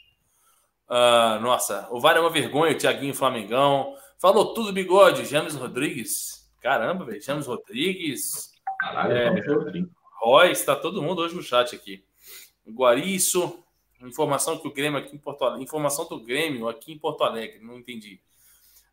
[0.88, 3.96] Uh, nossa, o VAR é uma vergonha, o Thiaguinho Flamengão.
[4.20, 5.26] Falou tudo, bigode.
[5.26, 6.48] James Rodrigues.
[6.60, 7.20] Caramba, velho.
[7.20, 8.52] James Rodrigues.
[8.86, 9.86] Caralho, é,
[10.22, 12.04] Roy, está todo mundo hoje no chat aqui.
[12.68, 13.62] Guariço.
[14.00, 15.64] Informação que o Grêmio aqui em Porto Alegre.
[15.64, 17.58] Informação do Grêmio aqui em Porto Alegre.
[17.60, 18.20] Não entendi.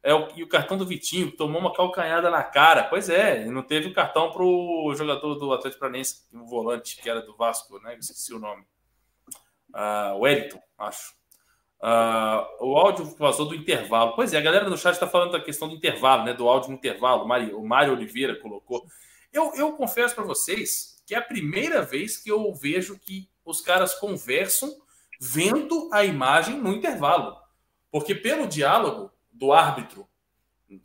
[0.01, 2.83] É o, e o cartão do Vitinho, tomou uma calcanhada na cara.
[2.83, 7.09] Pois é, não teve o cartão para o jogador do Atlético Paranaense, o volante, que
[7.09, 7.95] era do Vasco, né?
[7.97, 8.63] Esqueci o nome.
[9.73, 11.13] Uh, Wellington, acho.
[11.81, 14.13] Uh, o áudio vazou do intervalo.
[14.15, 16.33] Pois é, a galera no chat está falando da questão do intervalo, né?
[16.33, 17.23] Do áudio no intervalo.
[17.23, 18.85] O Mário, o Mário Oliveira colocou.
[19.33, 23.59] Eu, eu confesso para vocês que é a primeira vez que eu vejo que os
[23.59, 24.73] caras conversam
[25.19, 27.35] vendo a imagem no intervalo.
[27.91, 30.07] Porque pelo diálogo do árbitro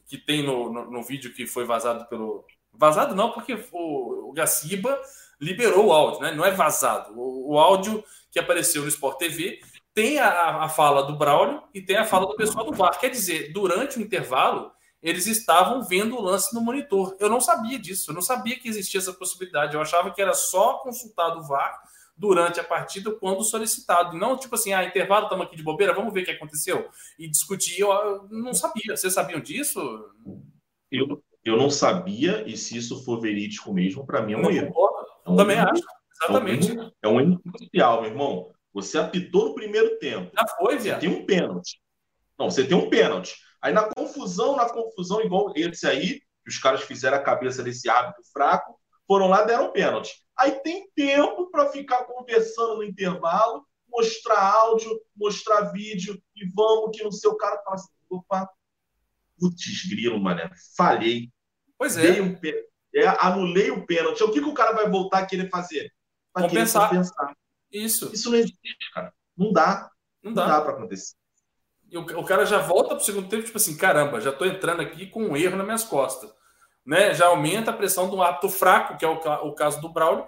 [0.06, 2.44] que tem no, no, no vídeo que foi vazado pelo.
[2.72, 5.00] Vazado não, porque o, o Gaciba
[5.40, 6.32] liberou o áudio, né?
[6.32, 7.18] Não é vazado.
[7.18, 9.60] O, o áudio que apareceu no Sport TV
[9.94, 12.98] tem a, a fala do Braulio e tem a fala do pessoal do VAR.
[13.00, 14.70] Quer dizer, durante o intervalo,
[15.02, 17.16] eles estavam vendo o lance no monitor.
[17.20, 19.74] Eu não sabia disso, eu não sabia que existia essa possibilidade.
[19.74, 21.80] Eu achava que era só consultado o VAR
[22.16, 24.16] durante a partida quando solicitado.
[24.16, 26.88] Não tipo assim, ah, intervalo, estamos aqui de bobeira, vamos ver o que aconteceu.
[27.18, 28.96] E discutir, eu não sabia.
[28.96, 29.80] Vocês sabiam disso?
[30.90, 34.74] Eu, eu não sabia, e se isso for verídico mesmo, para mim é um erro.
[35.24, 36.76] É um Também erro, acho, exatamente.
[37.00, 38.50] É um erro crucial, meu irmão.
[38.74, 40.30] Você apitou no primeiro tempo.
[40.34, 41.00] Já foi, viado.
[41.00, 41.80] Você tem um pênalti.
[42.38, 43.36] Não, você tem um pênalti.
[43.60, 47.88] Aí na confusão, na confusão, igual esse aí, que os caras fizeram a cabeça desse
[47.88, 50.22] hábito fraco, foram lá deram pênalti.
[50.38, 57.02] Aí tem tempo para ficar conversando no intervalo, mostrar áudio, mostrar vídeo, e vamos que
[57.02, 58.48] no seu cara fala assim, opa,
[59.38, 61.30] putz, grilo, mané, falhei.
[61.76, 62.20] Pois é.
[62.20, 62.36] Um
[62.94, 63.06] é.
[63.20, 64.22] Anulei o pênalti.
[64.22, 65.92] O que, que o cara vai voltar a querer fazer?
[66.34, 66.88] Vai compensar.
[66.88, 67.36] Querer compensar.
[67.70, 68.10] Isso.
[68.12, 69.12] Isso não existe, cara.
[69.36, 69.90] Não dá.
[70.22, 71.14] Não dá, dá para acontecer.
[71.90, 74.46] E o, o, cara já volta para o segundo tempo, tipo assim, caramba, já estou
[74.46, 76.30] entrando aqui com um erro nas minhas costas.
[76.84, 77.14] Né?
[77.14, 80.26] Já aumenta a pressão do hábito fraco, que é o, o caso do Braulio,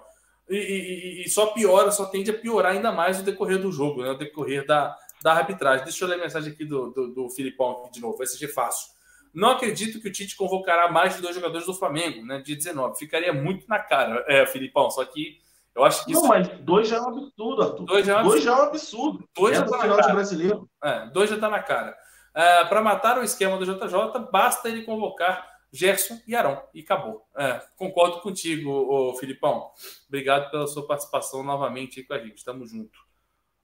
[0.49, 4.01] e, e, e, só piora, só tende a piorar ainda mais no decorrer do jogo,
[4.01, 4.09] né?
[4.09, 5.85] no decorrer da, da arbitragem.
[5.85, 8.47] Deixa eu ler a mensagem aqui do, do, do Filipão aqui de novo, vai ser
[8.47, 8.91] fácil.
[9.33, 12.41] Não acredito que o Tite convocará mais de dois jogadores do Flamengo, né?
[12.41, 12.97] Dia 19.
[12.97, 15.39] Ficaria muito na cara, é, Filipão, só que
[15.75, 16.27] eu acho que não, isso...
[16.27, 17.85] mas dois já é um absurdo, Arthur.
[17.85, 18.33] Dois já é um absurdo.
[18.33, 19.29] Dois já é um absurdo.
[19.35, 20.69] Dois é já tá final de brasileiro.
[20.83, 21.97] É, dois já está na cara.
[22.33, 26.61] É, Para matar o esquema do JJ, basta ele convocar Gerson e Arão.
[26.73, 27.25] E acabou.
[27.37, 29.71] É, concordo contigo, ô, Filipão.
[30.07, 32.37] Obrigado pela sua participação novamente com a gente.
[32.37, 32.99] Estamos junto.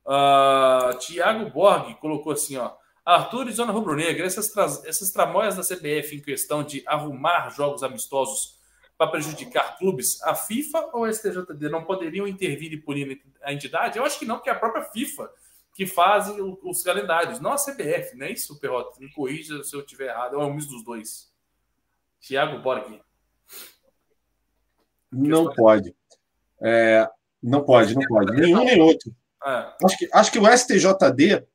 [0.05, 2.71] Uh, Tiago Borg colocou assim, ó.
[3.05, 4.53] Arthur e Zona Rubro Negra, essas,
[4.85, 8.56] essas tramóias da CBF em questão de arrumar jogos amistosos
[8.97, 13.97] para prejudicar clubes, a FIFA ou a STJD não poderiam intervir e punir a entidade?
[13.97, 15.29] Eu acho que não, porque é a própria FIFA
[15.73, 16.27] que faz
[16.63, 18.99] os calendários, não a CBF, não é isso, Perrota?
[18.99, 21.31] Me corrija se eu estiver errado, é um misto dos dois.
[22.19, 22.99] Tiago Borg.
[25.11, 25.95] Não pode.
[26.59, 27.07] É,
[27.43, 28.33] Não pode, não pode.
[28.33, 29.13] Nenhum nem outro.
[29.45, 29.73] É.
[29.85, 31.45] Acho que, acho que o STJD,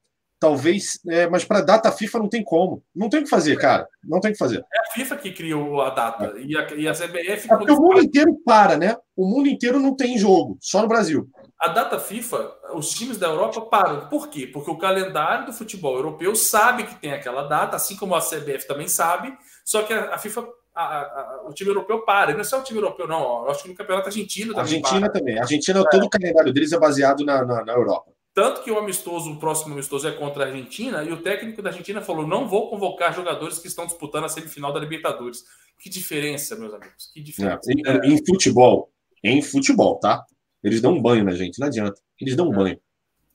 [0.43, 2.82] talvez, é, mas para data FIFA não tem como.
[2.93, 3.86] Não tem o que fazer, cara.
[4.02, 4.59] Não tem o que fazer.
[4.59, 6.35] É a FIFA que criou a data.
[6.36, 7.47] E a, e a CBF.
[7.52, 8.97] É porque o mundo inteiro para, né?
[9.16, 11.28] O mundo inteiro não tem jogo, só no Brasil.
[11.60, 14.09] A data FIFA, os times da Europa param.
[14.09, 14.48] Por quê?
[14.48, 18.66] Porque o calendário do futebol europeu sabe que tem aquela data, assim como a CBF
[18.66, 19.32] também sabe,
[19.64, 20.44] só que a, a FIFA,
[20.74, 22.32] a- a- a- o time europeu para.
[22.32, 23.44] E não é só o time europeu, não.
[23.44, 25.20] Eu acho que no campeonato argentino também Argentina para.
[25.20, 25.39] também.
[25.39, 28.10] Argentina, todo o calendário deles é baseado na, na, na Europa.
[28.35, 31.69] Tanto que o amistoso, o próximo amistoso é contra a Argentina, e o técnico da
[31.71, 35.45] Argentina falou: não vou convocar jogadores que estão disputando a semifinal da Libertadores.
[35.79, 37.11] Que diferença, meus amigos.
[37.13, 37.61] Que diferença.
[37.71, 38.91] Em, em futebol.
[39.23, 40.25] Em futebol, tá?
[40.63, 42.01] Eles dão um banho na gente, não adianta.
[42.21, 42.81] Eles dão um banho.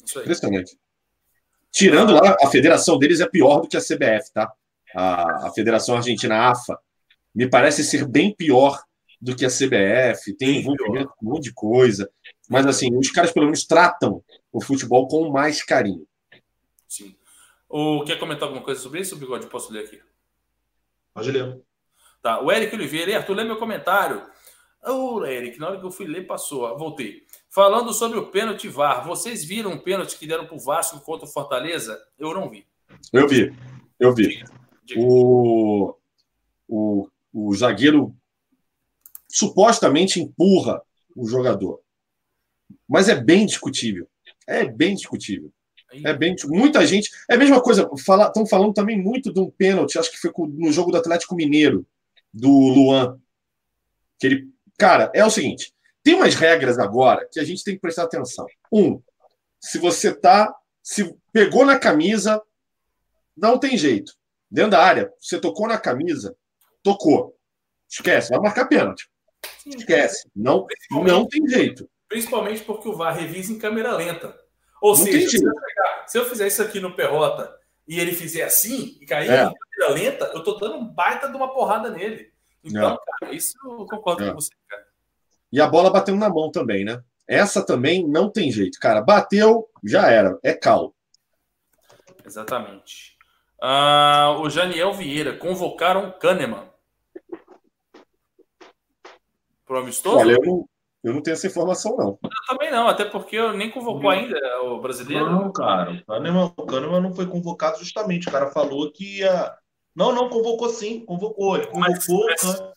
[0.04, 0.24] Isso aí.
[0.24, 0.78] Impressionante.
[1.72, 4.52] Tirando lá, a federação deles é pior do que a CBF, tá?
[4.96, 6.80] A, a Federação Argentina AFA
[7.36, 8.82] me parece ser bem pior
[9.22, 12.10] do que a CBF, tem envolvimento com um monte de coisa.
[12.50, 16.08] Mas assim, os caras pelo menos tratam o futebol com mais carinho.
[16.88, 17.16] Sim.
[17.70, 19.48] O, quer comentar alguma coisa sobre isso, Bigode?
[19.48, 20.02] Posso ler aqui.
[21.14, 21.62] Pode ler.
[22.22, 22.42] Tá.
[22.42, 24.24] O Eric Oliveira, "Ei, Arthur, lê meu comentário.
[24.86, 26.62] Ô, Eric, na hora que eu fui ler, passou.
[26.62, 27.24] ó, Voltei.
[27.50, 31.32] Falando sobre o pênalti VAR, vocês viram o pênalti que deram pro Vasco contra o
[31.32, 32.00] Fortaleza?
[32.18, 32.66] Eu não vi.
[33.12, 33.54] Eu vi,
[34.00, 34.44] eu vi.
[34.86, 35.02] Diga.
[35.02, 35.96] O,
[36.68, 38.16] o, o zagueiro
[39.28, 40.82] supostamente empurra
[41.16, 41.82] o jogador.
[42.88, 44.08] Mas é bem discutível.
[44.46, 45.52] É bem discutível.
[46.04, 47.10] É bem, muita gente.
[47.30, 47.90] É a mesma coisa.
[48.06, 51.36] Fala, estão falando também muito de um pênalti, acho que foi no jogo do Atlético
[51.36, 51.86] Mineiro,
[52.34, 53.20] do Luan.
[54.20, 54.50] Que ele.
[54.78, 55.74] Cara, é o seguinte:
[56.04, 58.46] tem umas regras agora que a gente tem que prestar atenção.
[58.72, 59.02] Um,
[59.60, 60.54] se você tá.
[60.84, 62.42] Se pegou na camisa,
[63.36, 64.14] não tem jeito.
[64.50, 66.36] Dentro da área, você tocou na camisa,
[66.82, 67.38] tocou.
[67.90, 69.10] Esquece, vai marcar pênalti.
[69.66, 70.30] Esquece.
[70.34, 71.90] Não, não tem jeito.
[72.08, 74.38] Principalmente porque o VAR revisa em câmera lenta.
[74.82, 77.54] Ou Não seja, se eu, pegar- se eu fizer isso aqui no Perrota
[77.88, 79.44] e ele fizer assim e cair É.
[79.46, 82.32] em câmera lenta, eu tô dando um baita de uma porrada nele.
[82.64, 82.98] Então, É.
[83.20, 84.30] cara, isso eu concordo É.
[84.30, 84.86] com você, cara.
[85.52, 87.02] E a bola batendo na mão também, né?
[87.28, 89.02] Essa também não tem jeito, cara.
[89.02, 90.38] Bateu, já era.
[90.44, 90.94] É cal.
[92.26, 93.18] Exatamente.
[93.62, 96.70] Ah, o Janiel Vieira, convocaram Kahneman.
[99.66, 100.18] Pro amistoso?
[100.20, 100.70] Olha, eu
[101.08, 102.20] eu não tenho essa informação, não.
[102.24, 105.30] Eu também não, até porque eu nem convocou ainda o brasileiro.
[105.30, 105.92] Não, cara.
[105.92, 108.28] O Kahneman, o Kahneman não foi convocado justamente.
[108.28, 109.54] O cara falou que ia.
[109.96, 111.56] Não, não, convocou sim, convocou.
[111.58, 112.74] Ele Mas- convocou mas- o Kahneman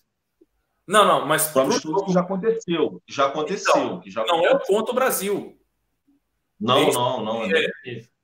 [0.88, 3.02] Não, não, mas para pro estudo que já aconteceu.
[3.08, 3.72] Já aconteceu.
[3.76, 5.56] Então, que já não é o contra o Brasil.
[6.58, 7.44] Não, não, não.
[7.44, 7.66] É.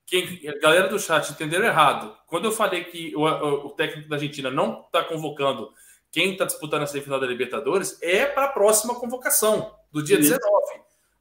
[0.06, 2.16] Quem, a galera do chat entenderam errado.
[2.26, 5.70] Quando eu falei que o, o- o técnico da Argentina não está convocando
[6.12, 10.30] quem está disputando a semifinal da Libertadores, é para a próxima convocação, do dia Isso.
[10.34, 10.66] 19.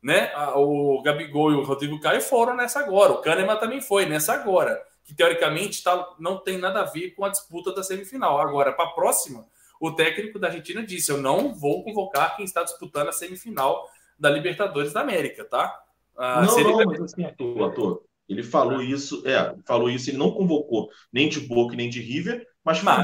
[0.04, 0.32] Né?
[0.56, 3.14] O Gabigol e o Rodrigo Caio foram nessa agora.
[3.14, 4.84] O Kahneman também foi nessa agora.
[5.04, 8.40] Que teoricamente tá, não tem nada a ver com a disputa da semifinal.
[8.40, 9.46] Agora, para a próxima,
[9.80, 13.88] o técnico da Argentina disse: Eu não vou convocar quem está disputando a semifinal
[14.20, 15.80] da Libertadores da América, tá?
[16.18, 18.04] Ah, não, seria- não, mas assim, ator.
[18.28, 22.02] Ele falou isso, é, ele falou isso, ele não convocou nem de Boca nem de
[22.02, 23.04] River, mas Mas-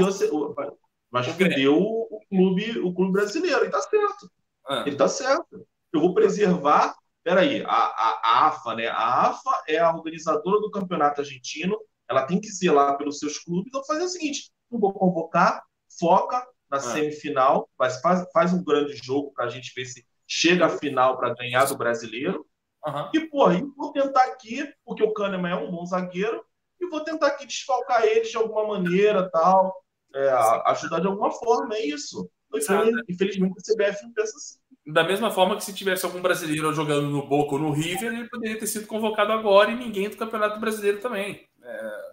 [1.12, 3.66] mas O o clube, o clube brasileiro.
[3.66, 4.32] E tá certo.
[4.72, 5.68] Ah, Ele tá certo.
[5.92, 6.96] Eu vou preservar.
[7.24, 8.88] Peraí, a, a, a AFA, né?
[8.88, 11.78] A AFA é a organizadora do campeonato argentino.
[12.10, 13.68] Ela tem que zelar pelos seus clubes.
[13.68, 15.62] Então, fazer o seguinte: não vou convocar,
[16.00, 18.00] foca na semifinal, faz,
[18.32, 21.76] faz, um grande jogo para a gente ver se chega à final para ganhar do
[21.78, 22.48] brasileiro.
[22.88, 23.12] aham.
[23.14, 26.42] E, porra, e vou tentar aqui, porque o Kahneman é um bom zagueiro,
[26.80, 29.76] e vou tentar aqui desfalcar eles de alguma maneira, tal,
[30.16, 30.30] é,
[30.68, 32.30] ajudar de alguma forma, é isso.
[32.56, 34.61] Infelizmente, infelizmente a CBF não pensa assim.
[34.86, 38.30] Da mesma forma que se tivesse algum brasileiro jogando no Boca ou no River, ele
[38.30, 41.48] poderia ter sido convocado agora e ninguém do Campeonato Brasileiro também.
[41.62, 42.12] É,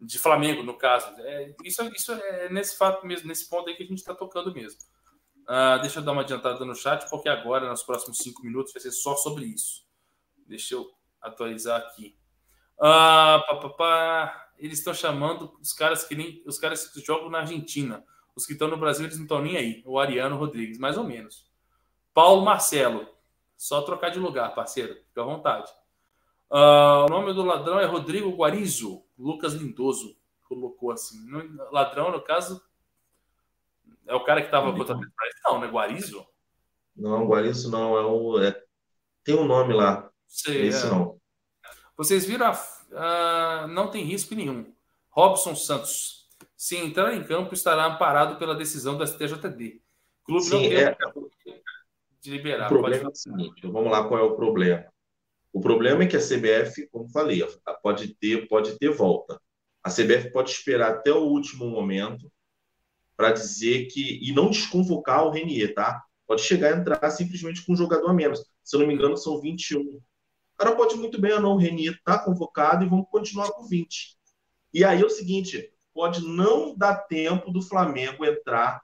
[0.00, 1.08] de Flamengo, no caso.
[1.20, 4.52] É, isso, isso é nesse fato mesmo, nesse ponto aí que a gente está tocando
[4.52, 4.80] mesmo.
[5.46, 8.82] Ah, deixa eu dar uma adiantada no chat, porque agora, nos próximos cinco minutos, vai
[8.82, 9.86] ser só sobre isso.
[10.46, 10.86] Deixa eu
[11.22, 12.16] atualizar aqui.
[12.80, 14.48] Ah, pá, pá, pá.
[14.58, 18.04] Eles estão chamando os caras que nem os caras que jogam na Argentina.
[18.36, 19.82] Os que estão no Brasil, eles não estão nem aí.
[19.86, 21.47] O Ariano Rodrigues, mais ou menos.
[22.18, 23.06] Paulo Marcelo.
[23.56, 24.96] Só trocar de lugar, parceiro.
[25.06, 25.70] Fica à vontade.
[26.50, 29.04] Ah, o nome do ladrão é Rodrigo Guarizo.
[29.16, 30.16] Lucas Lindoso
[30.48, 31.16] colocou assim.
[31.28, 32.60] No- ladrão, no caso,
[34.04, 35.34] é o cara que estava contra a Petrobras.
[35.44, 35.66] Não, né?
[35.68, 36.26] Guarizo?
[36.96, 38.42] Não, Guarizo não, é o.
[38.42, 38.64] é-
[39.22, 40.10] tem um nome lá.
[40.26, 40.90] Sei, Esse é.
[40.90, 41.20] não.
[41.96, 42.58] Vocês viram a.
[42.96, 44.74] ah, não tem risco nenhum.
[45.10, 46.28] Robson Santos.
[46.56, 49.80] Se entrar em campo, estará amparado pela decisão da STJD.
[50.24, 50.96] Clube não Sim, tem- é,
[52.20, 52.66] de liberar.
[52.66, 54.86] O problema é o seguinte, vamos lá, qual é o problema?
[55.52, 57.42] O problema é que a CBF, como falei,
[57.82, 59.40] pode ter, pode ter volta.
[59.82, 62.30] A CBF pode esperar até o último momento
[63.16, 66.02] para dizer que e não desconvocar o Renier, tá?
[66.26, 68.44] Pode chegar a entrar simplesmente com um jogador a menos.
[68.62, 69.80] Se eu não me engano, são 21.
[69.80, 70.02] O
[70.56, 74.16] cara pode muito bem ou não, o Renier tá convocado e vamos continuar com 20.
[74.74, 78.82] E aí é o seguinte, pode não dar tempo do Flamengo entrar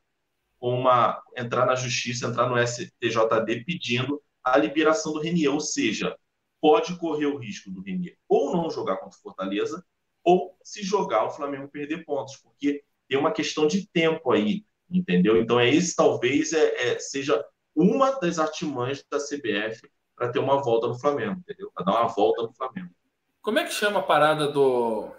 [0.72, 6.16] uma entrar na justiça, entrar no STJD pedindo a liberação do Renier, ou seja,
[6.60, 9.84] pode correr o risco do Renier ou não jogar contra o Fortaleza,
[10.22, 15.36] ou se jogar o Flamengo perder pontos, porque tem uma questão de tempo aí, entendeu?
[15.36, 17.44] Então, é esse talvez é, é seja
[17.76, 19.82] uma das artimanhas da CBF
[20.16, 21.70] para ter uma volta no Flamengo, entendeu?
[21.74, 22.90] Para dar uma volta no Flamengo.
[23.42, 25.10] Como é que chama a parada do,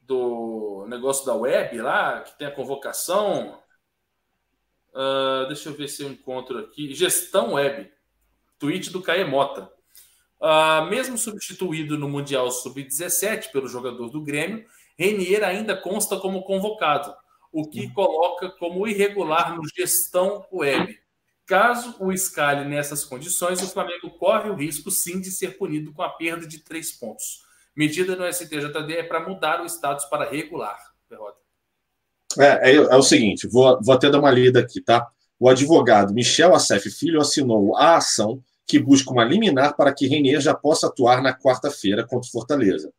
[0.00, 3.59] do negócio da web lá, que tem a convocação?
[4.92, 6.92] Uh, deixa eu ver se eu encontro aqui.
[6.94, 7.90] Gestão web.
[8.58, 9.70] Tweet do Caemota.
[10.40, 14.64] Uh, mesmo substituído no Mundial Sub-17 pelo jogador do Grêmio,
[14.98, 17.14] Renier ainda consta como convocado,
[17.52, 17.92] o que uhum.
[17.92, 20.98] coloca como irregular no gestão web.
[21.46, 26.02] Caso o escale nessas condições, o Flamengo corre o risco sim de ser punido com
[26.02, 27.42] a perda de três pontos.
[27.76, 30.78] Medida no STJD é para mudar o status para regular.
[32.38, 35.06] É, é, é, o seguinte, vou, vou até dar uma lida aqui, tá?
[35.38, 40.40] O advogado Michel Assef Filho assinou a ação que busca uma liminar para que Renier
[40.40, 42.92] já possa atuar na quarta-feira contra Fortaleza,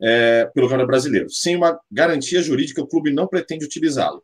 [0.00, 1.28] é, pelo Campeonato Brasileiro.
[1.30, 4.22] Sem uma garantia jurídica, o clube não pretende utilizá-lo.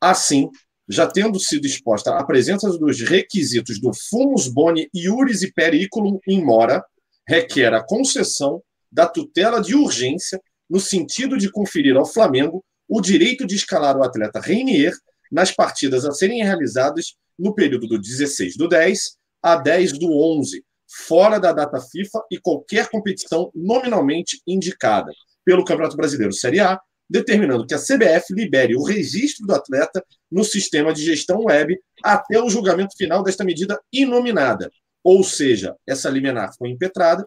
[0.00, 0.48] Assim,
[0.88, 6.44] já tendo sido exposta a presença dos requisitos do fumus boni iuris e periculum in
[6.44, 6.84] mora,
[7.26, 13.46] requer a concessão da tutela de urgência no sentido de conferir ao Flamengo o direito
[13.46, 14.94] de escalar o atleta Reinier
[15.30, 20.64] nas partidas a serem realizadas no período do 16 do 10 a 10 do 11,
[21.06, 25.12] fora da data FIFA e qualquer competição nominalmente indicada
[25.44, 30.44] pelo Campeonato Brasileiro Série A, determinando que a CBF libere o registro do atleta no
[30.44, 34.70] sistema de gestão web até o julgamento final desta medida inominada.
[35.02, 37.26] Ou seja, essa liminar foi impetrada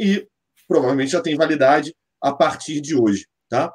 [0.00, 0.26] e
[0.66, 3.72] provavelmente já tem validade a partir de hoje, tá?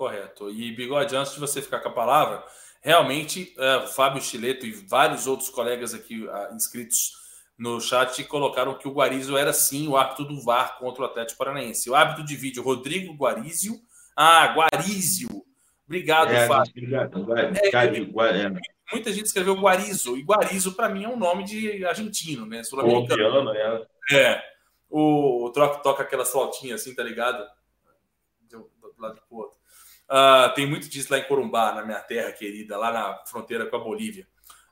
[0.00, 0.48] Correto.
[0.48, 2.42] E Bigode, antes de você ficar com a palavra,
[2.80, 7.12] realmente, uh, Fábio Chileto e vários outros colegas aqui uh, inscritos
[7.58, 11.36] no chat colocaram que o Guarizio era sim o árbitro do VAR contra o Atlético
[11.36, 11.90] Paranaense.
[11.90, 13.78] O árbitro de vídeo, Rodrigo Guarizio.
[14.16, 15.44] Ah, Guarizio.
[15.84, 16.72] Obrigado, é, Fábio.
[16.74, 17.38] Obrigado.
[17.38, 18.50] É, é,
[18.90, 22.64] muita gente escreveu Guarizo, e Guarizo, para mim, é um nome de argentino, né?
[22.64, 23.50] Sul-americano.
[23.54, 23.86] É.
[24.12, 24.42] é.
[24.88, 27.46] O, o Troca toca aquelas flautinhas assim, tá ligado?
[28.48, 29.59] Do, do lado pro outro.
[30.10, 33.76] Uh, tem muito disso lá em Corumbá, na minha terra querida, lá na fronteira com
[33.76, 34.26] a Bolívia.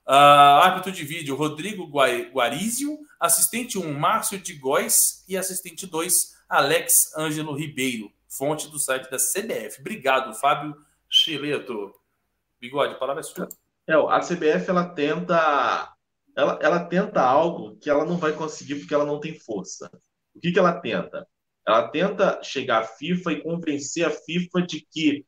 [0.05, 2.99] Uh, árbitro de vídeo, Rodrigo Guarizio.
[3.21, 5.25] Assistente 1, Márcio de Góes.
[5.29, 8.11] E assistente 2, Alex Ângelo Ribeiro.
[8.29, 9.81] Fonte do site da CBF.
[9.81, 10.75] Obrigado, Fábio
[11.09, 11.95] Chileto.
[12.61, 13.49] Bigode, palavra é sua.
[13.87, 15.95] É, a CBF, ela tenta...
[16.37, 19.91] Ela, ela tenta algo que ela não vai conseguir porque ela não tem força.
[20.35, 21.27] O que, que ela tenta?
[21.67, 25.27] Ela tenta chegar à FIFA e convencer a FIFA de que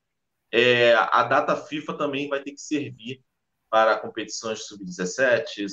[0.53, 3.23] é, a data FIFA também vai ter que servir
[3.71, 5.69] para competições sub-17,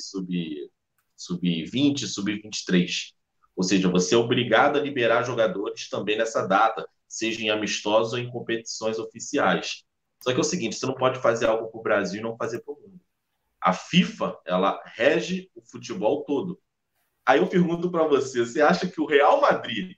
[1.15, 3.13] sub-20, sub-23.
[3.55, 8.19] Ou seja, você é obrigado a liberar jogadores também nessa data, seja em amistosos ou
[8.19, 9.83] em competições oficiais.
[10.21, 12.37] Só que é o seguinte, você não pode fazer algo para o Brasil e não
[12.37, 13.01] fazer para o mundo.
[13.59, 16.61] A FIFA, ela rege o futebol todo.
[17.25, 19.97] Aí eu pergunto para você, você acha que o Real Madrid,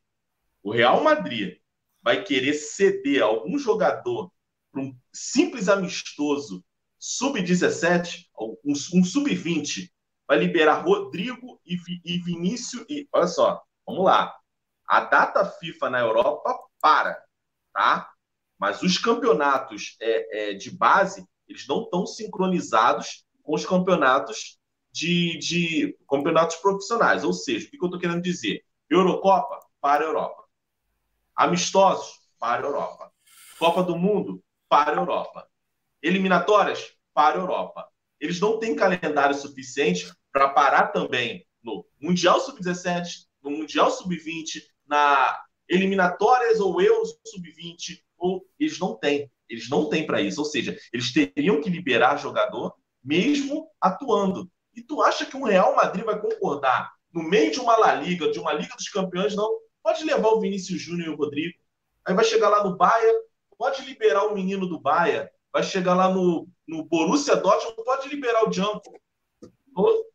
[0.64, 1.58] o Real Madrid
[2.02, 4.32] vai querer ceder algum jogador
[4.80, 6.64] um simples amistoso
[6.98, 9.90] sub-17, um, um sub-20,
[10.28, 12.86] vai liberar Rodrigo e, e Vinícius.
[12.90, 14.36] E, olha só, vamos lá.
[14.88, 17.22] A data FIFA na Europa para,
[17.74, 18.12] tá?
[18.58, 24.60] Mas os campeonatos é, é, de base, eles não estão sincronizados com os campeonatos
[24.92, 27.24] de, de campeonatos profissionais.
[27.24, 28.64] Ou seja, o que eu estou querendo dizer?
[28.90, 30.44] Eurocopa para a Europa.
[31.36, 33.12] Amistosos para a Europa.
[33.58, 35.48] Copa do Mundo para a Europa.
[36.02, 37.90] Eliminatórias para a Europa.
[38.20, 45.42] Eles não têm calendário suficiente para parar também no Mundial Sub-17, no Mundial Sub-20, na
[45.68, 49.30] eliminatórias ou Euro Sub-20, ou eles não têm.
[49.48, 50.40] Eles não têm para isso.
[50.40, 54.50] Ou seja, eles teriam que liberar jogador mesmo atuando.
[54.76, 58.32] E tu acha que um Real Madrid vai concordar no meio de uma La Liga,
[58.32, 59.50] de uma Liga dos Campeões, não?
[59.82, 61.58] Pode levar o Vinícius Júnior e o Rodrigo.
[62.06, 63.14] Aí vai chegar lá no Bahia,
[63.60, 68.46] pode liberar o menino do Bahia, vai chegar lá no, no Borussia Dortmund, pode liberar
[68.46, 68.82] o Django.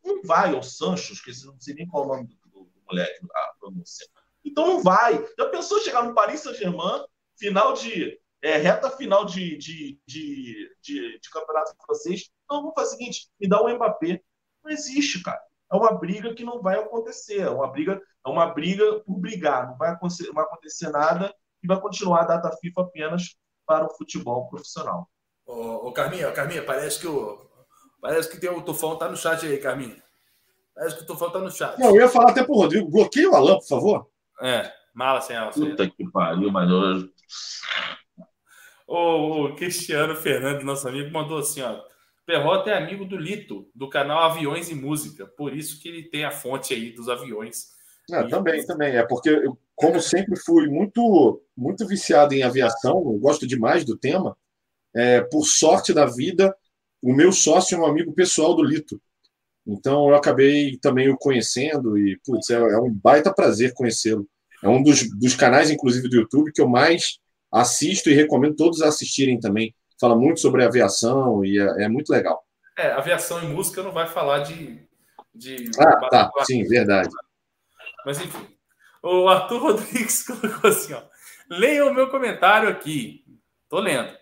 [0.02, 2.82] Não vai, o Sancho, esqueci, não sei nem qual é o nome do, do, do
[2.88, 4.08] moleque, a pronúncia.
[4.42, 5.22] Então não vai.
[5.38, 7.04] Já pensou chegar no Paris Saint-Germain,
[7.36, 8.18] final de.
[8.42, 12.30] É, reta final de, de, de, de, de campeonato francês.
[12.44, 14.22] Então vamos fazer o seguinte: me dá o um Mbappé.
[14.62, 15.40] Não existe, cara.
[15.72, 17.40] É uma briga que não vai acontecer.
[17.40, 19.66] É uma briga, é uma briga por brigar.
[19.68, 21.34] Não vai acontecer, não vai acontecer nada
[21.64, 23.36] e vai continuar a data FIFA apenas
[23.66, 25.08] para o futebol profissional.
[25.46, 27.42] Ô, ô Carminha, Carminha, parece que o.
[28.00, 29.96] Parece que tem o Tufão tá no chat aí, Carminha.
[30.74, 31.78] Parece que o Tufão tá no chat.
[31.80, 32.90] Não, eu ia falar até pro Rodrigo.
[32.90, 34.10] Bloqueia o Alan, por favor.
[34.42, 35.50] É, mala sem ela.
[35.50, 36.70] Puta que pariu, mas.
[38.86, 41.80] O, o Cristiano Fernandes, nosso amigo, mandou assim, ó.
[42.26, 45.26] Perrota é amigo do Lito, do canal Aviões e Música.
[45.26, 47.73] Por isso que ele tem a fonte aí dos aviões.
[48.08, 48.30] Não, e...
[48.30, 48.96] Também, também.
[48.96, 53.96] É porque, eu, como sempre fui muito, muito viciado em aviação, eu gosto demais do
[53.96, 54.36] tema.
[54.94, 56.54] É, por sorte da vida,
[57.02, 59.00] o meu sócio é um amigo pessoal do Lito.
[59.66, 64.28] Então eu acabei também o conhecendo e, putz, é, é um baita prazer conhecê-lo.
[64.62, 67.18] É um dos, dos canais, inclusive, do YouTube que eu mais
[67.52, 69.74] assisto e recomendo todos assistirem também.
[70.00, 72.42] Fala muito sobre aviação e é, é muito legal.
[72.76, 74.80] É, aviação e música não vai falar de.
[75.34, 77.10] de ah, tá, sim, verdade.
[78.04, 78.46] Mas enfim.
[79.02, 81.02] O Arthur Rodrigues colocou assim: ó.
[81.48, 83.24] Leia o meu comentário aqui.
[83.68, 84.16] Tô lendo.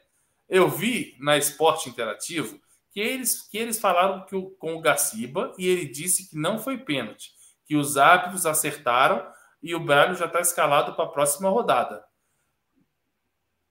[0.48, 2.60] Eu vi na Esporte Interativo
[2.90, 6.59] que eles, que eles falaram que o, com o Gaciba e ele disse que não
[6.59, 7.30] foi pênalti,
[7.64, 9.26] que os árbitros acertaram
[9.62, 12.04] e o Braulio já está escalado para a próxima rodada.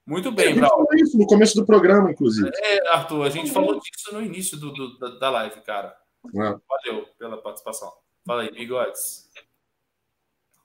[0.04, 0.70] Muito bem, Braulio.
[0.70, 2.50] falou isso no começo do programa, inclusive.
[2.52, 5.96] É, Arthur, a gente falou disso no início do, do da, da, live, cara.
[6.34, 6.38] É.
[6.68, 7.92] Valeu pela participação.
[8.26, 9.30] Fala aí, bigodes.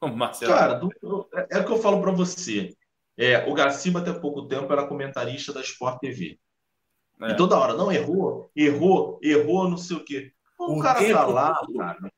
[0.15, 0.53] Marcelo.
[0.53, 0.89] Cara, do,
[1.33, 2.75] é, é o que eu falo para você.
[3.17, 6.39] É, o Gaciba, até pouco tempo, era comentarista da Sport TV.
[7.21, 7.31] É.
[7.31, 10.31] E toda hora, não, errou, errou, errou, não sei o quê.
[10.59, 12.11] O, o cara tá lá, cara.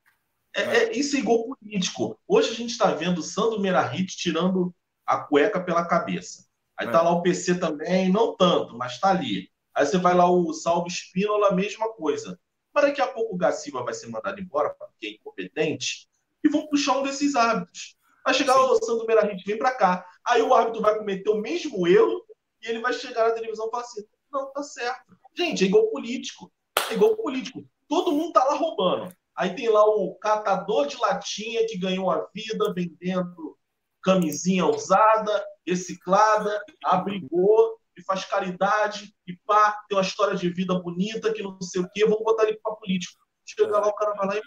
[0.55, 2.19] É, é, isso é igual político.
[2.27, 4.73] Hoje a gente está vendo o Sandro Merahit tirando
[5.05, 6.45] a cueca pela cabeça.
[6.77, 6.91] Aí é.
[6.91, 9.49] tá lá o PC também, não tanto, mas tá ali.
[9.73, 12.39] Aí você vai lá o Salvo Espínola, a mesma coisa.
[12.73, 16.07] Mas daqui a pouco o Gaciba vai ser mandado embora, porque é incompetente,
[16.43, 17.97] e vão puxar um desses árbitros.
[18.23, 18.59] Vai chegar Sim.
[18.59, 20.05] o Sandro Merahit, vem para cá.
[20.25, 22.23] Aí o árbitro vai cometer o mesmo erro
[22.61, 25.17] e ele vai chegar na televisão e falar assim: não, tá certo.
[25.35, 26.51] Gente, é igual político.
[26.89, 27.65] É igual político.
[27.87, 29.11] Todo mundo tá lá roubando.
[29.35, 33.57] Aí tem lá o catador de latinha que ganhou a vida vendendo
[34.03, 41.33] camisinha usada, reciclada, abrigou e faz caridade e pá, tem uma história de vida bonita
[41.33, 43.17] que não sei o quê, vamos botar ele para político.
[43.45, 44.41] Chega lá, o cara vai lá e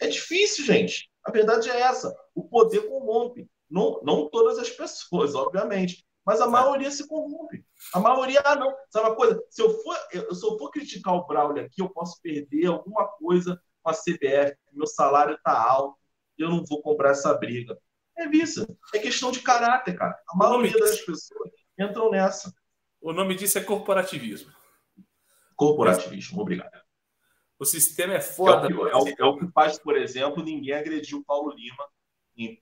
[0.00, 1.10] É difícil, gente.
[1.24, 2.14] A verdade é essa.
[2.34, 3.48] O poder corrompe.
[3.68, 6.04] Não, não todas as pessoas, obviamente.
[6.24, 7.64] Mas a maioria se corrompe.
[7.94, 8.74] A maioria, ah, não.
[8.90, 9.42] Sabe uma coisa?
[9.50, 13.06] Se eu for, eu, se eu for criticar o Braulio aqui, eu posso perder alguma
[13.06, 14.56] coisa com a CBF.
[14.72, 15.98] Meu salário está alto.
[16.38, 17.78] Eu não vou comprar essa briga.
[18.18, 18.66] É isso.
[18.94, 20.18] É questão de caráter, cara.
[20.28, 21.06] A maioria das disso...
[21.06, 22.52] pessoas entram nessa.
[23.00, 24.52] O nome disso é corporativismo.
[25.56, 26.80] Corporativismo, obrigado.
[27.60, 28.68] O sistema é foda.
[28.68, 31.54] É o, que, é, o, é o, que, faz, por exemplo, ninguém agrediu o Paulo
[31.54, 31.86] Lima
[32.34, 32.58] em,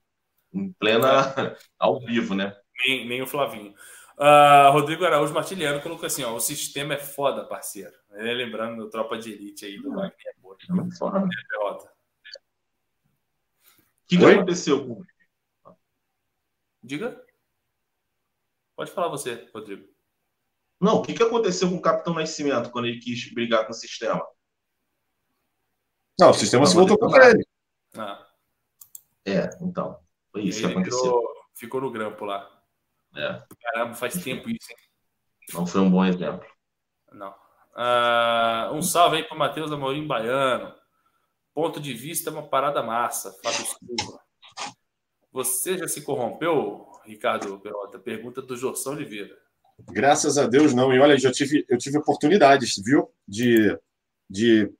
[0.53, 1.07] em plena
[1.79, 2.53] ao vivo, né?
[2.85, 3.73] Nem, nem o Flavinho.
[4.17, 7.93] Uh, Rodrigo Araújo Martiliano colocou assim: ó, o sistema é foda, parceiro.
[8.11, 10.57] Ele lembrando do Tropa de Elite aí do Wagner Moura.
[14.03, 15.01] O que, que aconteceu com.
[16.83, 17.23] Diga.
[18.75, 19.87] Pode falar você, Rodrigo.
[20.81, 23.75] Não, o que, que aconteceu com o Capitão Nascimento quando ele quis brigar com o
[23.75, 24.25] sistema?
[26.19, 27.45] Não, o sistema se voltou contra ele.
[27.95, 28.27] Ah.
[29.25, 29.99] É, então.
[30.31, 31.03] Foi isso ele que aconteceu.
[31.03, 32.49] Ficou, ficou no grampo lá.
[33.15, 33.41] É.
[33.61, 34.77] Caramba, faz tempo isso, hein?
[35.53, 36.45] Não foi um bom exemplo.
[37.11, 37.33] Não.
[37.75, 40.73] Uh, um salve aí para o Matheus Amorim Baiano.
[41.53, 43.31] Ponto de vista é uma parada massa.
[43.43, 44.19] Fábio Silva.
[45.31, 47.99] Você já se corrompeu, Ricardo Perota?
[47.99, 49.35] Pergunta do Jorção Oliveira.
[49.91, 50.93] Graças a Deus, não.
[50.93, 53.09] E olha, já tive, eu tive oportunidades, viu?
[53.27, 53.77] De,
[54.29, 54.71] de.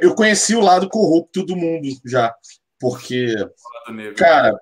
[0.00, 2.34] Eu conheci o lado corrupto do mundo já.
[2.78, 3.34] Porque,
[4.16, 4.52] cara,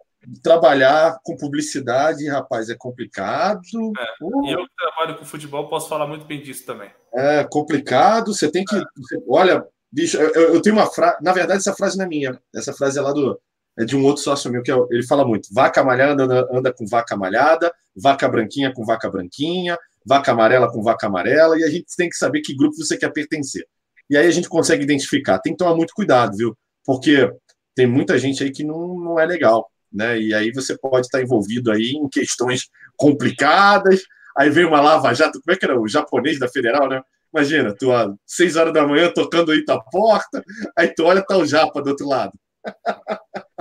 [0.43, 3.61] trabalhar com publicidade, rapaz, é complicado.
[3.99, 6.91] É, eu que trabalho com futebol posso falar muito bem disso também.
[7.13, 8.77] É complicado, você tem que.
[8.77, 8.83] É.
[9.29, 11.17] Olha, bicho, eu, eu tenho uma frase.
[11.23, 12.41] Na verdade, essa frase não é minha.
[12.55, 13.39] Essa frase é lá do.
[13.77, 16.73] É de um outro sócio meu, que é, ele fala muito: vaca malhada anda, anda
[16.73, 19.77] com vaca malhada, vaca branquinha com vaca branquinha,
[20.07, 23.13] vaca amarela com vaca amarela, e a gente tem que saber que grupo você quer
[23.13, 23.67] pertencer.
[24.11, 25.39] E aí a gente consegue identificar.
[25.39, 26.57] Tem que tomar muito cuidado, viu?
[26.85, 27.31] Porque
[27.75, 30.19] tem muita gente aí que não, não é legal né?
[30.21, 34.03] E aí você pode estar envolvido aí em questões complicadas.
[34.37, 37.01] Aí vem uma lava-jato, como é que era o japonês da Federal, né?
[37.33, 40.43] Imagina, tu às 6 horas da manhã tocando aí tua porta,
[40.77, 42.33] aí tu olha, tá o Japa do outro lado.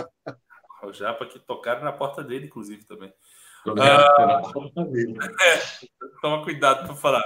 [0.84, 3.12] O Japa que tocaram na porta dele, inclusive, também.
[3.80, 4.42] Ah,
[5.42, 5.60] é,
[6.22, 7.24] toma cuidado para falar.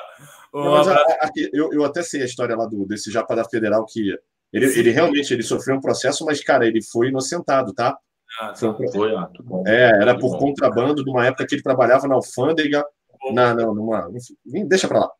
[0.53, 0.75] Um Não,
[1.21, 4.13] aqui, eu, eu até sei a história lá do, desse Japa da Federal que
[4.53, 7.97] ele, ele realmente ele sofreu um processo, mas, cara, ele foi inocentado, tá?
[8.39, 8.73] abraço.
[8.75, 8.91] Foi um.
[8.91, 9.63] Foi, ah, bom.
[9.65, 10.37] É, era por bom.
[10.39, 12.85] contrabando de uma época que ele trabalhava na alfândega,
[13.33, 14.09] na, na, numa.
[14.13, 15.11] enfim, deixa pra lá.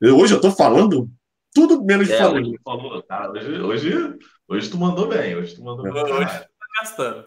[0.00, 1.08] Eu- hoje eu tô falando
[1.54, 2.42] tudo menos de É, família.
[2.50, 4.18] hoje, tu falou, tá, hoje, hoje,
[4.48, 5.92] hoje tu mandou bem, hoje tu mandou bem.
[5.92, 6.48] Hoje- caralho.
[6.80, 7.24] gastando.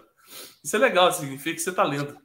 [0.63, 2.17] Isso é legal, significa que você tá lendo.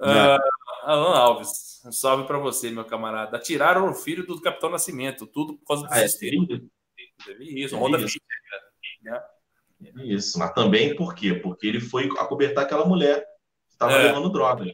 [0.00, 0.08] É.
[0.08, 0.38] Ah,
[0.84, 3.36] Alan Alves, um salve para você, meu camarada.
[3.36, 6.46] Atiraram o filho do Capitão Nascimento, tudo por causa do Ah, é, sistema.
[6.46, 6.70] tem
[7.24, 8.18] Teve isso, É Honda isso.
[9.02, 9.22] Né?
[10.04, 11.34] isso, mas também por quê?
[11.34, 13.20] Porque ele foi acobertar aquela mulher
[13.66, 14.02] que estava É.
[14.04, 14.64] levando droga.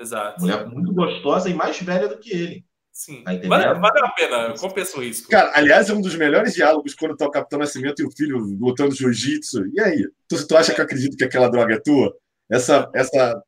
[0.00, 0.40] Exato.
[0.40, 2.64] Mulher muito gostosa e mais velha do que ele.
[2.90, 3.22] Sim.
[3.22, 3.32] Tá?
[3.32, 3.48] Vale,
[3.78, 5.28] vale a pena, compensa o risco.
[5.30, 8.38] Cara, aliás, é um dos melhores diálogos quando tá o Capitão Nascimento e o filho
[8.58, 9.66] lutando jiu-jitsu.
[9.74, 10.08] E aí?
[10.28, 12.14] Tu, tu acha que eu acredito que aquela droga é tua?
[12.50, 12.90] Essa.
[12.94, 13.42] essa...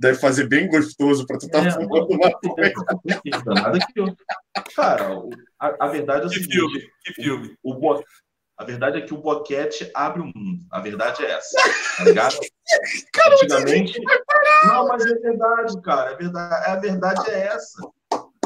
[0.00, 4.16] Deve fazer bem gostoso pra tu estar É, fumando uma tem nada que eu.
[4.74, 5.28] Cara, o-
[5.58, 7.56] a, a verdade é o Que seguinte: filme, que filme.
[7.62, 8.02] o bo...
[8.56, 10.64] a verdade é que o boquete abre o mundo.
[10.70, 11.54] A verdade é essa.
[11.98, 12.34] Tá ligado?
[13.42, 14.00] Antigamente.
[14.64, 16.12] Não, mas é verdade, cara.
[16.12, 17.82] É verdade, a verdade é essa.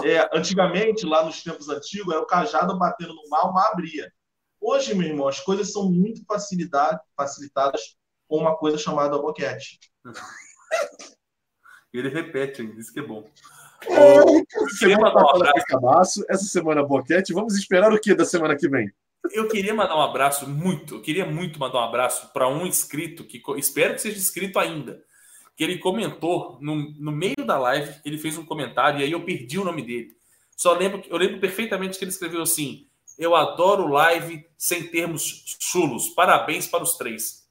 [0.02, 4.12] É, antigamente, lá nos tempos antigos, era o cajado batendo no mal, uma abria.
[4.60, 7.80] Hoje, meu irmão, as coisas são muito facilitadas
[8.26, 9.78] com uma coisa chamada boquete.
[11.94, 13.24] Ele repete ainda, isso que é bom.
[13.86, 14.24] Essa
[14.78, 15.66] queria semana mandar um tá abraço.
[15.66, 17.32] cabaço, essa semana boquete.
[17.32, 18.90] Vamos esperar o que da semana que vem?
[19.32, 23.24] Eu queria mandar um abraço muito, eu queria muito mandar um abraço para um inscrito
[23.24, 25.02] que espero que seja inscrito ainda.
[25.56, 29.24] Que ele comentou no, no meio da live, ele fez um comentário e aí eu
[29.24, 30.16] perdi o nome dele.
[30.56, 36.08] Só lembro, eu lembro perfeitamente que ele escreveu assim: Eu adoro live sem termos chulos.
[36.08, 37.44] Parabéns para os três.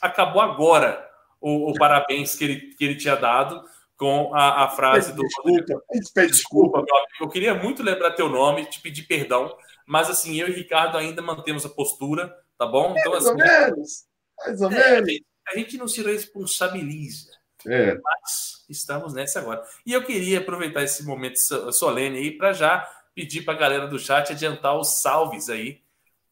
[0.00, 1.06] Acabou agora
[1.40, 3.62] o, o parabéns que ele, que ele tinha dado
[4.02, 5.62] com a, a frase do Desculpa,
[5.92, 6.26] desculpa.
[6.26, 7.08] Desculpa, meu amigo.
[7.20, 9.56] Eu queria muito lembrar teu nome, te pedir perdão,
[9.86, 12.96] mas assim, eu e Ricardo ainda mantemos a postura, tá bom?
[12.98, 14.04] Então, Mais ou assim, menos.
[14.44, 15.20] Mais ou é, menos.
[15.46, 17.30] a gente não se responsabiliza,
[17.64, 17.94] É.
[17.94, 19.62] mas estamos nessa agora.
[19.86, 22.84] E eu queria aproveitar esse momento so- solene aí para já
[23.14, 25.80] pedir para a galera do chat adiantar os salves aí,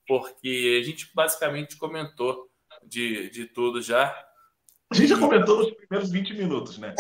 [0.09, 2.51] porque a gente basicamente comentou
[2.83, 4.13] de, de tudo já.
[4.91, 6.95] A gente já comentou nos primeiros 20 minutos, né?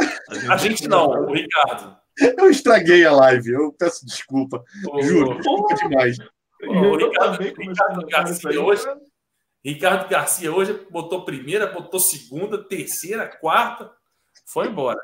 [0.48, 1.96] A gente não, o Ricardo.
[2.38, 4.62] Eu estraguei a live, eu peço desculpa.
[5.02, 6.16] Juro, o- desculpa demais.
[6.62, 8.94] o Ricardo- Ricardo a Garcia hoje- né?
[9.64, 13.90] Ricardo Garcia hoje botou primeira, botou segunda, terceira, quarta,
[14.46, 14.98] foi embora.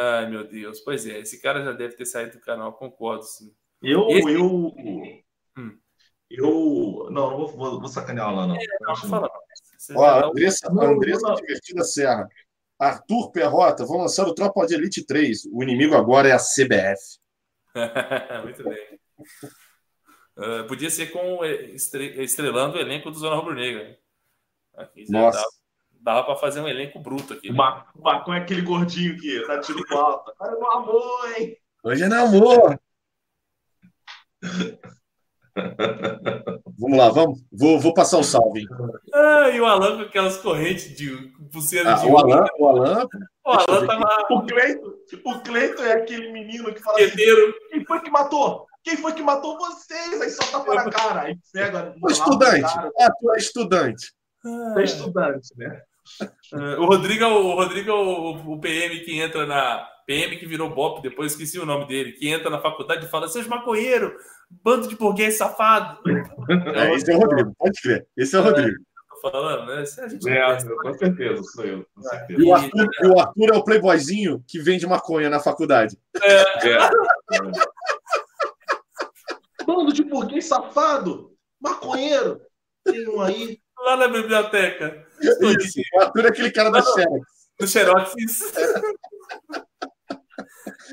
[0.00, 0.80] Ai, meu Deus.
[0.80, 3.52] Pois é, esse cara já deve ter saído do canal, concordo, sim.
[3.82, 4.72] Eu, Esse- eu.
[6.36, 8.54] Eu, não, não vou, vou, vou sacanear lá, não.
[8.56, 9.28] Não, não não.
[9.96, 11.34] Ó, já tá- Andressa, Não, Andressa não.
[11.34, 12.28] Divertida Serra.
[12.78, 15.44] Arthur Perrota, vão lançar o Tropa de Elite 3.
[15.52, 17.18] O inimigo agora é a CBF.
[18.42, 18.98] Muito bem.
[20.36, 23.98] Ah, podia ser com estre- estrelando o elenco do Zona Rubro Negra.
[24.76, 25.38] Aqui Nossa.
[25.38, 25.48] Dava,
[26.00, 27.50] dava para fazer um elenco bruto aqui.
[27.50, 27.84] O né?
[27.94, 30.32] O Marcão é aquele gordinho que tá tiro alto.
[30.36, 31.56] Cara, meu amor, hein?
[31.84, 32.78] Hoje é namoro.
[36.78, 37.40] vamos lá, vamos.
[37.52, 38.66] Vou, vou passar o salve.
[39.14, 41.10] Ah, e o Alan com aquelas correntes de
[41.52, 43.06] pulseira Ah, de o Alan, o Alan,
[43.44, 47.16] O Alan tava O Cleito, o Cleito é aquele menino que fala assim:
[47.70, 48.66] quem foi que matou?
[48.84, 50.20] Quem foi que matou vocês?
[50.20, 51.20] Aí só tapa na cara.
[51.22, 51.94] Aí pega.
[52.02, 52.72] o estudante.
[52.98, 54.12] Ah, tu é estudante.
[54.76, 55.80] É estudante, né?
[56.52, 59.86] Ah, O Rodrigo, é o o Rodrigo é o, o PM que entra na.
[60.06, 63.28] PM que virou BOP, depois esqueci o nome dele, que entra na faculdade e fala:
[63.28, 64.16] seus maconheiro,
[64.50, 65.98] bando de burguês safado.
[66.74, 68.06] É, esse é o Rodrigo, pode crer.
[68.16, 68.76] Esse é o Rodrigo.
[69.10, 69.82] Tô falando, né?
[69.84, 70.68] Isso a gente É, conhece.
[70.76, 71.86] com certeza, sou eu.
[71.94, 72.42] Com E certeza.
[72.44, 75.96] o, Arthur, e o Arthur é o playboyzinho que vende maconha na faculdade.
[76.22, 76.44] É.
[79.64, 81.32] Bando de burguês safado!
[81.60, 82.40] Maconheiro!
[82.84, 83.58] Tem um aí.
[83.78, 85.80] Lá na biblioteca, Isso.
[85.96, 86.92] O Arthur é aquele cara da não.
[86.94, 87.26] Xerox.
[87.60, 88.14] no Xerox.
[88.16, 88.44] isso.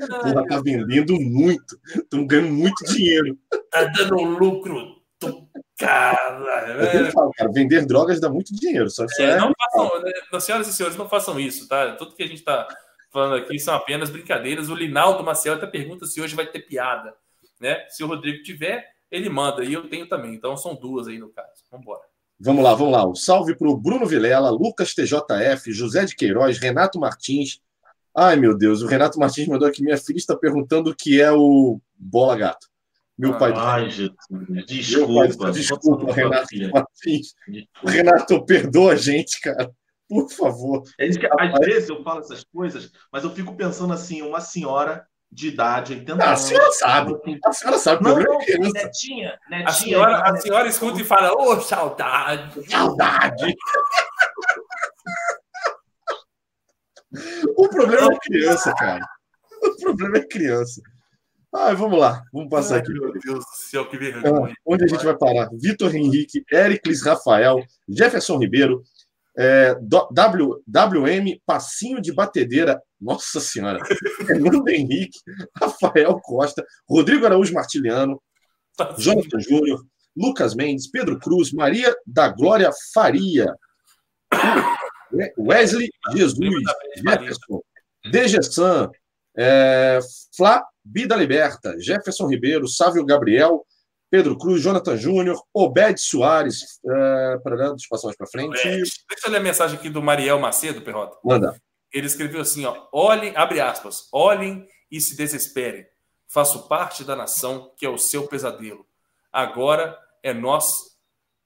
[0.06, 1.78] Porra, tá vendendo muito.
[1.94, 3.38] Estão ganhando muito dinheiro.
[3.70, 5.48] Tá dando lucro do
[5.78, 7.10] cara.
[7.12, 8.88] Falo, cara, vender drogas dá muito dinheiro.
[8.90, 11.94] Só, só É, é, não façam, né, senhoras e senhores, não façam isso, tá?
[11.96, 12.66] Tudo que a gente está
[13.12, 14.68] falando aqui são apenas brincadeiras.
[14.68, 17.14] O Linaldo Maciel até pergunta se hoje vai ter piada,
[17.60, 17.86] né?
[17.88, 20.34] Se o Rodrigo tiver, ele manda e eu tenho também.
[20.34, 21.64] Então são duas aí no caso.
[21.70, 22.02] Vamos embora.
[22.42, 23.06] Vamos lá, vamos lá.
[23.06, 27.60] Um salve para o Bruno Vilela, Lucas TJF, José de Queiroz, Renato Martins.
[28.22, 31.32] Ai, meu Deus, o Renato Martins mandou aqui: minha filha está perguntando o que é
[31.32, 32.66] o Bola Gato.
[33.16, 33.50] Meu pai.
[33.56, 34.14] Ai, Jesus.
[34.66, 35.50] Desculpa.
[35.50, 37.34] Desculpa, Renato Martins.
[37.82, 39.70] Renato, perdoa a gente, cara.
[40.06, 40.82] Por favor.
[40.98, 44.40] É isso que, às vezes eu falo essas coisas, mas eu fico pensando assim, uma
[44.40, 47.16] senhora de idade, 80 Ah, a senhora sabe.
[47.44, 48.02] A senhora sabe.
[48.02, 49.64] Não, problema não, é netinha, netinha.
[49.64, 52.68] A senhora, a senhora escuta e fala, ô, saudade.
[52.68, 53.54] Saudade.
[57.56, 59.04] O problema é criança, cara.
[59.62, 60.80] O problema é criança.
[61.54, 62.22] Ai, vamos lá.
[62.32, 62.92] Vamos passar aqui.
[62.92, 64.54] Meu Deus do céu, que Ah, vergonha.
[64.64, 65.48] onde a gente vai parar?
[65.52, 67.58] Vitor Henrique, Éricles Rafael,
[67.88, 68.82] Jefferson Ribeiro,
[69.36, 73.80] é, w, WM Passinho de Batedeira, nossa senhora,
[74.26, 75.18] Fernando Henrique,
[75.56, 78.22] Rafael Costa, Rodrigo Araújo Martiliano,
[78.98, 79.84] Jonathan Júnior,
[80.16, 83.52] Lucas Mendes, Pedro Cruz, Maria da Glória Faria,
[85.38, 86.38] Wesley Jesus,
[86.96, 87.62] Jefferson,
[88.10, 88.90] Degessan,
[89.36, 89.98] é,
[90.36, 93.64] Flá Bida Liberta, Jefferson Ribeiro, Sávio Gabriel,
[94.10, 98.58] Pedro Cruz, Jonathan Júnior, Obed Soares, é, parará, deixa eu passar mais para frente.
[98.58, 101.16] É, deixa eu ler a mensagem aqui do Mariel Macedo, Perrota.
[101.24, 101.56] Manda.
[101.92, 105.86] Ele escreveu assim, ó, olhem, abre aspas, olhem e se desesperem.
[106.26, 108.86] Faço parte da nação que é o seu pesadelo.
[109.32, 110.89] Agora é nós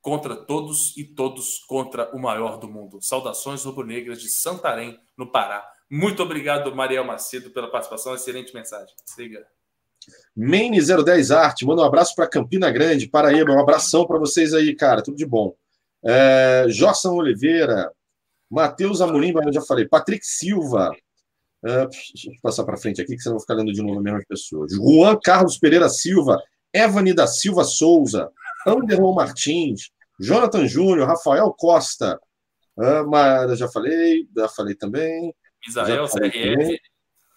[0.05, 2.99] contra todos e todos contra o maior do mundo.
[3.01, 5.67] Saudações rubro-negras de Santarém, no Pará.
[5.91, 8.15] Muito obrigado, Mariel Macedo, pela participação.
[8.15, 8.95] Excelente mensagem.
[9.07, 9.47] Siga.
[10.37, 13.53] Maine 010 Arte, manda um abraço para Campina Grande, Paraíba.
[13.53, 15.03] Um abração para vocês aí, cara.
[15.03, 15.55] Tudo de bom.
[16.05, 17.91] É, Jorson Oliveira,
[18.51, 19.89] Matheus Amorim, eu já falei.
[19.89, 20.95] Patrick Silva.
[21.65, 23.97] É, deixa eu passar para frente aqui, que senão eu vou ficar lendo de novo
[23.97, 24.73] as mesmas pessoas.
[24.75, 26.43] Juan Carlos Pereira Silva,
[26.75, 28.31] Evani da Silva Souza,
[28.67, 32.21] Anderson Martins, Jonathan Júnior, Rafael Costa.
[33.09, 35.35] Mas eu já falei, já falei também.
[35.69, 36.53] Isael, Já falei CRF.
[36.57, 36.79] também.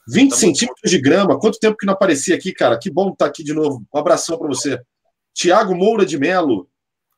[0.10, 1.40] 20 Tamo centímetros de grama.
[1.40, 2.78] Quanto tempo que não aparecia aqui, cara?
[2.80, 3.84] Que bom estar aqui de novo.
[3.94, 4.80] Um abração para você.
[5.34, 6.70] Tiago Moura de Melo.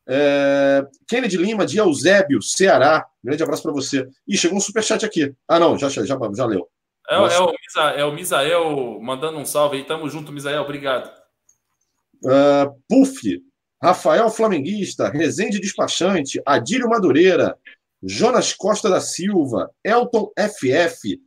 [0.07, 0.85] É...
[1.07, 3.05] Kennedy Lima de Eusébio, Ceará.
[3.23, 4.07] Grande abraço para você.
[4.27, 5.33] Ih, chegou um superchat aqui.
[5.47, 6.67] Ah, não, já, já, já, já leu.
[7.09, 9.83] É, o- é o, Misa- é o Misael mandando um salve aí.
[9.83, 10.61] Tamo junto, Misael.
[10.63, 11.11] Obrigado.
[12.23, 13.41] Uh, Puff,
[13.81, 17.57] Rafael Flamenguista, Rezende Despachante, Adílio Madureira,
[18.01, 21.21] Jonas Costa da Silva, Elton FF,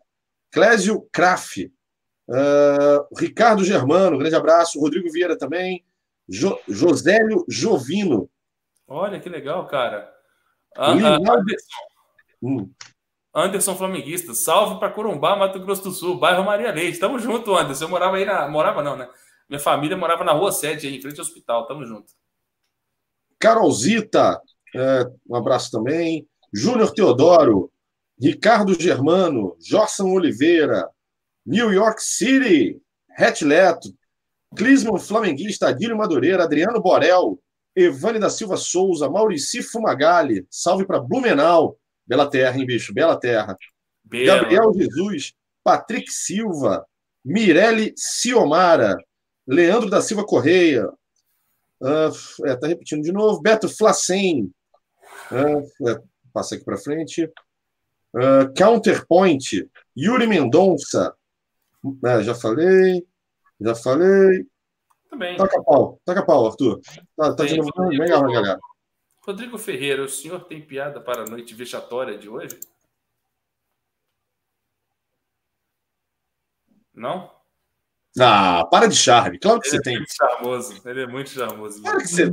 [0.50, 1.70] Clésio Kraft,
[2.28, 5.84] uh, Ricardo Germano, grande abraço, Rodrigo Vieira também,
[6.28, 8.30] jo Josélio Jovino,
[8.92, 10.12] Olha que legal, cara.
[10.76, 11.80] Ah, ah, Anderson,
[12.42, 12.70] hum,
[13.34, 14.34] Anderson Flamenguista.
[14.34, 16.98] Salve para Corumbá, Mato Grosso do Sul, bairro Maria Leite.
[16.98, 17.84] Tamo junto, Anderson.
[17.84, 18.46] Eu morava aí na.
[18.48, 19.08] Morava não, né?
[19.48, 21.66] Minha família morava na rua 7, aí, em frente ao hospital.
[21.66, 22.12] Tamo junto.
[23.42, 24.40] Carolzita,
[24.72, 26.24] é, um abraço também,
[26.54, 27.72] Júnior Teodoro,
[28.20, 30.88] Ricardo Germano, Jorson Oliveira,
[31.44, 32.80] New York City,
[33.18, 33.92] Het Leto,
[34.54, 37.36] Clisman Flamenguista, Adílio Madureira, Adriano Borel,
[37.74, 43.56] Evane da Silva Souza, Maurici Fumagalli, salve para Blumenau, bela terra, hein, bicho, bela terra.
[44.04, 44.26] Belo.
[44.26, 45.32] Gabriel Jesus,
[45.64, 46.86] Patrick Silva,
[47.24, 48.96] Mirelle Ciomara,
[49.44, 50.88] Leandro da Silva Correia,
[51.82, 52.10] ah,
[52.46, 54.52] é, tá repetindo de novo, Beto Flacem,
[55.30, 56.02] ah, é,
[56.32, 57.30] passa aqui para frente,
[58.14, 61.14] Ah, Counterpoint, Yuri Mendonça,
[62.04, 63.06] Ah, já falei,
[63.60, 64.46] já falei,
[65.10, 65.36] Também.
[65.36, 66.80] taca pau, taca pau, Arthur,
[67.16, 68.60] tá, tá de novo, legal, galera.
[69.24, 72.58] Rodrigo Ferreira, o senhor tem piada para a noite vexatória de hoje?
[76.94, 77.30] Não?
[78.20, 80.82] Ah, para de charme, claro que Ele você é tem, muito charmoso.
[80.84, 81.82] Ele é muito charmoso.
[81.82, 82.26] claro que você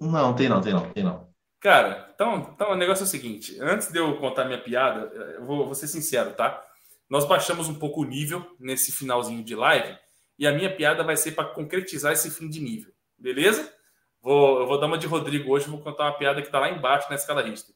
[0.00, 1.26] Não, tem não, tem não, tem não.
[1.60, 5.44] Cara, então, então o negócio é o seguinte: antes de eu contar minha piada, eu
[5.44, 6.62] vou, vou ser sincero, tá?
[7.08, 9.96] Nós baixamos um pouco o nível nesse finalzinho de live
[10.38, 13.72] e a minha piada vai ser para concretizar esse fim de nível, beleza?
[14.20, 16.68] Vou, eu vou dar uma de Rodrigo hoje, vou contar uma piada que tá lá
[16.68, 17.75] embaixo na escala Richter.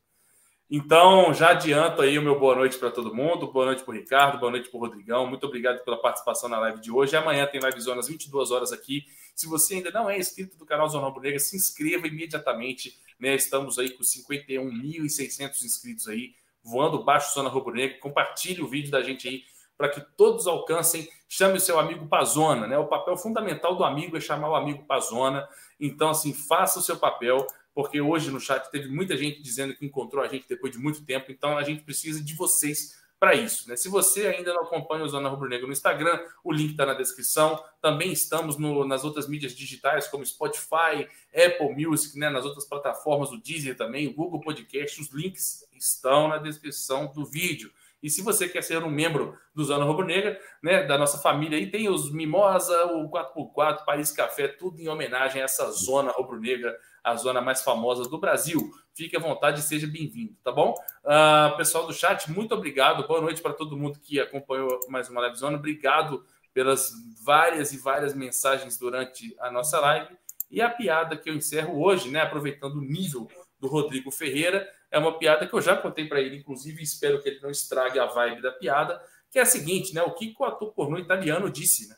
[0.72, 3.94] Então, já adianto aí o meu boa noite para todo mundo, boa noite para o
[3.94, 7.16] Ricardo, boa noite para o Rodrigão, muito obrigado pela participação na live de hoje.
[7.16, 9.04] Amanhã tem live zona às 22 horas aqui.
[9.34, 12.96] Se você ainda não é inscrito do canal Zona Rubro Negra, se inscreva imediatamente.
[13.18, 13.34] Né?
[13.34, 17.98] Estamos aí com 51.600 inscritos aí, voando baixo Zona Rubro Negra.
[17.98, 19.42] Compartilhe o vídeo da gente aí
[19.76, 21.08] para que todos alcancem.
[21.28, 22.78] Chame o seu amigo Pazona, né?
[22.78, 25.48] O papel fundamental do amigo é chamar o amigo Pazona.
[25.80, 27.44] Então, assim, faça o seu papel,
[27.74, 31.04] porque hoje no chat teve muita gente dizendo que encontrou a gente depois de muito
[31.04, 31.30] tempo.
[31.30, 33.68] Então, a gente precisa de vocês para isso.
[33.68, 33.76] Né?
[33.76, 36.94] Se você ainda não acompanha o Zona Rubro Negro no Instagram, o link está na
[36.94, 37.62] descrição.
[37.80, 42.30] Também estamos no, nas outras mídias digitais, como Spotify, Apple Music, né?
[42.30, 45.00] nas outras plataformas, o Deezer também, o Google Podcast.
[45.00, 47.70] Os links estão na descrição do vídeo.
[48.02, 51.58] E se você quer ser um membro do Zona Rubro Negra, né, da nossa família
[51.58, 56.40] aí, tem os Mimosa, o 4x4, Paris Café, tudo em homenagem a essa Zona Rubro
[56.40, 58.70] Negra, a zona mais famosa do Brasil.
[58.94, 60.74] Fique à vontade e seja bem-vindo, tá bom?
[61.04, 63.06] Uh, pessoal do chat, muito obrigado.
[63.06, 65.56] Boa noite para todo mundo que acompanhou mais uma live zona.
[65.56, 66.92] Obrigado pelas
[67.24, 70.16] várias e várias mensagens durante a nossa live.
[70.50, 73.28] E a piada que eu encerro hoje, né, aproveitando o nível
[73.58, 77.28] do Rodrigo Ferreira, é uma piada que eu já contei para ele, inclusive, espero que
[77.28, 79.00] ele não estrague a vibe da piada,
[79.30, 80.02] que é a seguinte, né?
[80.02, 81.96] O que, que o ator pornô italiano disse, né?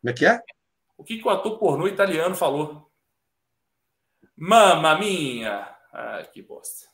[0.00, 0.40] Como é que é?
[0.96, 2.88] O que, que o ator pornô italiano falou?
[4.36, 5.64] Mama minha!
[5.92, 6.88] Ai, que bosta.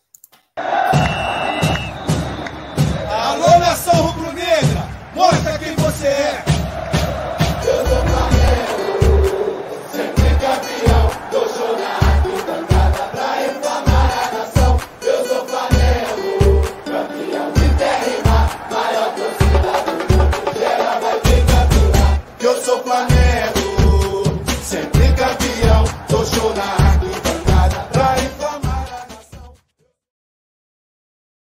[3.09, 4.87] Alô, nação rubro-negra!
[5.15, 6.50] Mostra quem você é!